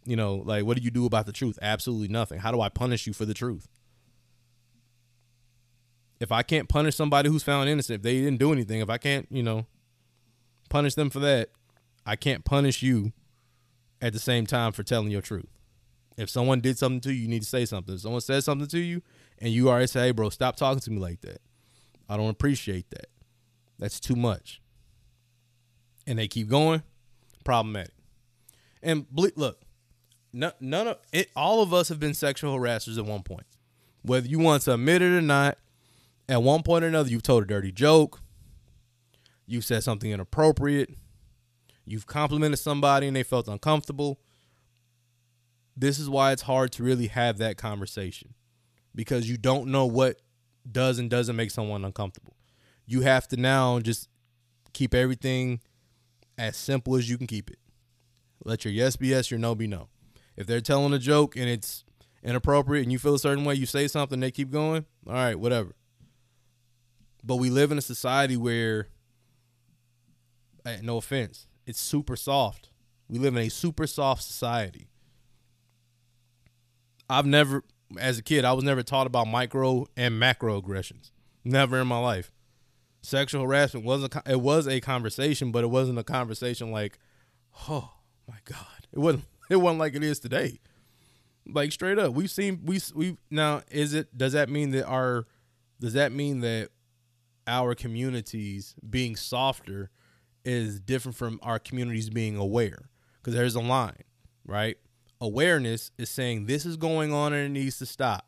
you 0.05 0.15
know, 0.15 0.35
like 0.35 0.65
what 0.65 0.77
do 0.77 0.83
you 0.83 0.91
do 0.91 1.05
about 1.05 1.25
the 1.25 1.31
truth? 1.31 1.57
Absolutely 1.61 2.07
nothing. 2.07 2.39
How 2.39 2.51
do 2.51 2.61
I 2.61 2.69
punish 2.69 3.07
you 3.07 3.13
for 3.13 3.25
the 3.25 3.33
truth? 3.33 3.67
if 6.19 6.31
I 6.31 6.43
can't 6.43 6.67
punish 6.67 6.95
somebody 6.95 7.29
who's 7.29 7.43
found 7.43 7.69
innocent, 7.69 7.97
if 7.97 8.01
they 8.01 8.19
didn't 8.21 8.39
do 8.39 8.51
anything, 8.51 8.79
if 8.81 8.89
I 8.89 8.97
can't, 8.97 9.27
you 9.29 9.43
know, 9.43 9.65
punish 10.69 10.95
them 10.95 11.09
for 11.09 11.19
that, 11.19 11.49
I 12.05 12.15
can't 12.15 12.43
punish 12.43 12.81
you 12.81 13.13
at 14.01 14.13
the 14.13 14.19
same 14.19 14.45
time 14.45 14.71
for 14.71 14.83
telling 14.83 15.11
your 15.11 15.21
truth. 15.21 15.49
If 16.17 16.29
someone 16.29 16.61
did 16.61 16.77
something 16.77 17.01
to 17.01 17.13
you, 17.13 17.23
you 17.23 17.27
need 17.27 17.43
to 17.43 17.47
say 17.47 17.65
something. 17.65 17.93
If 17.95 18.01
someone 18.01 18.21
says 18.21 18.45
something 18.45 18.67
to 18.67 18.79
you 18.79 19.03
and 19.39 19.53
you 19.53 19.69
already 19.69 19.87
say, 19.87 20.07
hey, 20.07 20.11
bro, 20.11 20.29
stop 20.29 20.55
talking 20.55 20.79
to 20.79 20.91
me 20.91 20.97
like 20.97 21.21
that. 21.21 21.41
I 22.09 22.17
don't 22.17 22.29
appreciate 22.29 22.89
that. 22.91 23.07
That's 23.79 23.99
too 23.99 24.15
much. 24.15 24.61
And 26.05 26.17
they 26.17 26.27
keep 26.27 26.47
going, 26.47 26.83
problematic. 27.43 27.93
And 28.81 29.05
look, 29.13 29.61
none 30.33 30.87
of 30.87 30.97
it, 31.11 31.29
all 31.35 31.61
of 31.61 31.73
us 31.73 31.89
have 31.89 31.99
been 31.99 32.13
sexual 32.13 32.57
harassers 32.57 32.97
at 32.97 33.05
one 33.05 33.23
point. 33.23 33.45
Whether 34.03 34.27
you 34.27 34.39
want 34.39 34.63
to 34.63 34.73
admit 34.73 35.01
it 35.01 35.11
or 35.13 35.21
not, 35.21 35.57
at 36.29 36.41
one 36.41 36.63
point 36.63 36.83
or 36.83 36.87
another, 36.87 37.09
you've 37.09 37.23
told 37.23 37.43
a 37.43 37.47
dirty 37.47 37.71
joke, 37.71 38.21
you've 39.45 39.65
said 39.65 39.83
something 39.83 40.11
inappropriate, 40.11 40.91
you've 41.85 42.05
complimented 42.05 42.59
somebody 42.59 43.07
and 43.07 43.15
they 43.15 43.23
felt 43.23 43.47
uncomfortable. 43.47 44.19
This 45.75 45.99
is 45.99 46.09
why 46.09 46.31
it's 46.31 46.43
hard 46.43 46.71
to 46.73 46.83
really 46.83 47.07
have 47.07 47.37
that 47.37 47.57
conversation 47.57 48.33
because 48.95 49.29
you 49.29 49.37
don't 49.37 49.67
know 49.67 49.85
what 49.85 50.21
does 50.71 50.99
and 50.99 51.09
doesn't 51.09 51.35
make 51.35 51.51
someone 51.51 51.85
uncomfortable. 51.85 52.35
You 52.85 53.01
have 53.01 53.27
to 53.29 53.37
now 53.37 53.79
just 53.79 54.09
keep 54.73 54.93
everything 54.93 55.59
as 56.37 56.55
simple 56.55 56.95
as 56.95 57.09
you 57.09 57.17
can 57.17 57.27
keep 57.27 57.49
it. 57.49 57.59
Let 58.43 58.63
your 58.63 58.73
yes 58.73 58.95
be 58.95 59.07
yes, 59.07 59.31
your 59.31 59.39
no 59.39 59.55
be 59.55 59.67
no. 59.67 59.89
If 60.35 60.47
they're 60.47 60.61
telling 60.61 60.93
a 60.93 60.99
joke 60.99 61.35
and 61.35 61.49
it's 61.49 61.83
inappropriate 62.23 62.83
and 62.83 62.91
you 62.91 62.99
feel 62.99 63.15
a 63.15 63.19
certain 63.19 63.43
way, 63.43 63.55
you 63.55 63.65
say 63.65 63.87
something, 63.87 64.19
they 64.19 64.31
keep 64.31 64.51
going, 64.51 64.85
all 65.07 65.13
right, 65.13 65.39
whatever. 65.39 65.75
But 67.23 67.37
we 67.37 67.49
live 67.49 67.71
in 67.71 67.77
a 67.77 67.81
society 67.81 68.37
where, 68.37 68.87
eh, 70.65 70.77
no 70.81 70.97
offense, 70.97 71.47
it's 71.65 71.79
super 71.79 72.15
soft. 72.15 72.69
We 73.09 73.19
live 73.19 73.35
in 73.35 73.43
a 73.43 73.49
super 73.49 73.87
soft 73.87 74.23
society. 74.23 74.87
I've 77.09 77.25
never, 77.25 77.63
as 77.99 78.17
a 78.17 78.23
kid, 78.23 78.45
I 78.45 78.53
was 78.53 78.63
never 78.63 78.83
taught 78.83 79.07
about 79.07 79.27
micro 79.27 79.87
and 79.95 80.19
macro 80.19 80.57
aggressions. 80.57 81.11
Never 81.43 81.79
in 81.79 81.87
my 81.87 81.99
life. 81.99 82.31
Sexual 83.01 83.43
harassment 83.43 83.85
wasn't. 83.85 84.15
It 84.25 84.41
was 84.41 84.67
a 84.67 84.81
conversation, 84.81 85.51
but 85.51 85.63
it 85.63 85.67
wasn't 85.67 85.99
a 85.99 86.03
conversation 86.03 86.71
like, 86.71 86.99
oh 87.69 87.91
my 88.27 88.37
god, 88.45 88.87
it 88.91 88.99
wasn't. 88.99 89.25
It 89.49 89.55
wasn't 89.55 89.79
like 89.79 89.95
it 89.95 90.03
is 90.03 90.19
today. 90.19 90.59
Like 91.47 91.71
straight 91.71 91.97
up, 91.97 92.11
we've 92.11 92.29
seen 92.29 92.63
we 92.65 92.81
we 92.93 93.15
now. 93.31 93.61
Is 93.71 93.93
it? 93.93 94.17
Does 94.17 94.33
that 94.33 94.49
mean 94.49 94.71
that 94.71 94.85
our? 94.85 95.25
Does 95.79 95.93
that 95.93 96.11
mean 96.11 96.41
that 96.41 96.67
our 97.47 97.73
communities 97.73 98.75
being 98.89 99.15
softer 99.15 99.89
is 100.43 100.81
different 100.81 101.15
from 101.15 101.39
our 101.43 101.59
communities 101.59 102.09
being 102.09 102.35
aware 102.35 102.89
because 103.17 103.33
there's 103.33 103.55
a 103.55 103.61
line, 103.61 104.03
right? 104.45 104.75
Awareness 105.19 105.91
is 105.97 106.09
saying 106.09 106.45
this 106.45 106.65
is 106.65 106.77
going 106.77 107.13
on 107.13 107.33
and 107.33 107.45
it 107.45 107.59
needs 107.59 107.79
to 107.79 107.85
stop. 107.85 108.27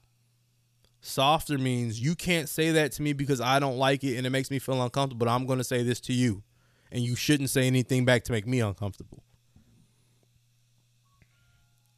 Softer 1.02 1.58
means 1.58 2.02
you 2.02 2.16
can't 2.16 2.50
say 2.50 2.72
that 2.72 2.92
to 2.94 3.02
me 3.02 3.14
because 3.14 3.40
I 3.40 3.60
don't 3.60 3.78
like 3.78 4.04
it 4.04 4.18
and 4.18 4.28
it 4.28 4.32
makes 4.32 4.52
me 4.52 4.60
feel 4.60 4.82
uncomfortable, 4.82 5.26
but 5.26 5.32
I'm 5.32 5.46
going 5.46 5.60
to 5.60 5.64
say 5.64 5.84
this 5.84 6.00
to 6.02 6.14
you. 6.14 6.44
And 6.92 7.04
you 7.04 7.16
shouldn't 7.16 7.52
say 7.52 7.68
anything 7.68 8.04
back 8.04 8.24
to 8.24 8.32
make 8.32 8.48
me 8.48 8.60
uncomfortable. 8.62 9.24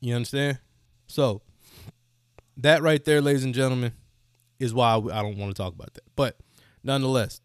You 0.01 0.15
understand? 0.15 0.59
So, 1.07 1.41
that 2.57 2.81
right 2.81 3.03
there, 3.05 3.21
ladies 3.21 3.43
and 3.43 3.53
gentlemen, 3.53 3.93
is 4.59 4.73
why 4.73 4.95
I 4.95 5.21
don't 5.21 5.37
want 5.37 5.55
to 5.55 5.59
talk 5.59 5.73
about 5.73 5.93
that. 5.93 6.03
But 6.15 6.37
nonetheless, 6.83 7.41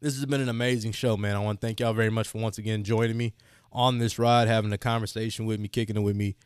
this 0.00 0.14
has 0.14 0.24
been 0.26 0.40
an 0.40 0.48
amazing 0.48 0.92
show, 0.92 1.16
man. 1.16 1.34
I 1.34 1.40
want 1.40 1.60
to 1.60 1.66
thank 1.66 1.80
y'all 1.80 1.92
very 1.92 2.10
much 2.10 2.28
for 2.28 2.38
once 2.38 2.58
again 2.58 2.84
joining 2.84 3.16
me 3.16 3.34
on 3.72 3.98
this 3.98 4.18
ride, 4.18 4.48
having 4.48 4.72
a 4.72 4.78
conversation 4.78 5.44
with 5.44 5.60
me, 5.60 5.68
kicking 5.68 5.96
it 5.96 6.00
with 6.00 6.16
me. 6.16 6.36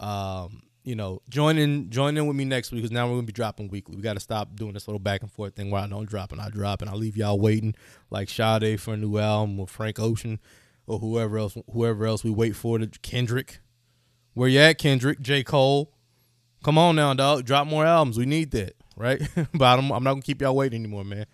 Um, 0.00 0.62
you 0.82 0.96
know, 0.96 1.20
joining 1.28 1.90
joining 1.90 2.16
in 2.16 2.26
with 2.26 2.36
me 2.36 2.44
next 2.44 2.72
week 2.72 2.82
because 2.82 2.90
now 2.90 3.06
we're 3.06 3.14
gonna 3.14 3.26
be 3.26 3.32
dropping 3.32 3.68
weekly. 3.68 3.96
We 3.96 4.02
got 4.02 4.14
to 4.14 4.20
stop 4.20 4.56
doing 4.56 4.72
this 4.72 4.88
little 4.88 4.98
back 4.98 5.22
and 5.22 5.30
forth 5.30 5.54
thing 5.54 5.70
where 5.70 5.82
I 5.82 5.86
don't 5.86 6.08
drop 6.08 6.32
and 6.32 6.40
I 6.40 6.48
drop 6.48 6.80
and 6.80 6.90
I 6.90 6.94
leave 6.94 7.16
y'all 7.16 7.38
waiting 7.38 7.74
like 8.10 8.28
Sade 8.30 8.80
for 8.80 8.94
a 8.94 8.96
new 8.96 9.18
album 9.18 9.60
or 9.60 9.68
Frank 9.68 10.00
Ocean 10.00 10.40
or 10.86 10.98
whoever 10.98 11.38
else 11.38 11.56
whoever 11.72 12.06
else 12.06 12.24
we 12.24 12.30
wait 12.30 12.56
for 12.56 12.78
to 12.78 12.86
Kendrick. 13.02 13.60
Where 14.32 14.48
you 14.48 14.60
at, 14.60 14.78
Kendrick? 14.78 15.20
J. 15.20 15.42
Cole. 15.42 15.92
Come 16.64 16.78
on 16.78 16.96
now, 16.96 17.12
dog. 17.14 17.44
Drop 17.44 17.66
more 17.66 17.84
albums. 17.84 18.16
We 18.16 18.26
need 18.26 18.52
that, 18.52 18.74
right? 18.96 19.20
but 19.54 19.78
I'm, 19.78 19.90
I'm 19.90 20.02
not 20.02 20.12
gonna 20.12 20.22
keep 20.22 20.40
y'all 20.40 20.56
waiting 20.56 20.80
anymore, 20.80 21.04
man. 21.04 21.26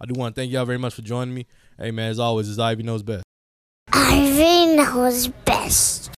I 0.00 0.06
do 0.06 0.14
want 0.14 0.34
to 0.34 0.40
thank 0.40 0.52
y'all 0.52 0.64
very 0.64 0.78
much 0.78 0.94
for 0.94 1.02
joining 1.02 1.34
me. 1.34 1.46
Hey 1.78 1.90
man, 1.90 2.10
as 2.10 2.18
always, 2.18 2.48
as 2.48 2.58
Ivy 2.58 2.82
knows 2.82 3.02
best. 3.02 3.24
Ivy 3.92 4.76
knows 4.76 5.28
best. 5.28 6.10